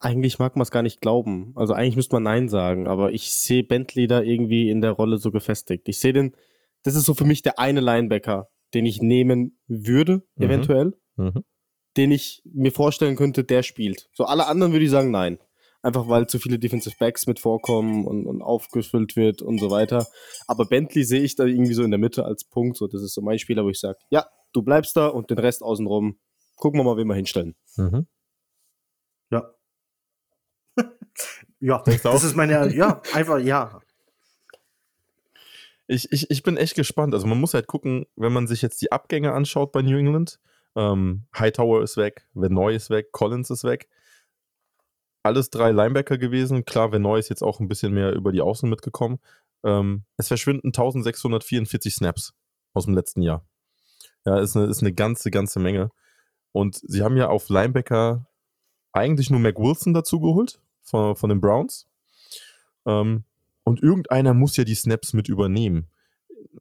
[0.00, 1.52] Eigentlich mag man es gar nicht glauben.
[1.54, 5.18] Also eigentlich müsste man Nein sagen, aber ich sehe Bentley da irgendwie in der Rolle
[5.18, 5.88] so gefestigt.
[5.88, 6.34] Ich sehe den,
[6.82, 10.44] das ist so für mich der eine Linebacker, den ich nehmen würde, Mhm.
[10.44, 11.44] eventuell, Mhm.
[11.96, 14.08] den ich mir vorstellen könnte, der spielt.
[14.14, 15.38] So alle anderen würde ich sagen Nein.
[15.80, 20.08] Einfach weil zu viele Defensive Backs mit vorkommen und, und aufgefüllt wird und so weiter.
[20.48, 22.76] Aber Bentley sehe ich da irgendwie so in der Mitte als Punkt.
[22.76, 25.38] So, das ist so mein Spieler, wo ich sage, ja, du bleibst da und den
[25.38, 26.18] Rest außenrum,
[26.56, 27.54] gucken wir mal, wen wir hinstellen.
[27.76, 28.08] Mhm.
[31.60, 31.78] Ja.
[31.86, 32.26] Denkst das auch?
[32.26, 33.80] ist meine, ja, einfach, ja.
[35.86, 37.14] Ich, ich, ich bin echt gespannt.
[37.14, 40.38] Also man muss halt gucken, wenn man sich jetzt die Abgänge anschaut bei New England.
[40.76, 43.88] Ähm, Hightower ist weg, Venoy ist weg, Collins ist weg.
[45.22, 46.64] Alles drei Linebacker gewesen.
[46.64, 49.18] Klar, Venoy ist jetzt auch ein bisschen mehr über die Außen mitgekommen.
[49.64, 52.34] Ähm, es verschwinden 1644 Snaps
[52.74, 53.44] aus dem letzten Jahr.
[54.24, 55.90] Ja, ist eine, ist eine ganze, ganze Menge.
[56.52, 58.26] Und sie haben ja auf Linebacker
[58.92, 61.86] eigentlich nur Mac Wilson dazu geholt von, von den Browns.
[62.86, 63.24] Ähm,
[63.64, 65.88] und irgendeiner muss ja die Snaps mit übernehmen.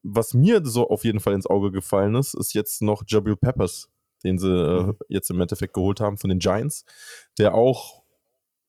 [0.04, 3.90] Was mir so auf jeden Fall ins Auge gefallen ist, ist jetzt noch Jabril Peppers,
[4.24, 6.86] den sie äh, jetzt im Endeffekt geholt haben von den Giants,
[7.38, 8.04] der auch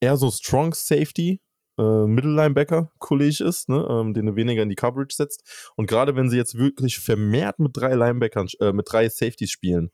[0.00, 1.40] eher so Strong Safety,
[1.78, 5.72] äh, Middle Linebacker Kollege ist, ne, ähm, den er weniger in die Coverage setzt.
[5.76, 9.90] Und gerade wenn sie jetzt wirklich vermehrt mit drei Linebackern, äh, mit drei Safeties spielen,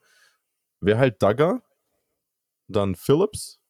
[0.80, 1.62] wäre halt Duggar,
[2.68, 3.60] dann Phillips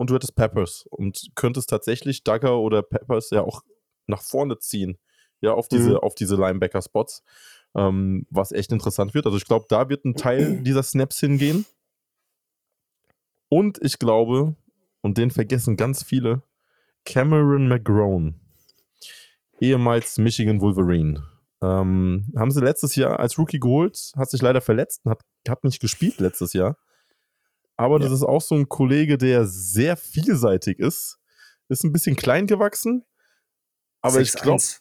[0.00, 3.60] und du hättest Peppers und könntest tatsächlich Duggar oder Peppers ja auch
[4.06, 4.96] nach vorne ziehen,
[5.42, 5.96] ja, auf diese, Mhm.
[5.98, 7.22] auf diese Linebacker-Spots,
[7.74, 9.26] ähm, was echt interessant wird.
[9.26, 11.66] Also ich glaube, da wird ein Teil dieser Snaps hingehen.
[13.50, 14.56] Und ich glaube,
[15.02, 16.42] und den vergessen ganz viele.
[17.04, 18.34] Cameron McGrone,
[19.60, 21.24] ehemals Michigan Wolverine.
[21.60, 25.62] Ähm, haben sie letztes Jahr als Rookie geholt, hat sich leider verletzt und hat, hat
[25.62, 26.78] nicht gespielt letztes Jahr.
[27.80, 31.18] Aber das ist auch so ein Kollege, der sehr vielseitig ist.
[31.70, 33.06] Ist ein bisschen klein gewachsen.
[34.02, 34.80] Aber ich glaube, 6'1".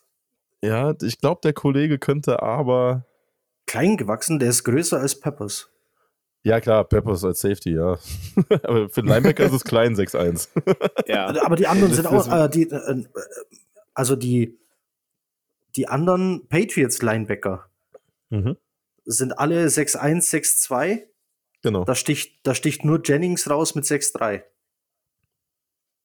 [0.61, 3.05] ja, ich glaube, der Kollege könnte aber.
[3.67, 5.69] Klein gewachsen, der ist größer als Peppers.
[6.43, 7.97] Ja, klar, Peppers als Safety, ja.
[8.63, 10.49] aber für den Linebacker ist es klein, 6'1.
[11.07, 11.27] Ja.
[11.45, 13.03] Aber die anderen sind auch, äh, die, äh,
[13.93, 14.59] also die,
[15.77, 17.69] die anderen Patriots-Linebacker
[18.29, 18.57] mhm.
[19.05, 21.08] sind alle 6'1, 6'2.
[21.61, 21.83] Genau.
[21.83, 24.43] Da sticht, da sticht nur Jennings raus mit 6'3.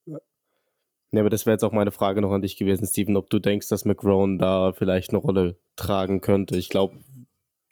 [0.06, 3.38] Ja, aber das wäre jetzt auch meine Frage noch an dich gewesen, Steven, ob du
[3.38, 6.56] denkst, dass McGrone da vielleicht eine Rolle tragen könnte.
[6.56, 6.98] Ich glaube,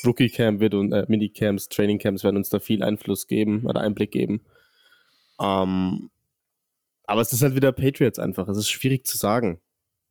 [0.04, 3.80] Rookie Camp wird und äh, Minicamps, Training Camps werden uns da viel Einfluss geben oder
[3.80, 4.42] Einblick geben.
[5.40, 6.10] Ähm,
[7.04, 8.46] aber es ist halt wieder Patriots einfach.
[8.48, 9.60] Es ist schwierig zu sagen.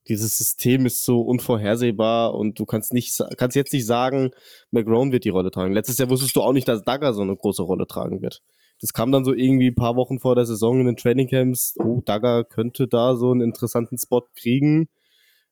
[0.08, 4.32] Dieses System ist so unvorhersehbar und du kannst nicht kannst jetzt nicht sagen,
[4.72, 5.74] McGrone wird die Rolle tragen.
[5.74, 8.42] Letztes Jahr wusstest du auch nicht, dass Dagger so eine große Rolle tragen wird.
[8.82, 11.76] Das kam dann so irgendwie ein paar Wochen vor der Saison in den Trainingcamps.
[11.78, 14.90] Oh, Dagger könnte da so einen interessanten Spot kriegen.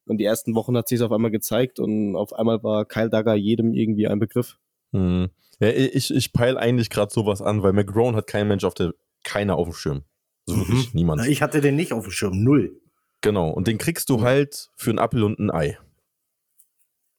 [0.07, 3.35] Und die ersten Wochen hat sich auf einmal gezeigt und auf einmal war Kyle Dagger
[3.35, 4.57] jedem irgendwie ein Begriff.
[4.91, 5.29] Hm.
[5.59, 8.95] Ja, ich, ich peile eigentlich gerade sowas an, weil McGrone hat kein Mensch auf der,
[9.23, 10.01] keiner auf dem Schirm.
[10.47, 11.21] So wirklich niemand.
[11.21, 12.81] Na, Ich hatte den nicht auf dem Schirm, null.
[13.21, 13.49] Genau.
[13.49, 15.77] Und den kriegst du halt für einen Apfel und ein Ei.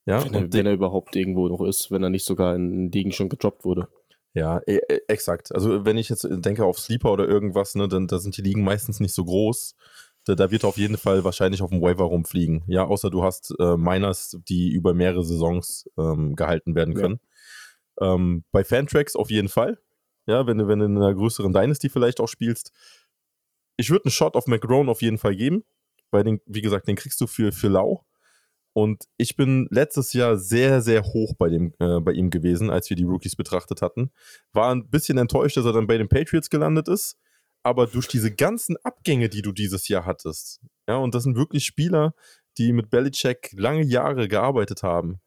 [0.06, 3.12] Ja, Wenn er, wenn er überhaupt irgendwo noch ist, wenn er nicht sogar in Ligen
[3.12, 3.88] schon gedroppt wurde.
[4.32, 5.54] ja e e- exakt.
[5.54, 8.64] Also wenn ich jetzt denke auf Sleeper oder irgendwas, ne, dann da sind die Ligen
[8.64, 9.74] meistens nicht so groß.
[10.24, 12.62] Da, da wird er auf jeden Fall wahrscheinlich auf dem Waiver rumfliegen.
[12.66, 17.00] Ja, außer du hast äh, Miners, die über mehrere Saisons ähm, gehalten werden Ja.
[17.02, 17.20] können.
[18.00, 19.78] Ähm, bei Fantracks auf jeden Fall.
[20.26, 22.72] Ja, wenn du, wenn du in einer größeren Dynasty vielleicht auch spielst.
[23.76, 25.64] Ich würde einen Shot auf McGrone auf jeden Fall geben.
[26.10, 28.04] Weil den, wie gesagt, den kriegst du für, für lau.
[28.72, 32.88] Und ich bin letztes Jahr sehr, sehr hoch bei, dem, äh, bei ihm gewesen, als
[32.88, 34.10] wir die Rookies betrachtet hatten.
[34.52, 37.16] War ein bisschen enttäuscht, dass er dann bei den Patriots gelandet ist.
[37.62, 41.66] Aber durch diese ganzen Abgänge, die du dieses Jahr hattest, ja, und das sind wirklich
[41.66, 42.14] Spieler,
[42.58, 45.20] die mit Belichick lange Jahre gearbeitet haben.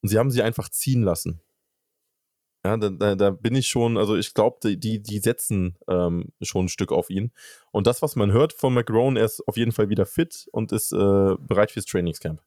[0.00, 1.40] Und sie haben sie einfach ziehen lassen.
[2.64, 6.66] Ja, da, da, da bin ich schon, also ich glaube, die, die, setzen ähm, schon
[6.66, 7.32] ein Stück auf ihn.
[7.72, 10.70] Und das, was man hört von McGrone, er ist auf jeden Fall wieder fit und
[10.70, 10.96] ist äh,
[11.40, 12.40] bereit fürs Trainingscamp.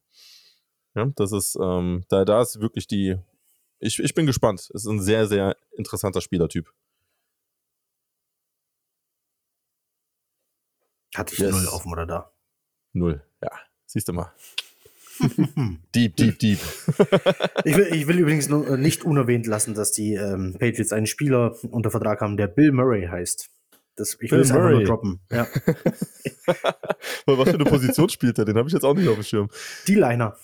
[0.94, 3.16] Ja, das ist, ähm, da, da ist wirklich die,
[3.78, 4.60] ich, ich bin gespannt.
[4.60, 6.72] Es ist ein sehr, sehr interessanter Spielertyp.
[11.14, 11.50] Hatte ich Yes.
[11.52, 12.32] null auf dem Radar.
[12.94, 13.22] Null.
[13.42, 13.50] Ja,
[13.84, 14.32] siehst du mal.
[15.94, 16.58] Deep, deep, deep.
[17.64, 21.06] Ich will, ich will übrigens nur, äh, nicht unerwähnt lassen, dass die ähm, Patriots einen
[21.06, 23.48] Spieler unter Vertrag haben, der Bill Murray heißt.
[23.96, 24.84] Das, ich Bill will es einfach nur Murray.
[24.84, 25.20] droppen.
[25.30, 25.46] Ja.
[27.26, 28.44] Was für eine Position spielt er?
[28.44, 29.48] Den habe ich jetzt auch nicht auf dem Schirm.
[29.88, 30.36] Die Liner.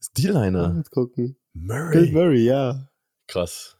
[0.00, 0.74] Ist D-Liner.
[0.74, 1.36] Mal gucken.
[1.54, 2.12] Bill Murray.
[2.12, 2.88] Murray, ja.
[3.26, 3.76] Krass.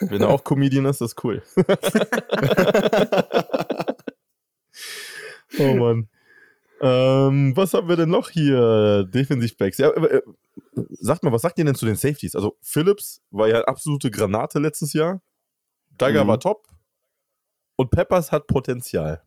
[0.00, 1.42] Wenn er auch Comedian ist, das ist cool.
[5.58, 6.08] oh Mann.
[6.80, 9.04] Ähm, was haben wir denn noch hier?
[9.04, 9.78] Defensivbacks.
[9.78, 10.22] Ja, äh,
[10.90, 12.34] sagt mal, was sagt ihr denn zu den Safeties?
[12.36, 15.22] Also, Phillips war ja absolute Granate letztes Jahr.
[15.96, 16.28] Dagger Mhm.
[16.28, 16.66] war top.
[17.76, 19.22] Und Peppers hat Potenzial.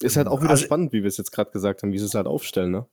[0.00, 2.04] Ist halt auch wieder Also- spannend, wie wir es jetzt gerade gesagt haben, wie sie
[2.04, 2.86] es halt aufstellen, ne?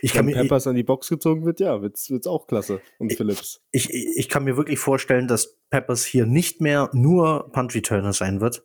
[0.00, 2.80] Ich kann, Wenn mir, Peppers an die Box gezogen wird, ja, wird's, wird's auch klasse.
[2.98, 3.60] Und Phillips.
[3.70, 8.14] ich, ich, ich kann mir wirklich vorstellen, dass Peppers hier nicht mehr nur Punt Returner
[8.14, 8.64] sein wird,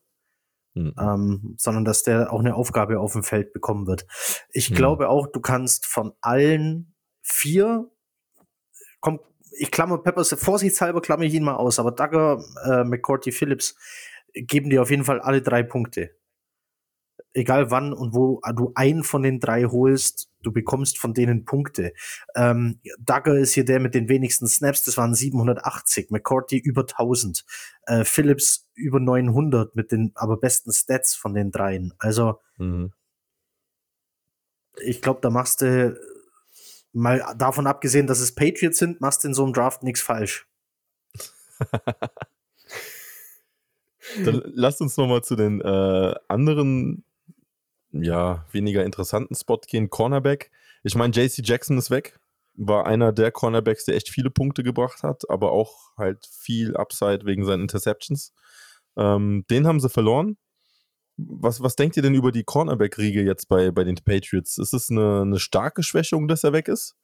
[0.85, 0.93] Mhm.
[0.99, 4.05] ähm, sondern dass der auch eine Aufgabe auf dem Feld bekommen wird.
[4.51, 4.75] Ich Mhm.
[4.75, 7.89] glaube auch, du kannst von allen vier,
[8.99, 9.19] komm,
[9.57, 13.75] ich klammer Peppers, vorsichtshalber klammer ich ihn mal aus, aber Dagger, äh, McCourty, Phillips
[14.33, 16.11] geben dir auf jeden Fall alle drei Punkte.
[17.33, 21.93] Egal wann und wo du einen von den drei holst, du bekommst von denen Punkte.
[22.35, 26.09] Ähm, Dagger ist hier der mit den wenigsten Snaps, das waren 780.
[26.11, 27.45] McCourty über 1000.
[27.85, 31.93] Äh, Phillips über 900 mit den aber besten Stats von den dreien.
[31.99, 32.93] Also, Mhm.
[34.81, 35.97] ich glaube, da machst du
[36.93, 40.47] mal davon abgesehen, dass es Patriots sind, machst du in so einem Draft nichts falsch.
[44.23, 47.03] Dann lasst uns nochmal zu den äh, anderen,
[47.91, 49.89] ja, weniger interessanten Spot gehen.
[49.89, 50.51] Cornerback.
[50.83, 52.19] Ich meine, JC Jackson ist weg.
[52.55, 57.25] War einer der Cornerbacks, der echt viele Punkte gebracht hat, aber auch halt viel Upside
[57.25, 58.33] wegen seinen Interceptions.
[58.97, 60.37] Ähm, den haben sie verloren.
[61.17, 64.57] Was, was denkt ihr denn über die Cornerback-Riege jetzt bei, bei den Patriots?
[64.57, 66.95] Ist es eine, eine starke Schwächung, dass er weg ist?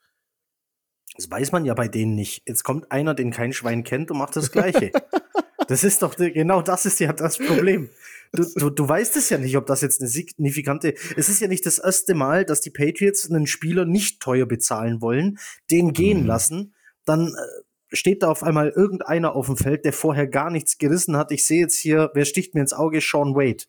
[1.15, 2.43] Das weiß man ja bei denen nicht.
[2.47, 4.91] Jetzt kommt einer, den kein Schwein kennt und macht das Gleiche.
[5.67, 7.89] Das ist doch, genau das ist ja das Problem.
[8.31, 10.93] Du, du, du weißt es ja nicht, ob das jetzt eine signifikante.
[11.15, 15.01] Es ist ja nicht das erste Mal, dass die Patriots einen Spieler nicht teuer bezahlen
[15.01, 15.39] wollen,
[15.71, 16.27] den gehen Mhm.
[16.27, 16.75] lassen.
[17.05, 21.15] Dann äh, steht da auf einmal irgendeiner auf dem Feld, der vorher gar nichts gerissen
[21.15, 21.31] hat.
[21.31, 22.99] Ich sehe jetzt hier, wer sticht mir ins Auge?
[22.99, 23.63] Sean Wade.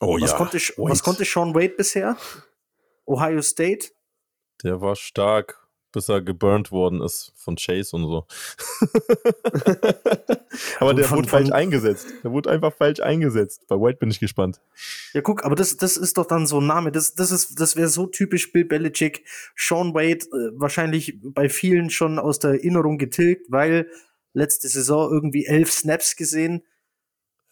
[0.00, 2.16] Oh was, konnte, Sch- was konnte Sean Wade bisher?
[3.06, 3.88] Ohio State?
[4.64, 8.26] Der war stark, bis er geburnt worden ist von Chase und so.
[10.80, 12.06] Aber der Von- wurde falsch von- eingesetzt.
[12.22, 13.66] Der wurde einfach falsch eingesetzt.
[13.68, 14.60] Bei White bin ich gespannt.
[15.12, 16.92] Ja, guck, aber das, das ist doch dann so ein Name.
[16.92, 19.24] Das, das, ist, das wäre so typisch Bill Belichick.
[19.56, 23.88] Sean Wade äh, wahrscheinlich bei vielen schon aus der Erinnerung getilgt, weil
[24.32, 26.62] letzte Saison irgendwie elf Snaps gesehen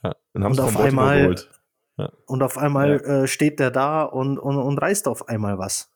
[0.03, 1.51] Ja, Und sie auf einmal- geholt.
[2.27, 5.91] und auf einmal äh, steht der da und, und, und reißt auf einmal was.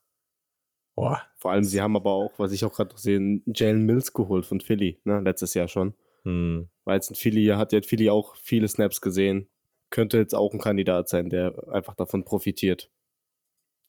[1.01, 1.23] Boah.
[1.39, 4.61] Vor allem, sie haben aber auch, was ich auch gerade sehe, Jalen Mills geholt von
[4.61, 5.95] Philly, ne, letztes Jahr schon.
[6.25, 6.69] Hm.
[6.85, 9.49] Weil jetzt in Philly hat ja Philly auch viele Snaps gesehen.
[9.89, 12.91] Könnte jetzt auch ein Kandidat sein, der einfach davon profitiert.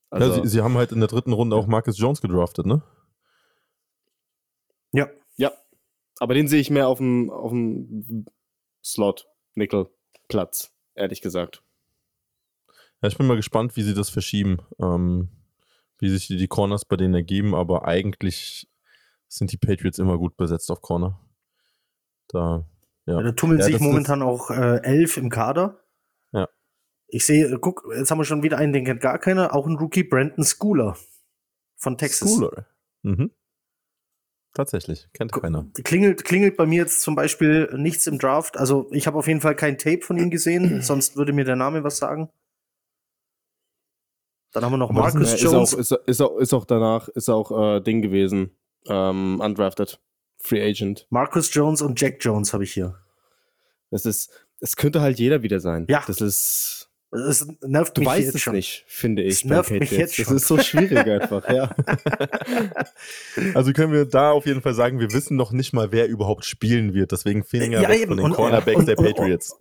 [0.10, 2.82] Also, ja, sie, sie haben halt in der dritten Runde auch Marcus Jones gedraftet, ne?
[4.94, 5.10] Ja.
[5.36, 5.52] ja.
[6.20, 8.26] Aber den sehe ich mehr auf dem, auf dem
[8.84, 9.90] Slot, Nickel,
[10.28, 11.62] Platz, ehrlich gesagt.
[13.02, 15.30] Ja, ich bin mal gespannt, wie sie das verschieben, ähm,
[16.02, 18.68] wie sich die, Corners bei denen ergeben, aber eigentlich
[19.28, 21.20] sind die Patriots immer gut besetzt auf Corner.
[22.28, 22.66] Da,
[23.06, 23.22] ja.
[23.22, 25.80] Da tummeln Ja, sich momentan auch äh, elf im Kader.
[26.32, 26.50] Ja.
[27.08, 29.78] Ich sehe, guck, jetzt haben wir schon wieder einen, den kennt gar keiner, auch ein
[29.78, 30.98] Rookie, Brandon Schooler
[31.78, 32.34] von Texas.
[32.34, 32.66] Schooler.
[33.04, 33.32] Mhm.
[34.54, 35.68] Tatsächlich, kennt keiner.
[35.84, 38.58] Klingelt, klingelt bei mir jetzt zum Beispiel nichts im Draft.
[38.58, 41.56] Also ich habe auf jeden Fall kein Tape von ihm gesehen, sonst würde mir der
[41.56, 42.30] Name was sagen.
[44.54, 45.74] Dann haben wir noch Marcus ist, Jones.
[45.74, 48.52] auch, ist, ist, auch, ist auch danach, ist auch äh, Ding gewesen.
[48.88, 50.00] Ähm, undrafted.
[50.40, 51.08] Free Agent.
[51.10, 52.96] Marcus Jones und Jack Jones habe ich hier.
[53.92, 55.86] Das ist, es könnte halt jeder wieder sein.
[55.90, 56.04] Ja.
[56.08, 56.81] Das ist,
[57.14, 58.54] Das nervt du mich weißt jetzt es schon.
[58.56, 59.42] nicht, finde ich.
[59.42, 59.98] Das nervt mich Patriots.
[60.00, 60.34] jetzt schon.
[60.34, 61.76] Das ist so schwierig einfach, ja.
[63.54, 66.46] Also können wir da auf jeden Fall sagen, wir wissen noch nicht mal, wer überhaupt
[66.46, 67.12] spielen wird.
[67.12, 68.08] Deswegen Finger Ja, weg eben.
[68.10, 69.58] von den Und- Cornerbacks und- der und- Patriots.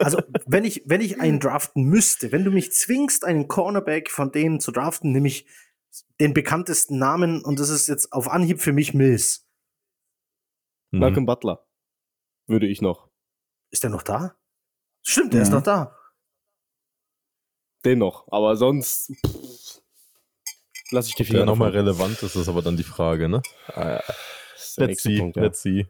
[0.00, 4.32] Also, wenn ich, wenn ich einen draften müsste, wenn du mich zwingst, einen Cornerback von
[4.32, 5.46] denen zu draften, nehme ich
[6.20, 9.46] den bekanntesten Namen und das ist jetzt auf Anhieb für mich Mills.
[10.90, 10.98] Mhm.
[11.00, 11.64] Malcolm Butler.
[12.46, 13.08] Würde ich noch.
[13.70, 14.34] Ist der noch da?
[15.02, 15.54] Stimmt, der ist Mhm.
[15.56, 15.94] noch da.
[17.88, 18.26] Den noch.
[18.30, 19.80] Aber sonst pff,
[20.90, 23.42] lass ich die Finger der nochmal relevant ist, ist aber dann die Frage, ne?
[23.68, 24.00] Ah,
[24.54, 25.42] Let's nächste see, Punkt, ja.
[25.44, 25.86] let's see.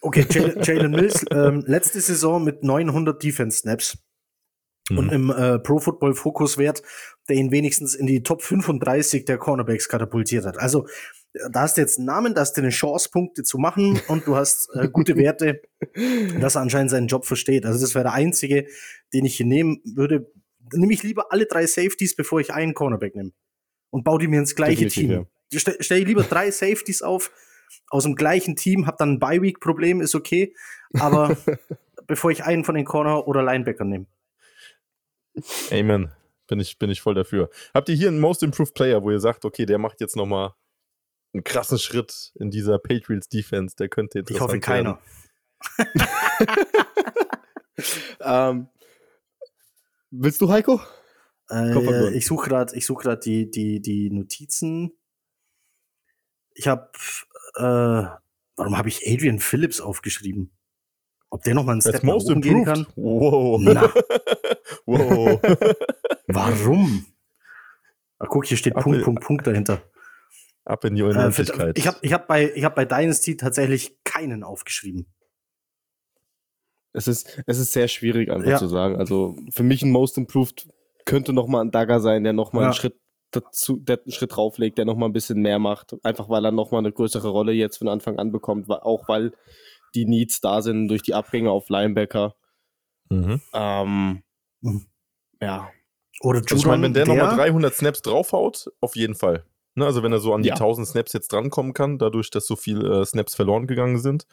[0.00, 0.26] Okay,
[0.62, 3.98] Jalen Mills, ähm, letzte Saison mit 900 Defense Snaps
[4.90, 5.12] und Mhm.
[5.12, 6.82] im äh, Pro Football Fokus Wert,
[7.28, 10.58] der ihn wenigstens in die Top 35 der Cornerbacks katapultiert hat.
[10.58, 10.86] Also,
[11.52, 14.26] da hast du jetzt einen Namen, da hast du eine Chance, Punkte zu machen und
[14.26, 15.62] du hast äh, gute Werte,
[16.40, 17.64] dass er anscheinend seinen Job versteht.
[17.64, 18.66] Also, das wäre der einzige,
[19.14, 20.32] den ich hier nehmen würde.
[20.72, 23.32] Nehme ich lieber alle drei Safeties, bevor ich einen Cornerback nehme.
[23.90, 25.60] Und baue die mir ins gleiche Definitiv, Team.
[25.60, 27.30] Stell, stell ich lieber drei Safeties auf
[27.88, 30.54] aus dem gleichen Team, hab dann ein Bye-Week-Problem, ist okay.
[30.94, 31.36] Aber
[32.06, 34.06] bevor ich einen von den Corner- oder Linebacker nehme.
[35.70, 36.12] Amen.
[36.48, 37.48] Bin ich, bin ich voll dafür.
[37.72, 40.54] Habt ihr hier einen Most Improved Player, wo ihr sagt, okay, der macht jetzt nochmal
[41.32, 44.98] einen krassen Schritt in dieser Patriots Defense, der könnte Ich interessant hoffe, keiner.
[48.20, 48.68] Ähm,
[50.12, 50.80] willst du, Heiko?
[51.50, 54.92] Äh, ich suche gerade ich such grad die, die, die Notizen.
[56.54, 56.90] Ich habe,
[57.56, 57.62] äh,
[58.56, 60.50] warum habe ich Adrian Phillips aufgeschrieben?
[61.30, 62.86] Ob der noch mal einen That's Step nach Most oben gehen Improved.
[62.86, 62.94] kann?
[62.96, 63.60] Wow.
[63.62, 63.82] Na.
[64.86, 65.40] wow.
[66.26, 67.06] Warum?
[68.18, 69.82] Ah, guck, hier steht Ach, Punkt, Punkt, Punkt dahinter.
[70.64, 71.76] Ab in die Äh, Unendlichkeit.
[71.78, 75.06] ich habe ich hab bei, ich hab bei Dynasty tatsächlich keinen aufgeschrieben.
[76.92, 78.58] Es ist, es ist sehr schwierig, einfach Ja.
[78.58, 78.96] zu sagen.
[78.96, 80.68] Also für mich ein Most Improved
[81.04, 82.66] könnte noch mal ein Dagger sein, der noch mal Ja.
[82.66, 82.96] einen Schritt
[83.30, 85.94] dazu, der einen Schritt drauflegt, der noch mal ein bisschen mehr macht.
[86.04, 89.32] Einfach weil er noch mal eine größere Rolle jetzt von Anfang an bekommt, auch weil
[89.94, 92.34] die Needs da sind durch die Abgänge auf Linebacker.
[93.10, 93.40] mhm.
[93.54, 94.22] Ähm,
[94.60, 94.86] Mhm.
[95.40, 95.70] ja,
[96.20, 99.44] Oder Also ich meine, wenn der, der nochmal 300 Snaps draufhaut, auf jeden Fall.
[99.74, 100.54] Ne, also wenn er so an die Ja.
[100.54, 104.26] 1000 Snaps jetzt drankommen kann, dadurch, dass so viele äh, Snaps verloren gegangen sind,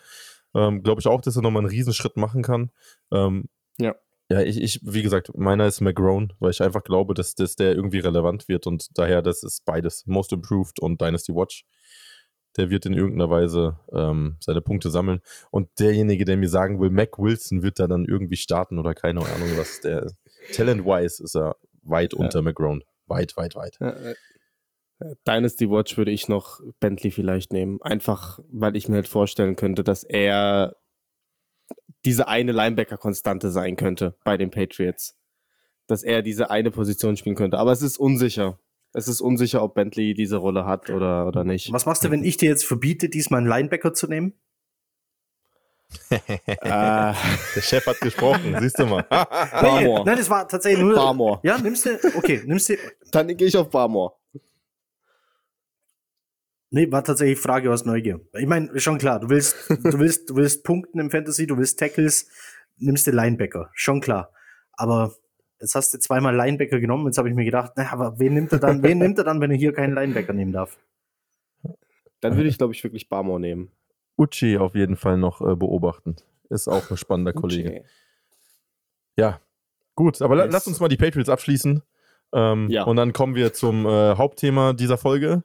[0.56, 2.72] ähm, glaube ich auch, dass er nochmal einen Riesenschritt machen kann.
[3.12, 3.96] Ähm, Ja.
[4.32, 7.74] Ja, ich, ich, wie gesagt, meiner ist McGrone, weil ich einfach glaube, dass, dass der
[7.74, 11.66] irgendwie relevant wird und daher, das ist beides, Most Improved und Dynasty Watch.
[12.56, 15.22] Der wird in irgendeiner Weise ähm, seine Punkte sammeln.
[15.50, 19.22] Und derjenige, der mir sagen will, Mac Wilson wird da dann irgendwie starten oder keine
[19.22, 20.12] Ahnung was, der
[20.54, 22.20] Talent-wise ist er weit Ja.
[22.20, 22.82] unter McGrone.
[23.08, 23.80] Weit, weit, weit.
[23.82, 24.14] Äh,
[25.28, 27.82] Dynasty Watch würde ich noch Bentley vielleicht nehmen.
[27.82, 30.76] Einfach, weil ich mir halt vorstellen könnte, dass er
[32.06, 35.18] diese eine Linebacker-Konstante sein könnte bei den Patriots.
[35.88, 37.58] Dass er diese eine Position spielen könnte.
[37.58, 38.60] Aber es ist unsicher.
[38.94, 41.72] Es ist unsicher, ob Bentley diese Rolle hat oder, oder nicht.
[41.72, 44.34] Was machst du, wenn ich dir jetzt verbiete, diesmal einen Linebacker zu nehmen?
[46.10, 46.18] äh,
[46.62, 47.16] Der
[47.62, 49.04] Chef hat gesprochen, siehst du mal.
[49.10, 50.06] Barmore.
[50.06, 50.96] Nein, das war tatsächlich nur.
[50.96, 51.40] Barmore.
[51.44, 52.00] Ja, nimmst du.
[52.16, 52.76] Okay, nimmst du.
[53.12, 54.19] Dann gehe ich auf Barmore.
[56.72, 58.20] Nee, war tatsächlich Frage aus Neugier.
[58.38, 61.80] Ich meine, schon klar, du willst, du willst, du willst Punkten im Fantasy, du willst
[61.80, 62.30] Tackles,
[62.78, 64.32] nimmst du Linebacker, schon klar.
[64.74, 65.16] Aber
[65.60, 68.52] jetzt hast du zweimal Linebacker genommen, jetzt habe ich mir gedacht, na, aber wen nimmt
[68.54, 70.78] er dann, wen nimmt er dann, wenn er hier keinen Linebacker nehmen darf?
[72.22, 73.72] Dann würde ich, glaube ich, wirklich Barmore nehmen.
[74.18, 76.18] Uchi auf jeden Fall noch äh, beobachten.
[76.50, 77.84] Ist auch ein spannender Kollege.
[79.18, 79.40] Ja,
[79.96, 80.54] gut, aber la Yes.
[80.54, 81.82] lasst uns mal die Patriots abschließen.
[82.34, 82.84] Ähm, Ja.
[82.84, 85.44] Und dann kommen wir zum äh, Hauptthema dieser Folge.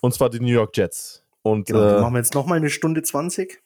[0.00, 1.24] Und zwar die New York Jets.
[1.42, 3.60] Und Genau, äh, machen wir jetzt noch mal eine Stunde 20.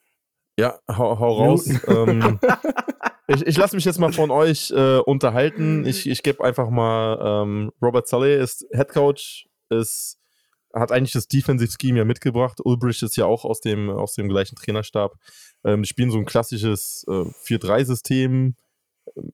[0.59, 1.69] ja, hau, hau raus.
[1.89, 2.39] ähm,
[3.29, 5.87] ich ich lasse mich jetzt mal von euch äh, unterhalten.
[5.87, 10.19] Ich, ich gebe einfach mal, ähm, Robert Saleh ist Head Coach, ist,
[10.75, 12.61] hat eigentlich das Defensive Scheme ja mitgebracht.
[12.63, 15.15] Ulbrich ist ja auch aus dem, aus dem gleichen Trainerstab.
[15.65, 18.55] Ähm, die spielen so ein klassisches äh, 4-3-System,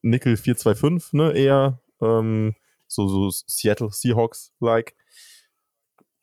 [0.02, 1.80] Nickel 4-2-5, ne, eher.
[2.00, 2.54] Ähm,
[2.86, 4.94] so, so Seattle Seahawks-like.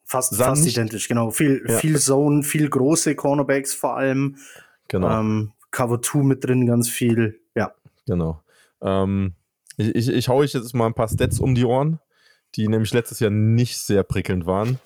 [0.06, 1.32] Fast, fast identisch, genau.
[1.32, 1.78] Viel, Ja.
[1.80, 4.38] viel Zone, viel große Cornerbacks vor allem.
[4.88, 5.20] Genau.
[5.20, 7.40] Ähm, Cover 2 mit drin, ganz viel.
[7.56, 7.74] Ja.
[8.06, 8.42] Genau.
[8.82, 9.34] Ähm,
[9.78, 12.00] ich, ich, ich hau euch jetzt mal ein paar Stats um die Ohren,
[12.56, 14.80] die nämlich letztes Jahr nicht sehr prickelnd waren.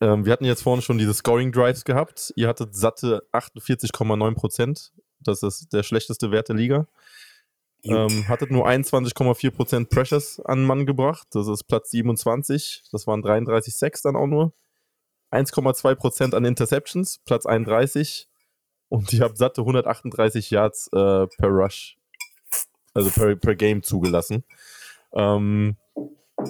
[0.00, 2.32] Ähm, wir hatten jetzt vorhin schon diese Scoring Drives gehabt.
[2.34, 4.92] Ihr hattet satte 48,9 Prozent.
[5.20, 6.88] Das ist der schlechteste Wert der Liga.
[7.84, 11.26] Ähm, hattet nur 21,4 Prozent Pressures an Mann gebracht.
[11.32, 12.84] Das ist Platz 27.
[12.92, 14.52] Das waren 33 Sacks dann auch nur.
[15.32, 18.28] 1,2 Prozent an Interceptions, Platz 31.
[18.88, 21.96] Und ihr habt satte 138 Yards äh, per Rush
[22.94, 24.44] also per, per Game zugelassen.
[25.14, 25.76] Ähm,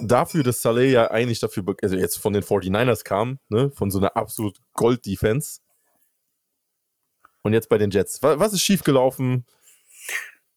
[0.01, 3.99] dafür, dass Saleh ja eigentlich dafür, also jetzt von den 49ers kam, ne, von so
[3.99, 5.61] einer absolut Gold-Defense.
[7.43, 8.21] Und jetzt bei den Jets.
[8.21, 9.45] Wa- Was ist schiefgelaufen?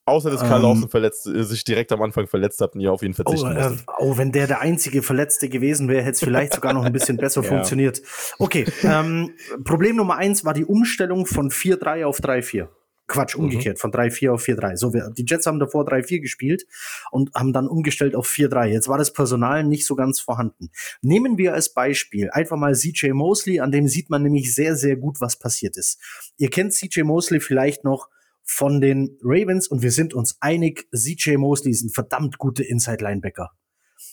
[0.06, 0.62] Außer dass Karl Ähm.
[0.62, 3.50] Lawson verletzt, äh, sich direkt am Anfang verletzt hat und ihr auf ihn Oh, verzichten
[3.56, 3.86] äh, musstet.
[3.98, 7.16] oh, wenn der der einzige Verletzte gewesen wäre, hätte es vielleicht sogar noch ein bisschen
[7.16, 7.48] besser Ja.
[7.48, 8.00] funktioniert.
[8.38, 9.32] Okay, ähm,
[9.64, 12.68] Problem Nummer eins war die Umstellung von 4-3 auf 3-4.
[13.08, 14.76] Quatsch, umgekehrt, von 3-4 auf 4-3.
[14.76, 16.66] So, wir, die Jets haben davor 3-4 gespielt
[17.12, 18.66] und haben dann umgestellt auf 4-3.
[18.66, 20.70] Jetzt war das Personal nicht so ganz vorhanden.
[21.02, 24.96] Nehmen wir als Beispiel einfach mal CJ Mosley, an dem sieht man nämlich sehr, sehr
[24.96, 26.00] gut, was passiert ist.
[26.36, 28.08] Ihr kennt CJ Mosley vielleicht noch
[28.46, 33.50] von den Ravens und wir sind uns einig, CJ Mosley ist ein verdammt guter Inside-Linebacker.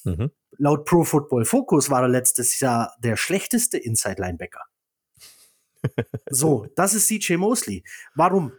[0.03, 0.31] Mhm.
[0.57, 4.61] Laut Pro Football Focus war er letztes Jahr der schlechteste Inside-Linebacker.
[6.29, 7.83] so, das ist CJ Mosley.
[8.15, 8.51] Warum?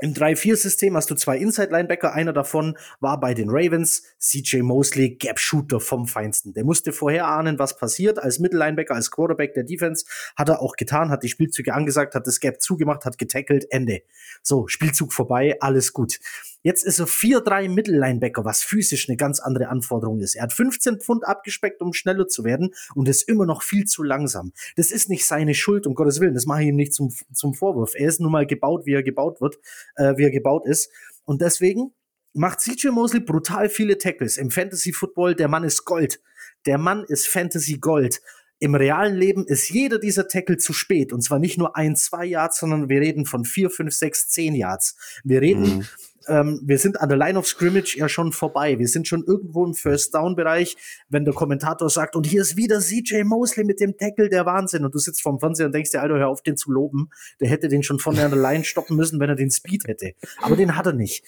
[0.00, 2.12] Im 3-4-System hast du zwei Inside-Linebacker.
[2.12, 6.52] Einer davon war bei den Ravens CJ Mosley, Gap-Shooter vom Feinsten.
[6.52, 8.20] Der musste vorher ahnen, was passiert.
[8.20, 10.04] Als Mittellinebacker, als Quarterback der Defense
[10.36, 14.02] hat er auch getan, hat die Spielzüge angesagt, hat das Gap zugemacht, hat getackelt, Ende.
[14.42, 16.20] So, Spielzug vorbei, alles gut.
[16.62, 20.34] Jetzt ist er 4-3 Mittellinebacker, was physisch eine ganz andere Anforderung ist.
[20.34, 24.02] Er hat 15 Pfund abgespeckt, um schneller zu werden und ist immer noch viel zu
[24.02, 24.52] langsam.
[24.76, 26.34] Das ist nicht seine Schuld, um Gottes Willen.
[26.34, 27.94] Das mache ich ihm nicht zum, zum Vorwurf.
[27.94, 29.58] Er ist nun mal gebaut, wie er gebaut wird,
[29.96, 30.90] äh, wie er gebaut ist.
[31.24, 31.92] Und deswegen
[32.32, 34.36] macht CJ Mosley brutal viele Tackles.
[34.36, 36.20] Im Fantasy Football, der Mann ist Gold.
[36.66, 38.20] Der Mann ist Fantasy Gold.
[38.60, 41.12] Im realen Leben ist jeder dieser Tackle zu spät.
[41.12, 44.54] Und zwar nicht nur ein, zwei Yards, sondern wir reden von vier, fünf, sechs, zehn
[44.54, 44.96] Yards.
[45.22, 45.86] Wir reden,
[46.28, 48.78] ähm, wir sind an der Line of Scrimmage ja schon vorbei.
[48.78, 50.76] Wir sind schon irgendwo im First Down Bereich,
[51.08, 54.84] wenn der Kommentator sagt, und hier ist wieder CJ Mosley mit dem Tackle, der Wahnsinn.
[54.84, 57.10] Und du sitzt vorm Fernseher und denkst dir, Alter, hör auf, den zu loben.
[57.40, 60.12] Der hätte den schon vorne an der Line stoppen müssen, wenn er den Speed hätte.
[60.42, 61.24] Aber den hat er nicht.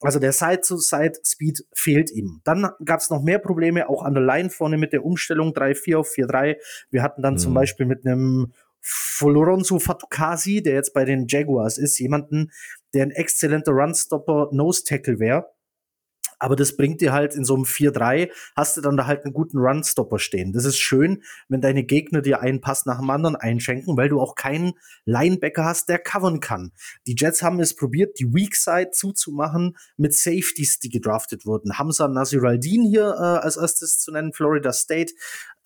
[0.00, 2.40] Also der Side-to-Side-Speed fehlt ihm.
[2.44, 5.96] Dann gab es noch mehr Probleme, auch an der Line vorne mit der Umstellung 3-4
[5.96, 6.56] auf 4-3.
[6.90, 7.54] Wir hatten dann zum Mhm.
[7.54, 8.52] Beispiel mit einem
[8.82, 12.50] Florenzo Fatukasi, der jetzt bei den Jaguars ist, jemanden,
[12.94, 15.54] der ein exzellenter Runstopper Nose-Tackle wäre.
[16.38, 19.32] Aber das bringt dir halt in so einem 4-3, hast du dann da halt einen
[19.32, 20.52] guten Runstopper stehen.
[20.52, 24.20] Das ist schön, wenn deine Gegner dir einen Pass nach dem anderen einschenken, weil du
[24.20, 24.72] auch keinen
[25.04, 26.72] Linebacker hast, der covern kann.
[27.06, 31.78] Die Jets haben es probiert, die Weak Side zuzumachen mit Safeties, die gedraftet wurden.
[31.78, 35.14] Hamza Nasiraldin hier äh, als erstes zu nennen, Florida State,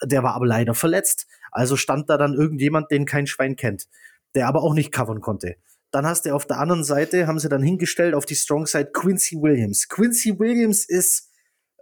[0.04, 1.26] der war aber leider verletzt.
[1.50, 3.88] Also stand da dann irgendjemand, den kein Schwein kennt,
[4.34, 5.56] der aber auch nicht covern konnte.
[5.90, 8.90] Dann hast du auf der anderen Seite, haben sie dann hingestellt auf die Strong Side
[8.92, 9.88] Quincy Williams.
[9.88, 11.30] Quincy Williams ist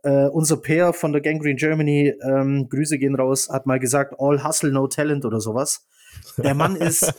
[0.05, 4.45] äh, unser Pair von der Gangrene Germany, ähm, Grüße gehen raus, hat mal gesagt, all
[4.45, 5.87] hustle, no talent oder sowas.
[6.39, 7.12] Der Mann ist.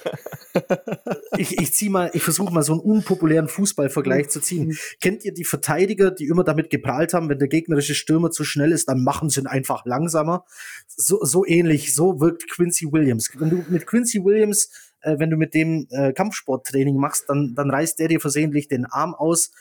[1.37, 4.77] ich ich zieh mal, ich versuche mal so einen unpopulären Fußballvergleich zu ziehen.
[5.01, 8.71] Kennt ihr die Verteidiger, die immer damit geprahlt haben, wenn der gegnerische Stürmer zu schnell
[8.71, 10.45] ist, dann machen sie ihn einfach langsamer?
[10.87, 13.29] So, so ähnlich, so wirkt Quincy Williams.
[13.35, 14.69] Wenn du mit Quincy Williams,
[15.01, 18.85] äh, wenn du mit dem äh, Kampfsporttraining machst, dann, dann reißt der dir versehentlich den
[18.85, 19.51] Arm aus,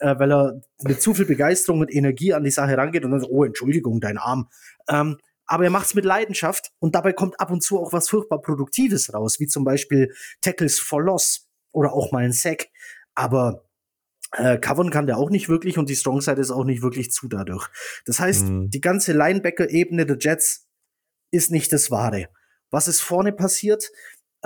[0.00, 3.20] äh, weil er mit zu viel Begeisterung und Energie an die Sache rangeht und dann
[3.20, 4.48] so, oh, Entschuldigung, dein Arm.
[4.88, 8.08] Ähm, aber er macht es mit Leidenschaft und dabei kommt ab und zu auch was
[8.08, 12.66] furchtbar Produktives raus, wie zum Beispiel Tackles for Loss oder auch mal ein Sack.
[13.14, 13.62] Aber
[14.32, 17.12] äh, covern kann der auch nicht wirklich und die Strong Side ist auch nicht wirklich
[17.12, 17.68] zu dadurch.
[18.06, 18.70] Das heißt, Mhm.
[18.70, 20.66] die ganze Linebacker-Ebene der Jets
[21.30, 22.28] ist nicht das Wahre.
[22.70, 23.90] Was ist vorne passiert?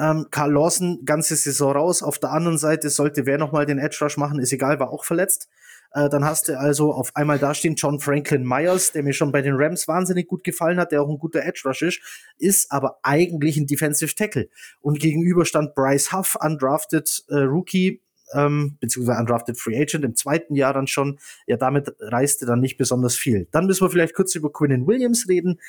[0.01, 2.02] Ähm, Carl Lawson, ganze Saison raus.
[2.02, 5.05] Auf der anderen Seite sollte wer nochmal den Edge Rush machen, ist egal, war auch
[5.05, 5.48] verletzt.
[5.93, 9.32] Äh, dann hast du also auf einmal da stehen John Franklin Myers, der mir schon
[9.32, 12.01] bei den Rams wahnsinnig gut gefallen hat, der auch ein guter Edge Rush ist,
[12.39, 14.48] ist aber eigentlich ein Defensive Tackle.
[14.81, 18.01] Und gegenüber stand Bryce Huff, undrafted äh, Rookie,
[18.32, 21.18] ähm, beziehungsweise undrafted Free Agent im zweiten Jahr dann schon.
[21.47, 23.48] Ja, damit reiste dann nicht besonders viel.
[23.51, 25.60] Dann müssen wir vielleicht kurz über Quinnen Williams reden,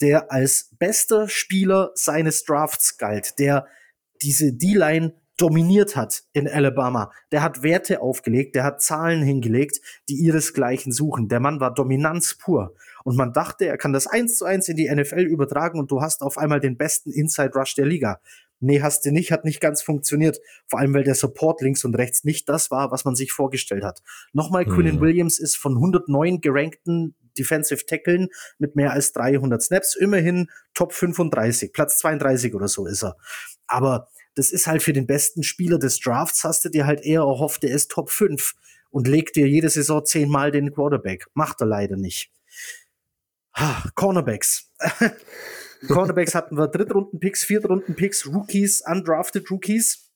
[0.00, 3.66] der als bester Spieler seines Drafts galt, der
[4.22, 7.12] diese D-Line dominiert hat in Alabama.
[7.30, 11.28] Der hat Werte aufgelegt, der hat Zahlen hingelegt, die ihresgleichen suchen.
[11.28, 12.74] Der Mann war Dominanz pur.
[13.04, 16.00] Und man dachte, er kann das eins zu eins in die NFL übertragen und du
[16.00, 18.20] hast auf einmal den besten Inside Rush der Liga.
[18.58, 20.40] Nee, hast du nicht, hat nicht ganz funktioniert.
[20.66, 23.84] Vor allem, weil der Support links und rechts nicht das war, was man sich vorgestellt
[23.84, 24.02] hat.
[24.32, 24.72] Nochmal, Hm.
[24.72, 30.92] Quinnen Williams ist von 109 gerankten Defensive Tackeln mit mehr als 300 Snaps immerhin Top
[30.92, 33.16] 35, Platz 32 oder so ist er.
[33.66, 37.20] Aber das ist halt für den besten Spieler des Drafts, hast du dir halt eher
[37.20, 38.54] erhofft, der ist Top 5
[38.90, 41.26] und legt dir jede Saison zehnmal den Quarterback.
[41.34, 42.30] Macht er leider nicht.
[43.54, 44.70] Ha, Cornerbacks.
[45.88, 50.10] Cornerbacks hatten wir Drittrunden-Picks, Viertrunden-Picks, Rookies, undrafted Rookies.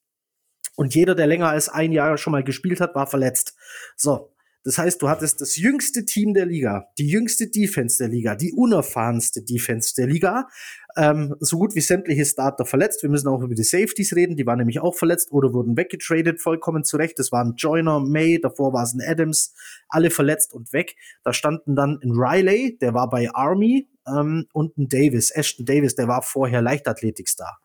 [0.76, 3.54] Und jeder, der länger als ein Jahr schon mal gespielt hat, war verletzt.
[3.96, 4.29] So.
[4.64, 8.52] Das heißt, du hattest das jüngste Team der Liga, die jüngste Defense der Liga, die
[8.52, 10.48] unerfahrenste Defense der Liga,
[10.96, 13.02] ähm, so gut wie sämtliche Starter verletzt.
[13.02, 16.40] Wir müssen auch über die Safeties reden, die waren nämlich auch verletzt oder wurden weggetradet,
[16.40, 17.18] vollkommen zurecht.
[17.18, 19.54] Das waren Joyner, May, davor war es ein Adams,
[19.88, 20.96] alle verletzt und weg.
[21.24, 25.94] Da standen dann ein Riley, der war bei Army, ähm, und ein Davis, Ashton Davis,
[25.94, 27.60] der war vorher Leichtathletikstar.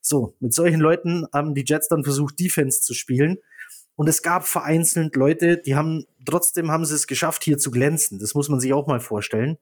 [0.00, 3.38] So, mit solchen Leuten haben die Jets dann versucht, Defense zu spielen.
[3.96, 8.18] Und es gab vereinzelt Leute, die haben, trotzdem haben sie es geschafft, hier zu glänzen.
[8.18, 9.58] Das muss man sich auch mal vorstellen.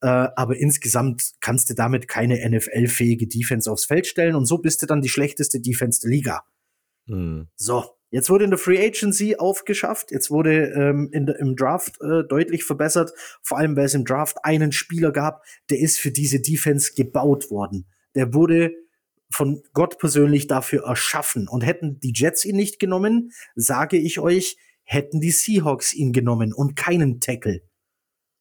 [0.00, 4.80] Äh, aber insgesamt kannst du damit keine NFL-fähige Defense aufs Feld stellen und so bist
[4.80, 6.44] du dann die schlechteste Defense der Liga.
[7.08, 7.48] Hm.
[7.56, 12.22] So, jetzt wurde in der Free Agency aufgeschafft, jetzt wurde ähm, in im Draft äh,
[12.28, 13.12] deutlich verbessert,
[13.42, 17.50] vor allem weil es im Draft einen Spieler gab, der ist für diese Defense gebaut
[17.50, 17.86] worden.
[18.14, 18.72] Der wurde
[19.30, 21.48] von Gott persönlich dafür erschaffen.
[21.48, 26.52] Und hätten die Jets ihn nicht genommen, sage ich euch, hätten die Seahawks ihn genommen
[26.52, 27.62] und keinen Tackle.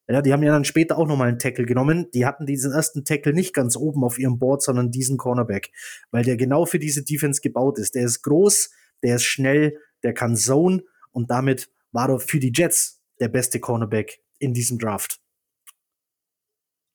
[0.10, 2.10] Ja, die haben ja dann später auch nochmal einen Tackle genommen.
[2.14, 5.72] Die hatten diesen ersten Tackle nicht ganz oben auf ihrem Board, sondern diesen Cornerback,
[6.12, 7.96] weil der genau für diese Defense gebaut ist.
[7.96, 8.70] Der ist groß,
[9.04, 13.60] der ist schnell, der kann zone und damit war er für die Jets der beste
[13.60, 15.20] Cornerback in diesem Draft.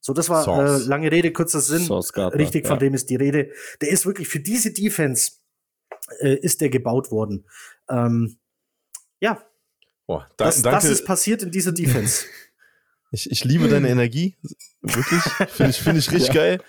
[0.04, 1.86] So, das war äh, lange Rede, kurzer Sinn.
[1.86, 2.80] Gardner, Richtig, von ja.
[2.80, 3.52] dem ist die Rede.
[3.80, 5.34] Der ist wirklich für diese Defense
[6.18, 7.46] äh, ist der gebaut worden.
[7.88, 8.36] Ähm,
[9.20, 9.40] ja,
[10.08, 12.26] Boah, da, das, das ist passiert in dieser Defense.
[13.14, 14.38] Ich, ich liebe deine Energie.
[14.80, 15.20] Wirklich.
[15.50, 16.62] Finde ich, finde ich richtig geil.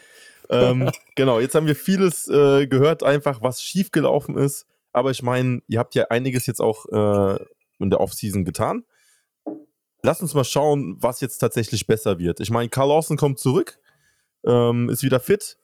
[0.50, 4.66] Ähm, genau, jetzt haben wir vieles äh, gehört, einfach was schiefgelaufen ist.
[4.92, 7.40] Aber ich meine, ihr habt ja einiges jetzt auch äh,
[7.80, 8.84] in der Offseason getan.
[10.04, 12.40] Lass uns mal schauen, was jetzt tatsächlich besser wird.
[12.42, 13.80] Ich meine, Carl Lawson kommt zurück,
[14.46, 15.58] ähm, ist wieder fit.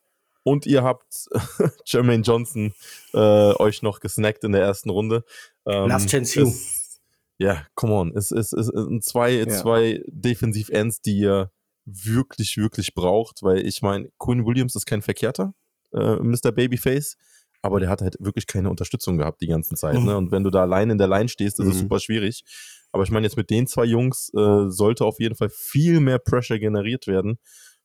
[0.44, 1.28] Und ihr habt
[1.86, 2.74] Jermaine Johnson
[3.14, 5.26] äh, euch noch gesnackt in der ersten Runde.
[5.68, 6.48] Ähm, Last chance you.
[6.48, 7.02] es-
[7.38, 8.16] Ja, come on.
[8.16, 8.72] Es es, es,
[9.02, 9.48] zwei, Ja.
[9.50, 11.52] zwei Defensiv-Ends, die ihr
[11.86, 15.54] wirklich, wirklich braucht, weil ich meine, Quinn Williams ist kein Verkehrter,
[15.94, 16.52] äh, Mr.
[16.54, 17.18] Babyface,
[17.62, 19.98] aber der hat halt wirklich keine Unterstützung gehabt die ganze Zeit.
[20.00, 20.06] Mhm.
[20.06, 20.18] Ne?
[20.18, 21.80] Und wenn du da allein in der Line stehst, ist es Mhm.
[21.80, 22.44] super schwierig.
[22.92, 26.20] Aber ich meine, jetzt mit den zwei Jungs äh, sollte auf jeden Fall viel mehr
[26.20, 27.38] Pressure generiert werden.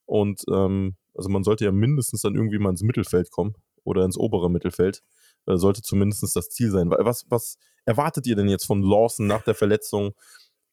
[0.06, 3.54] Und ähm, also man sollte ja mindestens dann irgendwie mal ins Mittelfeld kommen
[3.84, 5.02] oder ins obere Mittelfeld.
[5.46, 6.90] Äh, sollte zumindest das Ziel sein.
[6.90, 10.14] Wa- Was, was erwartet ihr denn jetzt von Lawson nach der Verletzung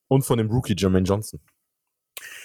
[0.08, 1.42] und von dem Rookie Jermaine Johnson?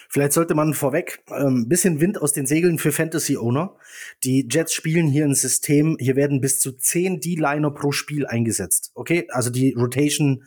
[0.08, 3.76] Vielleicht sollte man vorweg ein ähm, bisschen Wind aus den Segeln für Fantasy-Owner.
[4.24, 8.92] Die Jets spielen hier ein System, hier werden bis zu 10 D-Liner pro Spiel eingesetzt.
[8.94, 10.44] Okay, also die Rotation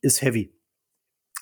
[0.00, 0.54] ist heavy.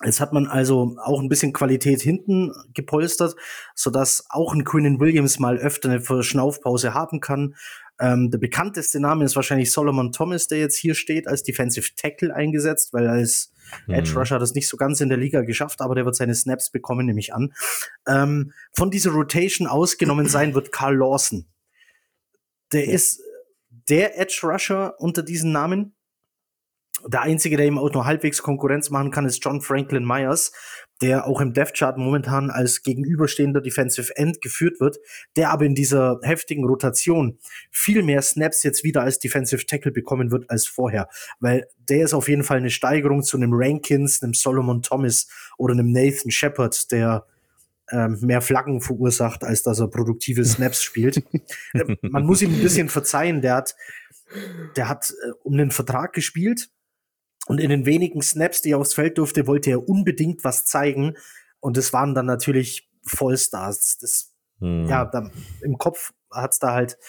[0.03, 3.35] Jetzt hat man also auch ein bisschen Qualität hinten gepolstert,
[3.75, 7.55] sodass auch ein Quinnen Williams mal öfter eine Verschnaufpause haben kann.
[7.99, 12.33] Ähm, der bekannteste Name ist wahrscheinlich Solomon Thomas, der jetzt hier steht, als Defensive Tackle
[12.33, 13.51] eingesetzt, weil als
[13.87, 13.95] mhm.
[13.95, 16.71] Edge Rusher das nicht so ganz in der Liga geschafft, aber der wird seine Snaps
[16.71, 17.53] bekommen, nehme ich an.
[18.07, 21.45] Ähm, von dieser Rotation ausgenommen sein wird Carl Lawson.
[22.71, 22.93] Der ja.
[22.93, 23.21] ist
[23.89, 25.95] der Edge Rusher unter diesen Namen.
[27.07, 30.51] Der einzige, der ihm auch nur halbwegs Konkurrenz machen kann, ist John Franklin Myers,
[31.01, 34.97] der auch im Death Chart momentan als gegenüberstehender Defensive End geführt wird,
[35.35, 37.39] der aber in dieser heftigen Rotation
[37.71, 41.07] viel mehr Snaps jetzt wieder als Defensive Tackle bekommen wird als vorher,
[41.39, 45.27] weil der ist auf jeden Fall eine Steigerung zu einem Rankins, einem Solomon Thomas
[45.57, 47.25] oder einem Nathan Shepard, der
[47.91, 51.23] ähm, mehr Flaggen verursacht, als dass er produktive Snaps spielt.
[52.01, 53.75] Man muss ihm ein bisschen verzeihen, der hat,
[54.75, 56.69] der hat äh, um den Vertrag gespielt
[57.49, 61.17] und in den wenigen Snaps, die er aufs Feld durfte, wollte er unbedingt was zeigen.
[61.59, 63.97] Und es waren dann natürlich Vollstars.
[63.99, 64.87] Das, hm.
[64.87, 65.31] ja, da,
[65.63, 66.99] im Kopf hat's da halt,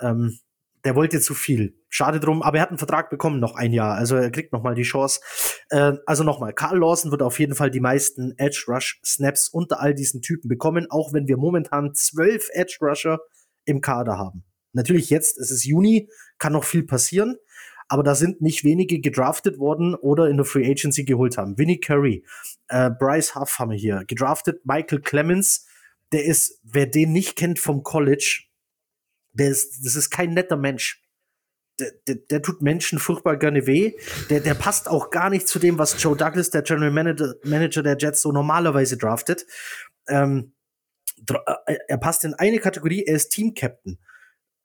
[0.00, 0.40] ähm,
[0.84, 1.78] der wollte zu viel.
[1.88, 3.94] Schade drum, aber er hat einen Vertrag bekommen, noch ein Jahr.
[3.94, 5.20] Also er kriegt noch mal die Chance.
[5.68, 9.78] Äh, also nochmal, Carl Lawson wird auf jeden Fall die meisten Edge Rush Snaps unter
[9.78, 13.20] all diesen Typen bekommen, auch wenn wir momentan zwölf Edge Rusher
[13.66, 14.42] im Kader haben.
[14.72, 17.36] Natürlich jetzt, es ist Juni, kann noch viel passieren
[17.90, 21.58] aber da sind nicht wenige gedraftet worden oder in der Free Agency geholt haben.
[21.58, 22.24] Vinnie Curry,
[22.68, 25.66] äh, Bryce Huff haben wir hier, gedraftet, Michael Clemens,
[26.12, 28.44] der ist, wer den nicht kennt vom College,
[29.32, 31.02] der ist, das ist kein netter Mensch.
[31.80, 33.94] Der, der, der tut Menschen furchtbar gerne weh.
[34.28, 37.82] Der, der passt auch gar nicht zu dem, was Joe Douglas, der General Manager, Manager
[37.82, 39.46] der Jets, so normalerweise draftet.
[40.06, 40.52] Ähm,
[41.28, 43.98] äh, er passt in eine Kategorie, er ist Team Captain.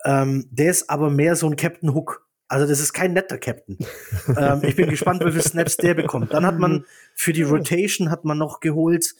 [0.03, 2.25] Ähm, der ist aber mehr so ein Captain Hook.
[2.47, 3.77] Also das ist kein netter Captain.
[4.37, 6.33] ähm, ich bin gespannt, wie viele Snaps der bekommt.
[6.33, 6.85] Dann hat man
[7.15, 9.15] für die Rotation hat man noch geholt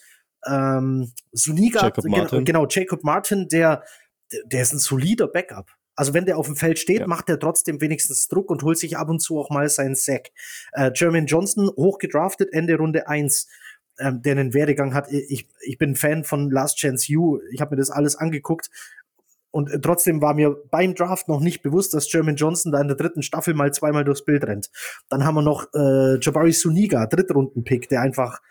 [0.46, 2.46] ähm, Suniga, Jacob Martin.
[2.46, 3.84] genau Jacob Martin, der
[4.46, 5.72] der ist ein solider Backup.
[5.96, 7.08] Also wenn der auf dem Feld steht, ja.
[7.08, 10.32] macht er trotzdem wenigstens Druck und holt sich ab und zu auch mal seinen Sack.
[10.74, 13.48] Äh, Jermaine Johnson, hochgedraftet, Ende Runde 1,
[14.00, 15.10] ähm, der einen Werdegang hat.
[15.12, 17.40] Ich, ich bin Fan von Last Chance U.
[17.52, 18.70] Ich habe mir das alles angeguckt.
[19.56, 22.90] Und äh, trotzdem war mir beim Draft noch nicht bewusst, dass German Johnson da in
[22.90, 24.70] der dritten Staffel mal zweimal durchs Bild rennt.
[25.08, 28.42] Dann haben wir noch äh, Jabari Suniga, Drittrunden-Pick, der einfach,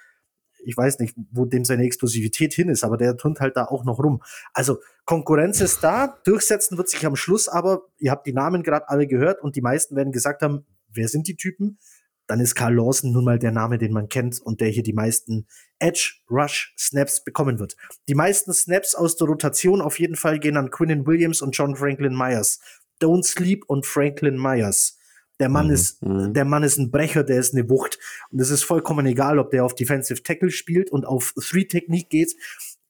[0.64, 3.84] ich weiß nicht, wo dem seine Explosivität hin ist, aber der turnt halt da auch
[3.84, 4.22] noch rum.
[4.54, 8.88] Also Konkurrenz ist da, durchsetzen wird sich am Schluss, aber ihr habt die Namen gerade
[8.88, 11.78] alle gehört und die meisten werden gesagt haben, wer sind die Typen?
[12.26, 14.92] dann ist Carl Lawson nun mal der Name, den man kennt und der hier die
[14.92, 15.46] meisten
[15.84, 17.76] Edge Rush Snaps bekommen wird.
[18.08, 21.76] Die meisten Snaps aus der Rotation auf jeden Fall gehen an Quinnen Williams und John
[21.76, 22.58] Franklin Myers.
[23.02, 24.98] Don't Sleep und Franklin Myers.
[25.40, 25.72] Der Mann mhm.
[25.74, 26.32] ist, mhm.
[26.32, 27.98] der Mann ist ein Brecher, der ist eine Wucht.
[28.30, 32.08] Und es ist vollkommen egal, ob der auf Defensive Tackle spielt und auf Three Technique
[32.08, 32.34] geht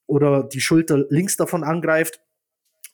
[0.06, 2.20] oder die Schulter links davon angreift.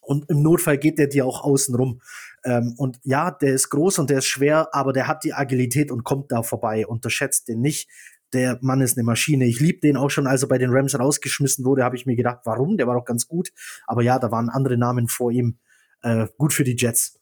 [0.00, 2.00] Und im Notfall geht der dir auch außen rum.
[2.42, 5.90] Ähm, und ja, der ist groß und der ist schwer, aber der hat die Agilität
[5.90, 6.86] und kommt da vorbei.
[6.86, 7.90] Unterschätzt den nicht.
[8.32, 9.46] Der Mann ist eine Maschine.
[9.46, 12.16] Ich liebe den auch schon, als er bei den Rams rausgeschmissen wurde, habe ich mir
[12.16, 12.76] gedacht, warum?
[12.76, 13.52] Der war doch ganz gut.
[13.86, 15.58] Aber ja, da waren andere Namen vor ihm.
[16.02, 17.18] Äh, gut für die Jets.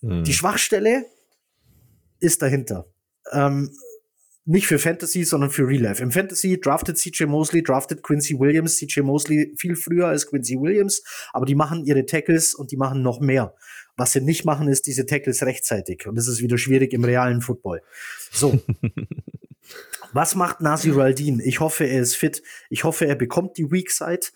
[0.00, 0.24] Mhm.
[0.24, 1.04] Die Schwachstelle
[2.20, 2.86] ist dahinter.
[3.32, 3.70] Ähm,
[4.48, 6.00] nicht für Fantasy, sondern für Real Life.
[6.00, 11.02] Im Fantasy draftet CJ Mosley, draftet Quincy Williams, CJ Mosley viel früher als Quincy Williams,
[11.32, 13.54] aber die machen ihre Tackles und die machen noch mehr.
[13.96, 16.06] Was sie nicht machen, ist diese Tackles rechtzeitig.
[16.06, 17.82] Und das ist wieder schwierig im realen Football.
[18.30, 18.60] So.
[20.12, 21.40] Was macht Nasir Aldin?
[21.40, 22.42] Ich hoffe, er ist fit.
[22.70, 24.28] Ich hoffe, er bekommt die Weak Side.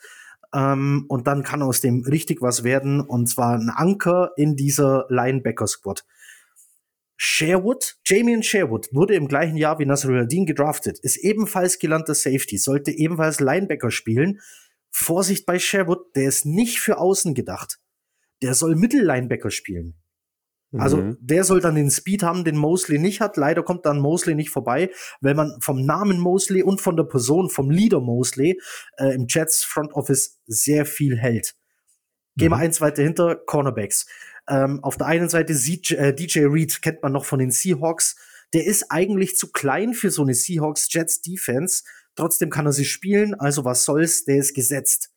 [0.52, 3.00] Ähm, und dann kann aus dem richtig was werden.
[3.00, 6.04] Und zwar ein Anker in dieser Linebacker-Squad.
[7.16, 12.56] Sherwood, Jamie Sherwood wurde im gleichen Jahr wie Nasir Aldin gedraftet, ist ebenfalls gelernter Safety,
[12.56, 14.40] sollte ebenfalls Linebacker spielen.
[14.90, 17.78] Vorsicht bei Sherwood, der ist nicht für außen gedacht
[18.42, 19.94] der soll Mittellinebacker spielen.
[20.78, 21.18] Also mhm.
[21.20, 23.36] der soll dann den Speed haben, den Mosley nicht hat.
[23.36, 24.90] Leider kommt dann Mosley nicht vorbei,
[25.20, 28.60] weil man vom Namen Mosley und von der Person, vom Leader Mosley
[28.96, 31.56] äh, im Jets Front Office sehr viel hält.
[32.36, 32.62] Gehen wir mhm.
[32.62, 34.06] eins weiter hinter, Cornerbacks.
[34.48, 38.16] Ähm, auf der einen Seite DJ, äh, DJ Reed kennt man noch von den Seahawks.
[38.52, 41.82] Der ist eigentlich zu klein für so eine Seahawks-Jets Defense.
[42.14, 45.10] Trotzdem kann er sie spielen, also was soll's, der ist gesetzt.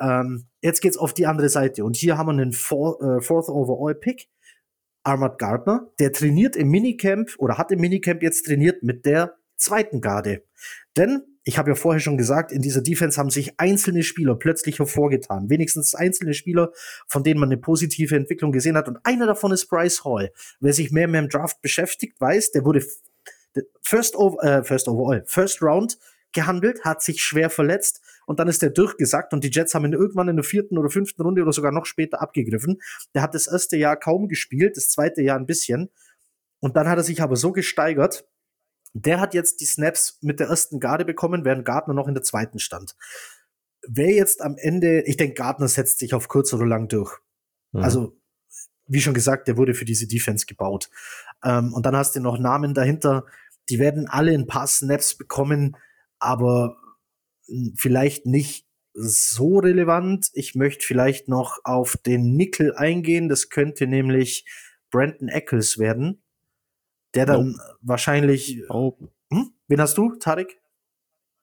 [0.00, 1.84] Ähm, jetzt geht's auf die andere Seite.
[1.84, 4.28] Und hier haben wir einen Four, äh, Fourth Overall Pick.
[5.06, 10.00] Armand Gardner, der trainiert im Minicamp oder hat im Minicamp jetzt trainiert mit der zweiten
[10.00, 10.42] Garde.
[10.96, 14.80] Denn ich habe ja vorher schon gesagt, in dieser Defense haben sich einzelne Spieler plötzlich
[14.80, 15.48] hervorgetan.
[15.48, 16.72] Wenigstens einzelne Spieler,
[17.06, 18.88] von denen man eine positive Entwicklung gesehen hat.
[18.88, 20.32] Und einer davon ist Bryce Hall.
[20.58, 22.84] Wer sich mehr mit dem Draft beschäftigt, weiß, der wurde
[23.82, 25.96] First, over, äh, First Overall, First Round
[26.36, 29.92] gehandelt, hat sich schwer verletzt und dann ist der durchgesackt und die Jets haben ihn
[29.92, 32.80] irgendwann in der vierten oder fünften Runde oder sogar noch später abgegriffen.
[33.14, 35.90] Der hat das erste Jahr kaum gespielt, das zweite Jahr ein bisschen.
[36.60, 38.24] Und dann hat er sich aber so gesteigert,
[38.92, 42.22] der hat jetzt die Snaps mit der ersten Garde bekommen, während Gardner noch in der
[42.22, 42.96] zweiten stand.
[43.86, 47.18] Wer jetzt am Ende, ich denke, Gardner setzt sich auf kurz oder lang durch.
[47.72, 47.82] Mhm.
[47.82, 48.16] Also,
[48.86, 50.88] wie schon gesagt, der wurde für diese Defense gebaut.
[51.44, 53.26] Ähm, und dann hast du noch Namen dahinter,
[53.68, 55.76] die werden alle ein paar Snaps bekommen,
[56.18, 56.76] aber
[57.76, 60.30] vielleicht nicht so relevant.
[60.32, 63.28] Ich möchte vielleicht noch auf den Nickel eingehen.
[63.28, 64.46] Das könnte nämlich
[64.90, 66.22] Brandon Eccles werden,
[67.14, 67.78] der dann nope.
[67.82, 68.62] wahrscheinlich.
[68.70, 68.96] Oh.
[69.32, 69.52] Hm?
[69.68, 70.60] Wen hast du, Tarek?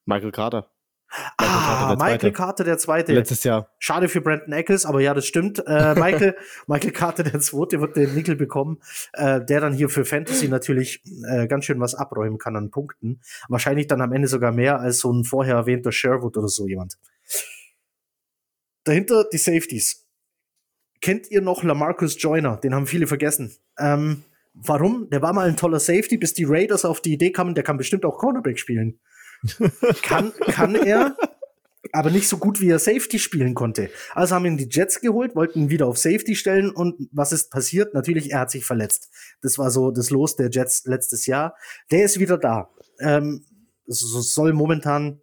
[0.05, 0.72] Michael Carter.
[1.14, 2.31] Michael ah, Carter, Michael.
[2.31, 3.14] Carter, der Zweite.
[3.14, 3.69] Letztes Jahr.
[3.77, 5.60] Schade für Brandon Eccles, aber ja, das stimmt.
[5.65, 6.35] Äh, Michael,
[6.68, 8.80] Michael Carter, der Zweite, wird den Nickel bekommen,
[9.14, 13.22] äh, der dann hier für Fantasy natürlich äh, ganz schön was abräumen kann an Punkten.
[13.48, 16.98] Wahrscheinlich dann am Ende sogar mehr als so ein vorher erwähnter Sherwood oder so jemand.
[18.84, 20.07] Dahinter die Safeties.
[20.99, 22.57] Kennt ihr noch Lamarcus Joyner?
[22.57, 23.56] Den haben viele vergessen.
[23.77, 24.23] Ähm,
[24.53, 25.10] warum?
[25.10, 27.77] Der war mal ein toller Safety, bis die Raiders auf die Idee kamen, der kann
[27.77, 28.99] bestimmt auch Cornerback spielen
[30.02, 31.15] kann, kann er,
[31.91, 33.90] aber nicht so gut, wie er Safety spielen konnte.
[34.14, 37.52] Also haben ihn die Jets geholt, wollten ihn wieder auf Safety stellen und was ist
[37.52, 37.94] passiert?
[37.94, 39.10] Natürlich, er hat sich verletzt.
[39.41, 41.56] Das war so das Los der Jets letztes Jahr.
[41.91, 42.70] Der ist wieder da.
[42.99, 43.45] Ähm,
[43.86, 45.20] soll momentan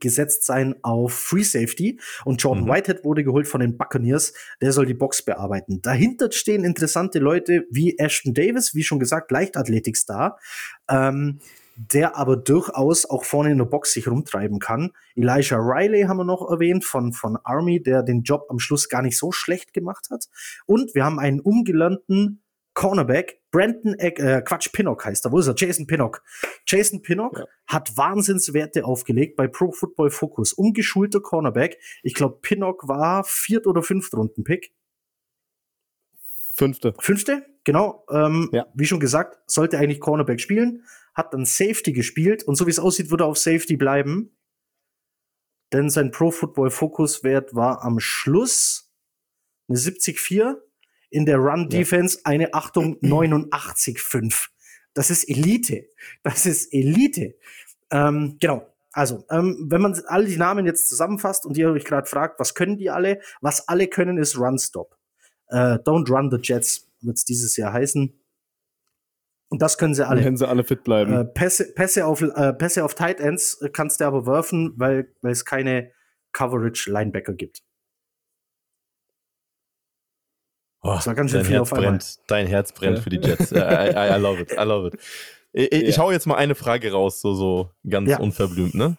[0.00, 2.68] gesetzt sein auf Free Safety und Jordan mhm.
[2.68, 5.82] Whitehead wurde geholt von den Buccaneers, der soll die Box bearbeiten.
[5.82, 10.38] Dahinter stehen interessante Leute wie Ashton Davis, wie schon gesagt, Leichtathletikstar.
[10.88, 11.40] Ähm,
[11.76, 14.92] der aber durchaus auch vorne in der Box sich rumtreiben kann.
[15.14, 19.02] Elijah Riley haben wir noch erwähnt von, von Army, der den Job am Schluss gar
[19.02, 20.26] nicht so schlecht gemacht hat.
[20.66, 22.42] Und wir haben einen umgelernten
[22.74, 25.32] Cornerback, Brandon, äh, Quatsch, Pinnock heißt er.
[25.32, 25.54] Wo ist er?
[25.56, 26.22] Jason Pinnock.
[26.66, 27.46] Jason Pinnock ja.
[27.68, 30.52] hat Wahnsinnswerte aufgelegt bei Pro Football Focus.
[30.52, 31.78] Umgeschulter Cornerback.
[32.02, 34.74] Ich glaube, Pinnock war viert oder fünft Runden-Pick.
[36.56, 36.94] Fünfte.
[36.98, 38.04] Fünfte, genau.
[38.10, 38.66] Ähm, ja.
[38.74, 40.82] Wie schon gesagt, sollte eigentlich Cornerback spielen
[41.14, 44.36] hat dann Safety gespielt und so wie es aussieht, würde er auf Safety bleiben.
[45.72, 48.92] Denn sein Pro Football Fokus Wert war am Schluss
[49.68, 50.56] eine 70,4,
[51.10, 52.22] in der Run Defense ja.
[52.24, 54.48] eine Achtung 89,5.
[54.94, 55.88] Das ist Elite.
[56.22, 57.34] Das ist Elite.
[57.90, 58.66] Ähm, genau.
[58.92, 62.54] Also, ähm, wenn man all die Namen jetzt zusammenfasst und ihr euch gerade fragt, was
[62.54, 63.20] können die alle?
[63.40, 64.96] Was alle können, ist Run Stop.
[65.48, 68.12] Äh, Don't Run the Jets wird es dieses Jahr heißen.
[69.54, 70.20] Und das können sie alle.
[70.20, 71.12] Können sie alle fit bleiben.
[71.12, 75.14] Äh, Pässe, Pässe, auf, äh, Pässe auf Tight Ends äh, kannst du aber werfen, weil,
[75.22, 75.92] weil es keine
[76.32, 77.62] Coverage-Linebacker gibt.
[80.82, 81.90] Oh, das war ganz schön dein viel Herz auf einmal.
[81.90, 83.52] brennt, Dein Herz brennt für die Jets.
[83.52, 84.50] I, I, I, love it.
[84.50, 85.00] I love it.
[85.52, 85.88] Ich, ja.
[85.88, 88.18] ich hau jetzt mal eine Frage raus, so, so ganz ja.
[88.18, 88.96] unverblümt, ne?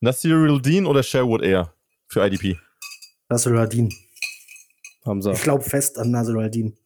[0.00, 1.74] Nasir Dean oder Sherwood eher
[2.06, 2.58] für IDP?
[3.28, 3.92] Nasir Dean.
[5.04, 5.32] Hamza.
[5.32, 6.78] Ich glaube fest an Nasir Dean.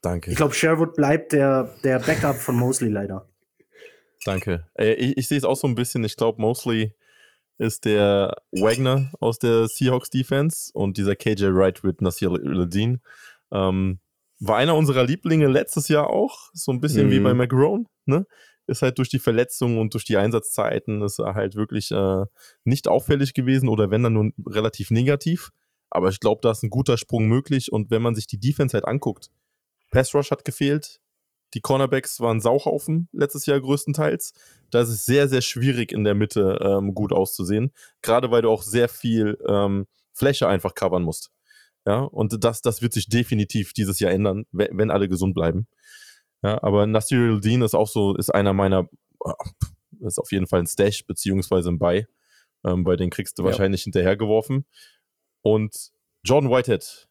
[0.00, 0.30] Danke.
[0.30, 3.28] Ich glaube, Sherwood bleibt der, der Backup von Mosley leider.
[4.24, 4.66] Danke.
[4.74, 6.04] Äh, ich, ich sehe es auch so ein bisschen.
[6.04, 6.94] Ich glaube, Mosley
[7.58, 13.00] ist der Wagner aus der Seahawks Defense und dieser KJ Wright mit Nasir Ladin.
[13.50, 13.98] Ähm,
[14.40, 17.10] war einer unserer Lieblinge letztes Jahr auch, so ein bisschen mhm.
[17.10, 18.26] wie bei McGrone, ne?
[18.68, 22.24] Ist halt durch die Verletzungen und durch die Einsatzzeiten ist er halt wirklich äh,
[22.64, 25.50] nicht auffällig gewesen oder wenn dann nur relativ negativ.
[25.90, 28.74] Aber ich glaube, da ist ein guter Sprung möglich und wenn man sich die Defense
[28.74, 29.30] halt anguckt,
[29.90, 31.00] Pass Rush hat gefehlt.
[31.54, 34.34] Die Cornerbacks waren Sauhaufen letztes Jahr größtenteils.
[34.70, 37.72] Da ist es sehr, sehr schwierig in der Mitte ähm, gut auszusehen.
[38.02, 41.30] Gerade weil du auch sehr viel ähm, Fläche einfach covern musst.
[41.86, 45.68] Ja, und das, das wird sich definitiv dieses Jahr ändern, wenn, wenn alle gesund bleiben.
[46.42, 48.88] Ja, aber Nasir Dean ist auch so, ist einer meiner,
[49.24, 49.32] äh,
[50.00, 52.06] ist auf jeden Fall ein Stash, beziehungsweise ein Buy.
[52.64, 53.48] Ähm, bei den kriegst du ja.
[53.48, 54.66] wahrscheinlich hinterhergeworfen.
[55.40, 55.90] Und
[56.24, 57.08] Jordan Whitehead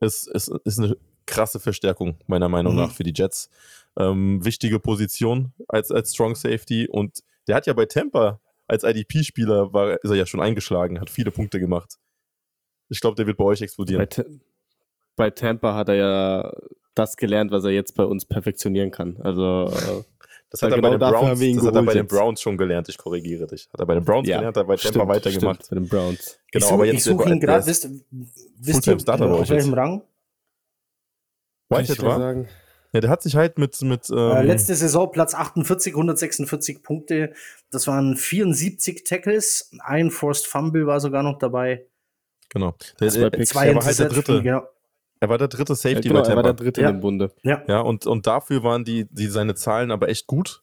[0.00, 0.96] ist, ist, ist eine
[1.30, 2.80] krasse Verstärkung, meiner Meinung mhm.
[2.80, 3.48] nach, für die Jets.
[3.98, 9.72] Ähm, wichtige Position als, als Strong Safety und der hat ja bei Tampa als IDP-Spieler
[9.72, 11.98] war, ist er ja schon eingeschlagen, hat viele Punkte gemacht.
[12.88, 14.06] Ich glaube, der wird bei euch explodieren.
[14.08, 14.24] Bei,
[15.16, 16.52] bei, Tampa hat er ja
[16.94, 19.16] das gelernt, was er jetzt bei uns perfektionieren kann.
[19.22, 20.04] Also äh,
[20.50, 22.88] das hat, er, genau bei den Browns, das hat er bei den Browns schon gelernt,
[22.88, 23.68] ich korrigiere dich.
[23.72, 25.66] Hat er bei den Browns ja, gelernt, hat er bei Tampa weitergemacht.
[25.66, 26.38] Stimmt, bei den Browns.
[26.52, 27.88] Genau, ich such, aber jetzt ich suche ihn gerade, wisst,
[28.58, 30.02] wisst ihr, auf welchem Rang?
[31.70, 32.18] Whitehead war?
[32.18, 32.48] Sagen.
[32.92, 33.80] Ja, der hat sich halt mit.
[33.82, 37.32] mit äh, ähm äh, letzte Saison Platz 48, 146 Punkte.
[37.70, 39.70] Das waren 74 Tackles.
[39.80, 41.86] Ein Forced Fumble war sogar noch dabei.
[42.48, 42.74] Genau.
[42.98, 44.42] Der, der, zwei der war halt der dritte.
[44.42, 44.62] Genau.
[45.20, 46.52] Er war der dritte Safety genau, bei er war Tampa.
[46.54, 46.90] der dritte Ja.
[46.90, 47.30] im Bunde.
[47.42, 47.62] Ja.
[47.68, 50.62] Ja, und, und dafür waren die, die seine Zahlen aber echt gut.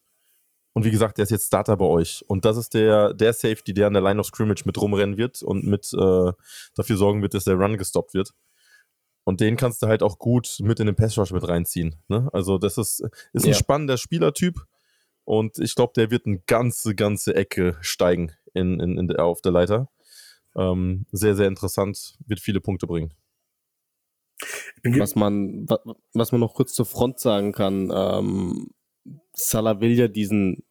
[0.74, 2.26] Und wie gesagt, der ist jetzt Starter bei euch.
[2.28, 5.42] Und das ist der, der Safety, der an der Line of Scrimmage mit rumrennen wird
[5.44, 6.32] und mit äh,
[6.76, 8.34] dafür sorgen wird, dass der Run gestoppt wird.
[9.28, 11.96] Und den kannst du halt auch gut mit in den Pass Rush mit reinziehen.
[12.08, 12.30] Ne?
[12.32, 13.02] Also, das ist,
[13.34, 13.56] ist ein Ja.
[13.56, 14.66] spannender Spielertyp.
[15.26, 19.42] Und ich glaube, der wird eine ganze, ganze Ecke steigen in, in, in der, auf
[19.42, 19.90] der Leiter.
[20.56, 23.14] Ähm, sehr, sehr interessant, wird viele Punkte bringen.
[24.86, 25.82] Was man, wa-
[26.14, 28.70] was man noch kurz zur Front sagen kann, ähm,
[29.34, 30.64] Salah will ja diesen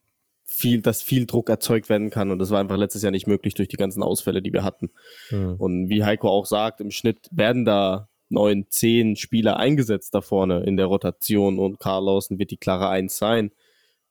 [0.44, 3.52] viel, dass viel Druck erzeugt werden kann und das war einfach letztes Jahr nicht möglich
[3.52, 4.90] durch die ganzen Ausfälle, die wir hatten.
[5.58, 10.64] Und wie Heiko auch sagt, im Schnitt werden da neun, zehn Spieler eingesetzt da vorne
[10.64, 13.52] in der Rotation und Carl Lawson wird die klare Eins sein.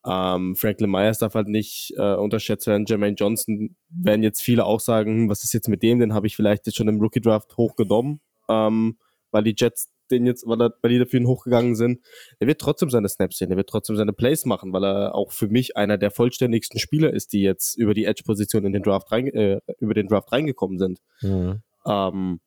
[0.06, 2.86] Ähm, Franklin Myers darf halt nicht äh, unterschätzt werden.
[2.88, 6.00] Jermaine Johnson werden jetzt viele auch sagen, hm, was ist jetzt mit dem?
[6.00, 8.98] Den habe ich vielleicht jetzt schon im Rookie Draft hochgenommen, ähm,
[9.32, 12.00] weil die Jets den jetzt, weil, er, weil die dafür ihn hochgegangen sind.
[12.40, 15.32] Er wird trotzdem seine Snaps sehen, er wird trotzdem seine Plays machen, weil er auch
[15.32, 19.12] für mich einer der vollständigsten Spieler ist, die jetzt über die Edge-Position in den Draft
[19.12, 21.00] rein, äh, über den Draft reingekommen sind.
[21.22, 21.62] Mhm.
[21.88, 22.40] Ähm,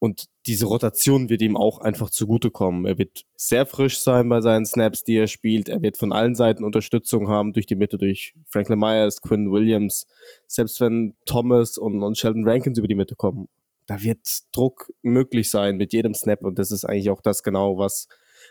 [0.00, 2.84] und diese Rotation wird ihm auch einfach zugutekommen.
[2.86, 5.68] Er wird sehr frisch sein bei seinen Snaps, die er spielt.
[5.68, 10.06] Er wird von allen Seiten Unterstützung haben, durch die Mitte, durch Franklin Myers, Quinn Williams.
[10.46, 13.48] Selbst wenn Thomas und, und Sheldon Rankins über die Mitte kommen,
[13.86, 14.20] da wird
[14.52, 16.44] Druck möglich sein mit jedem Snap.
[16.44, 18.06] Und das ist eigentlich auch das genau, was,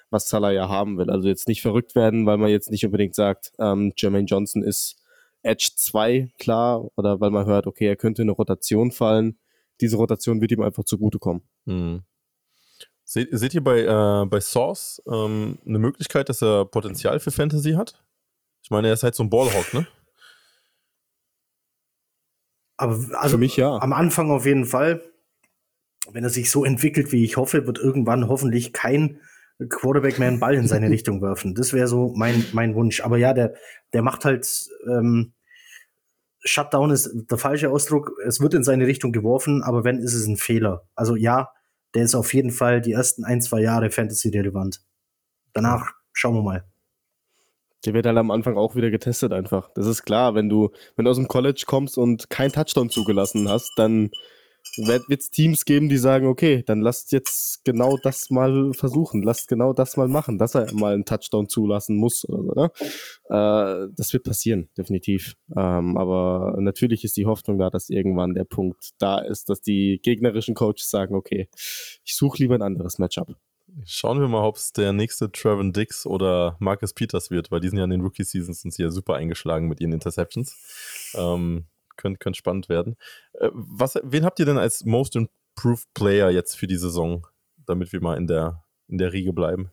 [0.10, 1.10] was Salah ja haben will.
[1.10, 4.98] Also jetzt nicht verrückt werden, weil man jetzt nicht unbedingt sagt, ähm, Jermaine Johnson ist
[5.44, 9.38] Edge 2, klar, oder weil man hört, okay, er könnte in eine Rotation fallen
[9.82, 11.44] diese Rotation wird ihm einfach zugutekommen.
[11.66, 12.04] Hm.
[13.04, 17.72] Seht, seht ihr bei, äh, bei Source ähm, eine Möglichkeit, dass er Potenzial für Fantasy
[17.72, 18.04] hat?
[18.64, 19.88] Ich meine, er ist halt so ein Ballhawk, ne?
[22.78, 23.78] aber also Für mich ja.
[23.78, 25.02] am Anfang auf jeden Fall.
[26.10, 29.20] Wenn er sich so entwickelt, wie ich hoffe, wird irgendwann hoffentlich kein
[29.68, 31.54] Quarterback mehr einen Ball in seine Richtung werfen.
[31.54, 33.02] Das wäre so mein, mein Wunsch.
[33.02, 33.56] Aber ja, der,
[33.92, 34.48] der macht halt
[34.88, 35.34] ähm,
[36.48, 38.12] Shutdown ist der falsche Ausdruck.
[38.26, 40.88] Es wird in seine Richtung geworfen, aber wenn, ist es ein Fehler.
[40.96, 41.50] Also ja,
[41.94, 44.82] der ist auf jeden Fall die ersten ein, zwei Jahre Fantasy-relevant.
[45.54, 46.64] Danach schauen wir mal.
[47.86, 49.70] Der wird halt am Anfang auch wieder getestet einfach.
[49.76, 53.50] Das ist klar, wenn du, wenn du aus dem College kommst und kein Touchdown zugelassen
[53.50, 54.10] hast, dann
[54.78, 59.48] wird es Teams geben, die sagen, okay, dann lasst jetzt genau das mal versuchen, lasst
[59.48, 62.72] genau das mal machen, dass er mal einen Touchdown zulassen muss oder so, ne?
[63.30, 65.36] Äh, das wird passieren, definitiv.
[65.56, 70.00] Ähm, aber natürlich ist die Hoffnung da, dass irgendwann der Punkt da ist, dass die
[70.04, 71.50] gegnerischen Coaches sagen, okay,
[72.04, 73.36] ich suche lieber ein anderes Matchup.
[73.86, 77.70] Schauen wir mal, ob es der nächste Trevin Dix oder Marcus Peters wird, weil die
[77.70, 81.14] sind ja in den Rookie-Seasons sind sie ja super eingeschlagen mit ihren Interceptions.
[81.16, 81.66] Ähm,
[81.98, 82.96] könnte könnt spannend werden.
[83.34, 87.28] Äh, was, wen habt ihr denn als Most Improved Player jetzt für die Saison,
[87.66, 89.72] damit wir mal in der, in der Riege bleiben?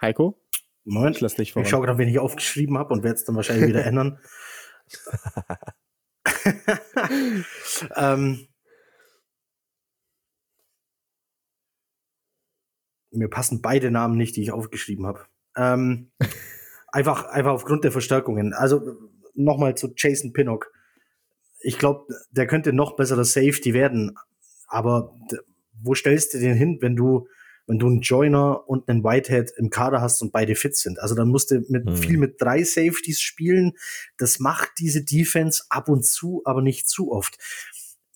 [0.00, 0.40] Heiko?
[0.84, 1.68] Moment, Ich lass dich ich voran.
[1.68, 4.18] schaue gerade, wen ich aufgeschrieben habe und werde es dann wahrscheinlich wieder ändern.
[7.96, 8.48] ähm,
[13.12, 15.26] mir passen beide Namen nicht, die ich aufgeschrieben habe.
[15.56, 16.10] Ähm,
[16.92, 18.52] einfach, einfach aufgrund der Verstärkungen.
[18.52, 18.96] Also
[19.34, 20.72] nochmal zu Jason Pinnock.
[21.60, 24.16] Ich glaube, der könnte noch besserer Safety werden.
[24.68, 25.14] Aber
[25.82, 27.26] wo stellst du den hin, wenn du,
[27.66, 30.98] wenn du einen Joiner und einen Whitehead im Kader hast und beide fit sind?
[31.00, 31.96] Also dann musst du mit Mhm.
[31.96, 33.72] viel mit drei Safeties spielen.
[34.18, 37.38] Das macht diese Defense ab und zu, aber nicht zu oft.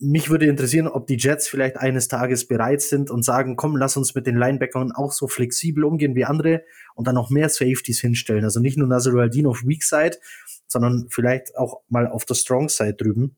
[0.06, 3.96] Mich würde interessieren, ob die Jets vielleicht eines Tages bereit sind und sagen, komm, lass
[3.96, 6.62] uns mit den Linebackern auch so flexibel umgehen wie andere
[6.94, 8.44] und dann noch mehr Safeties hinstellen.
[8.44, 10.18] Also nicht nur Nazar Aldin auf Weak Side,
[10.66, 13.36] sondern vielleicht auch mal auf der Strong Side drüben,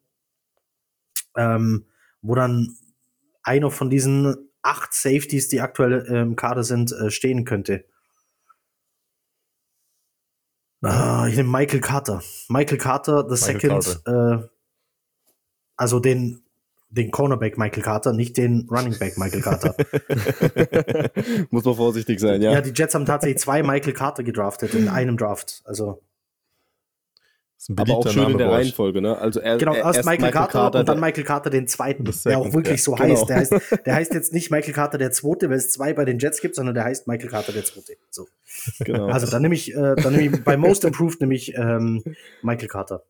[1.36, 1.86] ähm,
[2.22, 2.76] wo dann
[3.42, 7.84] einer von diesen acht Safeties, die aktuell äh, im Kader sind, äh, stehen könnte.
[10.82, 12.22] Ah, ich nehme Michael Carter.
[12.48, 14.48] Michael Carter, the Michael second, äh,
[15.76, 16.45] also den,
[16.96, 19.76] den Cornerback Michael Carter, nicht den Running Back Michael Carter.
[21.50, 22.52] Muss man vorsichtig sein, ja.
[22.52, 22.60] ja.
[22.60, 25.62] die Jets haben tatsächlich zwei Michael Carter gedraftet in einem Draft.
[25.64, 26.00] Also
[27.56, 28.50] Das ist ein aber auch schön Name in der.
[28.50, 29.18] Reihenfolge, ne?
[29.18, 32.52] Also er, genau, er, erst Michael, Carter, und dann Michael Carter den zweiten, der auch
[32.52, 33.10] wirklich so genau.
[33.10, 33.28] heißt.
[33.28, 33.52] Der heißt.
[33.86, 36.54] Der heißt jetzt nicht Michael Carter der zweite, weil es zwei bei den Jets gibt,
[36.56, 37.96] sondern der heißt Michael Carter der zweite.
[38.10, 38.26] So.
[38.80, 39.06] genau.
[39.08, 42.02] Also dann nehme ich, äh, dann nehme ich bei Most Improved nehme ich ähm,
[42.42, 43.02] Michael Carter.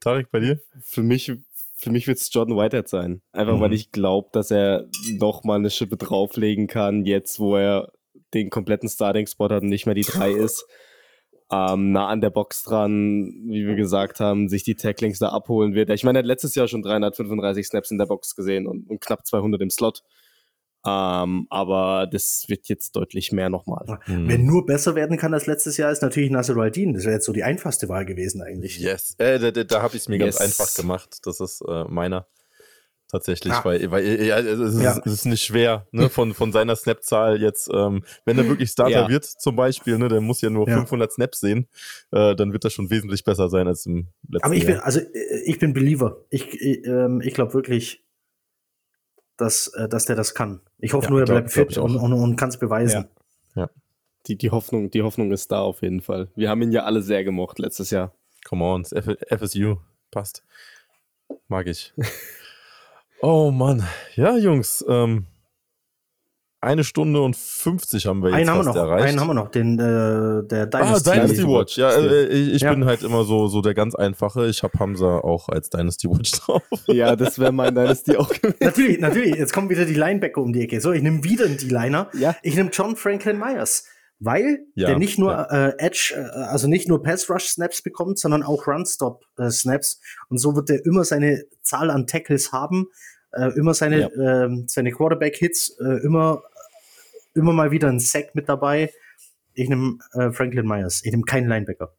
[0.00, 0.58] Tarek, bei dir?
[0.82, 1.32] für mich,
[1.80, 3.22] für mich wird es Jordan Whitehead sein.
[3.32, 3.60] Einfach Mhm.
[3.60, 4.86] weil ich glaube, dass er
[5.18, 7.90] noch mal eine Schippe drauflegen kann, jetzt wo er
[8.34, 10.66] den kompletten Starting-Spot hat und nicht mehr die drei ist.
[11.52, 15.74] ähm, nah an der Box dran, wie wir gesagt haben, sich die Tacklings da abholen
[15.74, 15.90] wird.
[15.90, 19.00] Ich meine, er hat letztes Jahr schon 335 Snaps in der Box gesehen und, und
[19.00, 20.04] knapp 200 im Slot.
[20.86, 23.98] Ähm, aber das wird jetzt deutlich mehr nochmal.
[24.04, 24.28] Hm.
[24.28, 26.94] Wer nur besser werden kann als letztes Jahr, ist natürlich Nasser Al-Din.
[26.94, 28.78] Das wäre jetzt so die einfachste Wahl gewesen eigentlich.
[28.78, 29.14] Yes.
[29.18, 30.38] Äh, da da, da habe ich es mir Yes.
[30.38, 31.18] ganz einfach gemacht.
[31.24, 32.26] Das ist äh, meiner.
[33.12, 33.64] Tatsächlich, Ah.
[33.64, 34.96] weil, weil ja, es, ist, Ja.
[35.04, 38.92] es ist nicht schwer, ne, von, von seiner Snap-Zahl jetzt, ähm, wenn er wirklich Starter
[39.02, 39.08] Ja.
[39.08, 40.76] wird, zum Beispiel, ne, der muss ja nur Ja.
[40.76, 41.66] 500 Snaps sehen,
[42.12, 44.84] äh, dann wird das schon wesentlich besser sein als im letzten Aber ich bin, Jahr.
[44.84, 46.24] also äh, ich bin Believer.
[46.30, 48.04] Ich, ich, ähm, ich glaube wirklich,
[49.40, 50.60] dass, äh, dass der das kann.
[50.78, 53.06] Ich hoffe Ja, nur, er glaub- bleibt fit und, und, und kann es beweisen.
[54.26, 56.28] Die, die, Hoffnung, die Hoffnung ist da auf jeden Fall.
[56.36, 58.12] Wir haben ihn ja alle sehr gemocht letztes Jahr.
[58.46, 59.76] Come on, FSU,
[60.10, 60.44] passt.
[61.48, 61.94] Mag ich.
[63.22, 63.82] oh Mann.
[64.16, 65.26] Ja, Jungs, ähm,
[66.62, 69.08] eine Stunde und 50 haben wir jetzt Einen haben wir fast noch, erreicht.
[69.08, 71.10] einen haben wir noch, den äh, der Ah, Dynasty.
[71.10, 71.78] Dynasty Watch.
[71.78, 72.74] Ja, äh, ich, ich Ja.
[72.74, 74.46] bin halt immer so, so der ganz einfache.
[74.46, 76.62] Ich habe Hamza auch als Dynasty Watch drauf.
[76.86, 78.56] Ja, das wäre mein Dynasty auch gewesen.
[78.60, 79.34] Natürlich, natürlich.
[79.36, 80.80] Jetzt kommen wieder die Linebacker um die Ecke.
[80.80, 82.10] So, ich nehme wieder einen D-Liner.
[82.14, 82.36] Ja.
[82.42, 83.84] Ich nehme John Franklin Myers,
[84.18, 85.68] weil Ja, der nicht nur ja.
[85.68, 89.48] äh, Edge, äh, also nicht nur Pass Rush Snaps bekommt, sondern auch Run Stop äh,
[89.50, 90.00] Snaps.
[90.28, 92.86] Und so wird er immer seine Zahl an Tackles haben,
[93.32, 96.42] äh, immer seine ähm, seine Quarterback Hits, äh, immer
[97.34, 98.92] immer mal wieder ein Sack mit dabei.
[99.54, 101.02] Ich nehme äh, Franklin Myers.
[101.04, 101.92] Ich nehme keinen Linebacker.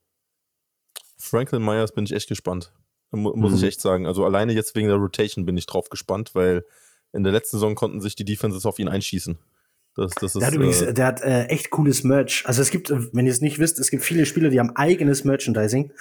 [1.18, 2.72] Franklin Myers bin ich echt gespannt.
[3.12, 3.58] Mu muss Mhm.
[3.58, 4.08] ich echt sagen.
[4.08, 6.66] Also alleine jetzt wegen der Rotation bin ich drauf gespannt, weil
[7.14, 9.38] in der letzten Saison konnten sich die Defenses auf ihn einschießen.
[9.98, 12.44] Das, das ist, Der hat übrigens, äh, der hat äh, echt cooles Merch.
[12.46, 14.74] Also es gibt, äh, wenn ihr es nicht wisst, es gibt viele Spieler, die haben
[14.78, 15.92] eigenes Merchandising.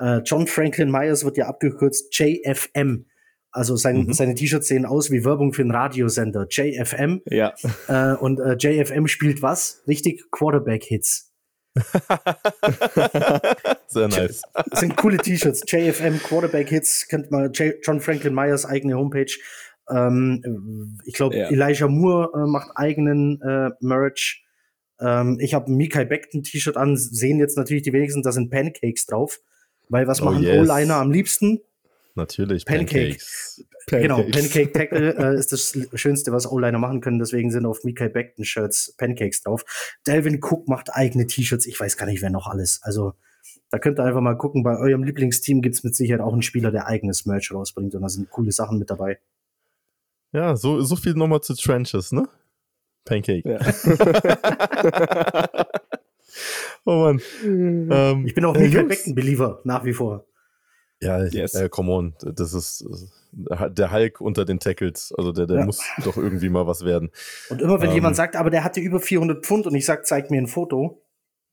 [0.00, 3.06] Äh, John Franklin Myers wird ja abgekürzt JFM.
[3.50, 4.12] Also sein, Mhm.
[4.12, 6.46] seine T-Shirts sehen aus wie Werbung für einen Radiosender.
[6.50, 7.22] JFM.
[7.26, 7.54] Ja.
[7.88, 9.82] Äh, und äh, JFM spielt was?
[9.88, 11.32] Richtig Quarterback-Hits.
[13.86, 14.42] sehr nice.
[14.70, 15.62] Das sind coole T-Shirts.
[15.66, 17.08] JFM Quarterback-Hits.
[17.08, 19.32] Könnt mal J John Franklin Myers eigene Homepage.
[19.90, 21.48] Ähm, ich glaube, Ja.
[21.50, 24.44] Elijah Moore äh, macht eigenen äh, Merch.
[25.00, 28.50] Ähm, ich habe ein Mikai Beckton T-Shirt an, sehen jetzt natürlich die wenigsten, da sind
[28.50, 29.38] Pancakes drauf.
[29.88, 30.58] Weil was Oh, machen yes.
[30.68, 31.60] O-Liner am liebsten?
[32.18, 33.10] Natürlich, Pancake.
[33.10, 33.64] Pancakes.
[33.86, 34.52] Genau, Pancakes.
[34.52, 37.20] Pancake Tackle äh, ist das Schönste, was O-Liner machen können.
[37.20, 39.64] Deswegen sind auf Mikai Beckton Shirts Pancakes drauf.
[40.06, 41.66] Delvin Cook macht eigene T-Shirts.
[41.66, 42.80] Ich weiß gar nicht, wer noch alles.
[42.82, 43.14] Also
[43.70, 44.64] da könnt ihr einfach mal gucken.
[44.64, 47.94] Bei eurem Lieblingsteam gibt's mit Sicherheit auch einen Spieler, der eigenes Merch rausbringt.
[47.94, 49.18] Und da sind coole Sachen mit dabei.
[50.32, 52.28] Ja, so, so viel nochmal zu Trenches, ne?
[53.04, 53.48] Pancake.
[53.48, 53.60] Ja.
[56.84, 57.20] oh Mann.
[57.44, 58.88] Ähm, Ich bin auch Jungs.
[58.88, 60.26] Beckton-Believer, nach wie vor.
[61.00, 61.54] Ja, Yes.
[61.54, 62.14] äh, come on.
[62.22, 62.84] Das ist
[63.50, 65.12] äh, der Hulk unter den Tackles.
[65.16, 65.64] Also der, der Ja.
[65.64, 67.10] muss doch irgendwie mal was werden.
[67.50, 67.94] Und immer wenn Ähm.
[67.96, 71.02] jemand sagt, aber der hatte über 400 Pfund und ich sag, zeig mir ein Foto,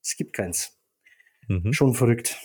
[0.02, 0.72] es gibt keins.
[1.48, 1.74] Mhm.
[1.74, 2.38] Schon verrückt.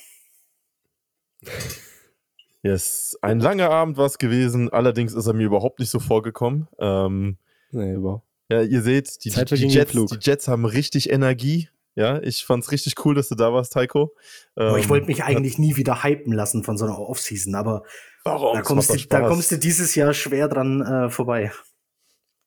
[2.63, 3.17] Yes.
[3.21, 4.69] Ein langer Abend war es gewesen.
[4.69, 6.67] Allerdings ist er mir überhaupt nicht so vorgekommen.
[6.79, 7.37] Ähm,
[7.71, 8.25] Nee, überhaupt.
[8.51, 11.69] ja, ihr seht, die, die, Jets, die Jets haben richtig Energie.
[11.95, 14.15] Ja, ich fand's richtig cool, dass du da warst, Taiko.
[14.55, 17.83] Aber ich Ähm, wollte mich eigentlich nie wieder hypen lassen von so einer Offseason, aber
[18.23, 18.55] Warum?
[18.55, 21.51] da kommst, du, da kommst du dieses Jahr schwer dran äh, vorbei.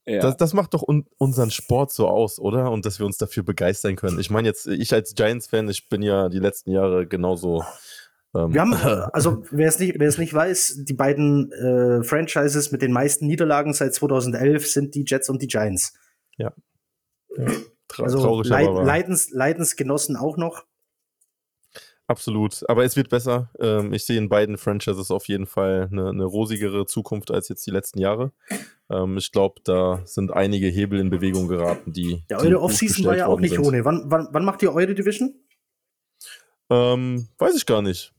[0.06, 0.20] Ja.
[0.20, 2.70] Das, das macht doch un unseren Sport so aus, oder?
[2.70, 4.18] Und dass wir uns dafür begeistern können.
[4.18, 7.64] Ich meine jetzt, ich als Giants-Fan, ich bin ja die letzten Jahre genauso.
[8.34, 8.74] Ähm, Wir haben,
[9.12, 13.26] also wer es nicht, wer es nicht weiß, die beiden äh, Franchises mit den meisten
[13.26, 15.94] Niederlagen seit 2011 sind die Jets und die Giants.
[17.88, 18.84] tra Also traurig, Leid, aber.
[18.84, 20.64] Leidens, Leidensgenossen auch noch.
[22.06, 22.68] Absolut.
[22.68, 23.50] Aber es wird besser.
[23.58, 27.66] Ähm, ich sehe in beiden Franchises auf jeden Fall eine, eine rosigere Zukunft als jetzt
[27.66, 28.32] die letzten Jahre.
[28.90, 32.22] Ähm, ich glaube, da sind einige Hebel in Bewegung geraten, die.
[32.30, 33.64] Ja, eure Offseason war ja auch nicht sind.
[33.64, 33.84] ohne.
[33.86, 35.34] Wann, wann, wann macht ihr eure Division?
[36.68, 38.12] Ähm, weiß ich gar nicht.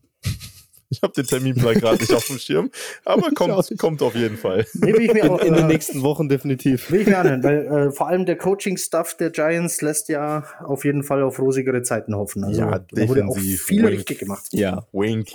[0.95, 2.71] Ich habe den Terminplan gerade nicht auf dem Schirm,
[3.03, 4.65] aber kommt, kommt auf jeden Fall.
[4.73, 6.89] Nee, will ich mir auch, In den äh, nächsten Wochen definitiv.
[6.89, 10.85] Will ich mir anhören, weil äh, vor allem der Coaching-Stuff der Giants lässt ja auf
[10.85, 12.43] jeden Fall auf rosigere Zeiten hoffen.
[12.45, 13.89] Also Ja, da wurde auch viel Wink.
[13.89, 14.45] richtig gemacht.
[14.51, 14.87] Ja.
[14.93, 15.27] Wink.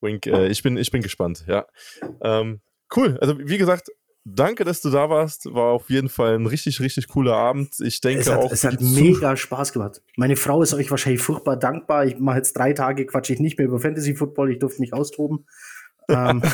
[0.00, 0.26] Wink.
[0.26, 1.66] Äh, ich, bin, ich bin gespannt, ja.
[2.22, 2.60] Ähm,
[2.94, 3.16] cool.
[3.20, 3.90] Also, wie gesagt,
[4.26, 5.46] danke, dass du da warst.
[5.54, 7.70] War auf jeden Fall ein richtig, richtig cooler Abend.
[7.80, 8.52] Ich denke Es hat, auch.
[8.52, 10.02] es hat Zuh- mega Spaß gemacht.
[10.16, 12.04] Meine Frau ist euch wahrscheinlich furchtbar dankbar.
[12.06, 14.52] Ich mache jetzt drei Tage, quatsche ich nicht mehr über Fantasy Football.
[14.52, 15.46] Ich durfte mich austoben.
[16.08, 16.42] ähm.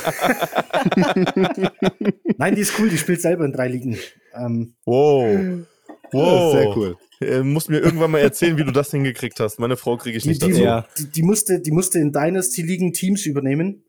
[2.39, 2.89] Nein, die ist cool.
[2.89, 3.99] Die spielt selber in drei Ligen.
[4.35, 5.67] Ähm, Wow.
[6.13, 6.53] Wow.
[6.53, 6.97] Sehr cool.
[7.21, 9.59] Äh, musst mir irgendwann mal erzählen, wie du das hingekriegt hast.
[9.59, 10.87] Meine Frau kriege ich die, nicht die, dazu.
[10.99, 13.85] Die, die, musste, die musste in Dynasty-Ligen Teams übernehmen.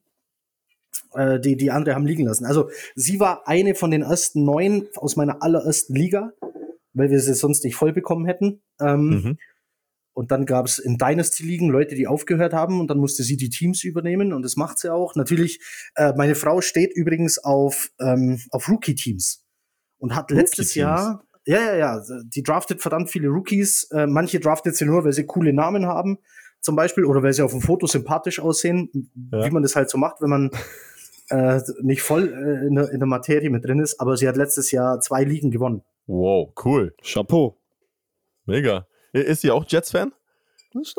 [1.15, 2.45] Äh, die, die andere haben liegen lassen.
[2.45, 6.31] Also sie war eine von den ersten neun aus meiner allerersten Liga,
[6.93, 8.61] weil wir sie sonst nicht voll bekommen hätten.
[8.79, 9.37] Ähm, Mhm.
[10.15, 13.49] Und dann gab es in Dynasty-Ligen Leute, die aufgehört haben und dann musste sie die
[13.49, 15.15] Teams übernehmen und das macht sie auch.
[15.15, 15.59] Natürlich,
[15.95, 19.43] äh, meine Frau steht übrigens auf, ähm, auf Rookie-Teams
[19.97, 20.75] und hat letztes Rookie-Teams?
[20.75, 23.85] Jahr, ja, ja, ja, die draftet verdammt viele Rookies.
[23.91, 26.19] Äh, manche draftet sie nur, weil sie coole Namen haben,
[26.61, 29.43] zum Beispiel, oder weil sie auf dem Foto sympathisch aussehen, Ja.
[29.45, 30.51] wie man das halt so macht, wenn man
[31.33, 33.99] äh, nicht voll äh, in, der, in der Materie mit drin ist.
[33.99, 35.83] Aber sie hat letztes Jahr zwei Ligen gewonnen.
[36.07, 36.93] Wow, cool.
[37.01, 37.57] Chapeau.
[38.45, 38.87] Mega.
[39.13, 40.11] Ist sie auch Jets-Fan?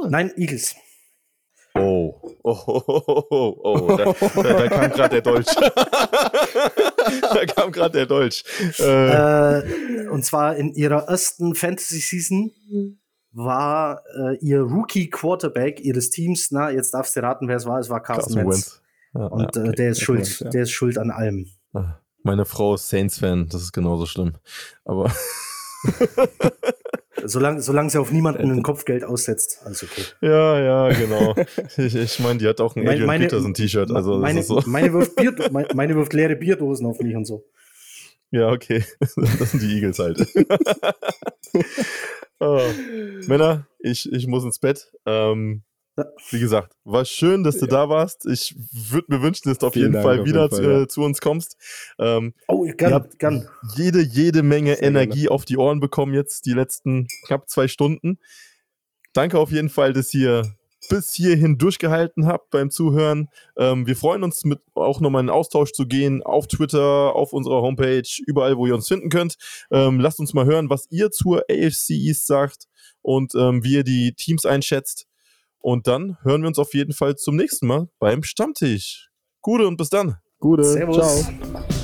[0.09, 0.77] Nein, Eagles.
[1.77, 3.97] Oh, oh, oh, oh, oh, oh.
[3.97, 5.47] Da, da, da kam gerade der Dolch.
[7.35, 8.45] da kam gerade der Dolch.
[8.79, 12.53] Äh, Äh, und zwar in ihrer ersten Fantasy-Season
[13.33, 17.91] war äh, ihr Rookie-Quarterback ihres Teams, na, jetzt darfst du raten, wer es war, es
[17.91, 18.81] war Carson, Carson Wentz.
[19.15, 20.51] Ja, Und äh, der ist schuld, ja.
[20.51, 21.47] der ist schuld an allem.
[21.73, 24.35] Ah, Meine Frau ist Saints-Fan, das ist genauso schlimm.
[24.85, 25.13] Aber
[27.27, 30.03] Solange solang sie auf niemanden ein Kopfgeld aussetzt, alles okay.
[30.21, 31.35] ja, ja, genau.
[31.79, 34.63] Ich, ich meine, die hat auch ein Adrian meine- Peterson-T-Shirt, also meine, so.
[34.67, 35.35] meine, wirft Bier,
[35.75, 37.45] meine, wirft leere Bierdosen auf mich und so.
[38.31, 38.85] Ja, okay.
[38.99, 39.15] Das
[39.53, 40.27] sind die Eagles halt.
[42.41, 42.61] oh.
[43.27, 44.91] Männer, ich, ich muss ins Bett.
[45.07, 45.63] Ähm.
[46.31, 48.27] Wie gesagt, war schön, dass du da warst.
[48.27, 48.55] Ich
[48.91, 50.71] würde mir wünschen, dass du auf Vielen jeden Dank, Fall auf wieder jeden Fall, zu,
[50.71, 50.83] ja.
[50.83, 51.57] äh, zu uns kommst.
[51.99, 53.49] Ähm, Oh, gern, habt gern.
[53.77, 58.19] jede, jede Menge Energie auf die Ohren bekommen jetzt, die letzten knapp zwei Stunden.
[59.13, 60.55] Danke auf jeden Fall, dass ihr
[60.89, 63.29] bis hierhin durchgehalten habt beim Zuhören.
[63.57, 67.63] Ähm, wir freuen uns, mit auch nochmal in Austausch zu gehen, auf Twitter, auf unserer
[67.63, 69.37] Homepage, überall, wo ihr uns finden könnt.
[69.71, 72.65] Ähm, lasst uns mal hören, was ihr zur AFC East sagt
[73.03, 75.07] und ähm, wie ihr die Teams einschätzt.
[75.65, 79.09] Und dann hören wir uns auf jeden Fall zum nächsten Mal beim Stammtisch.
[79.41, 80.19] Gute und bis dann.
[80.39, 80.63] Gute.
[80.63, 81.23] Servus.
[81.23, 81.84] Ciao.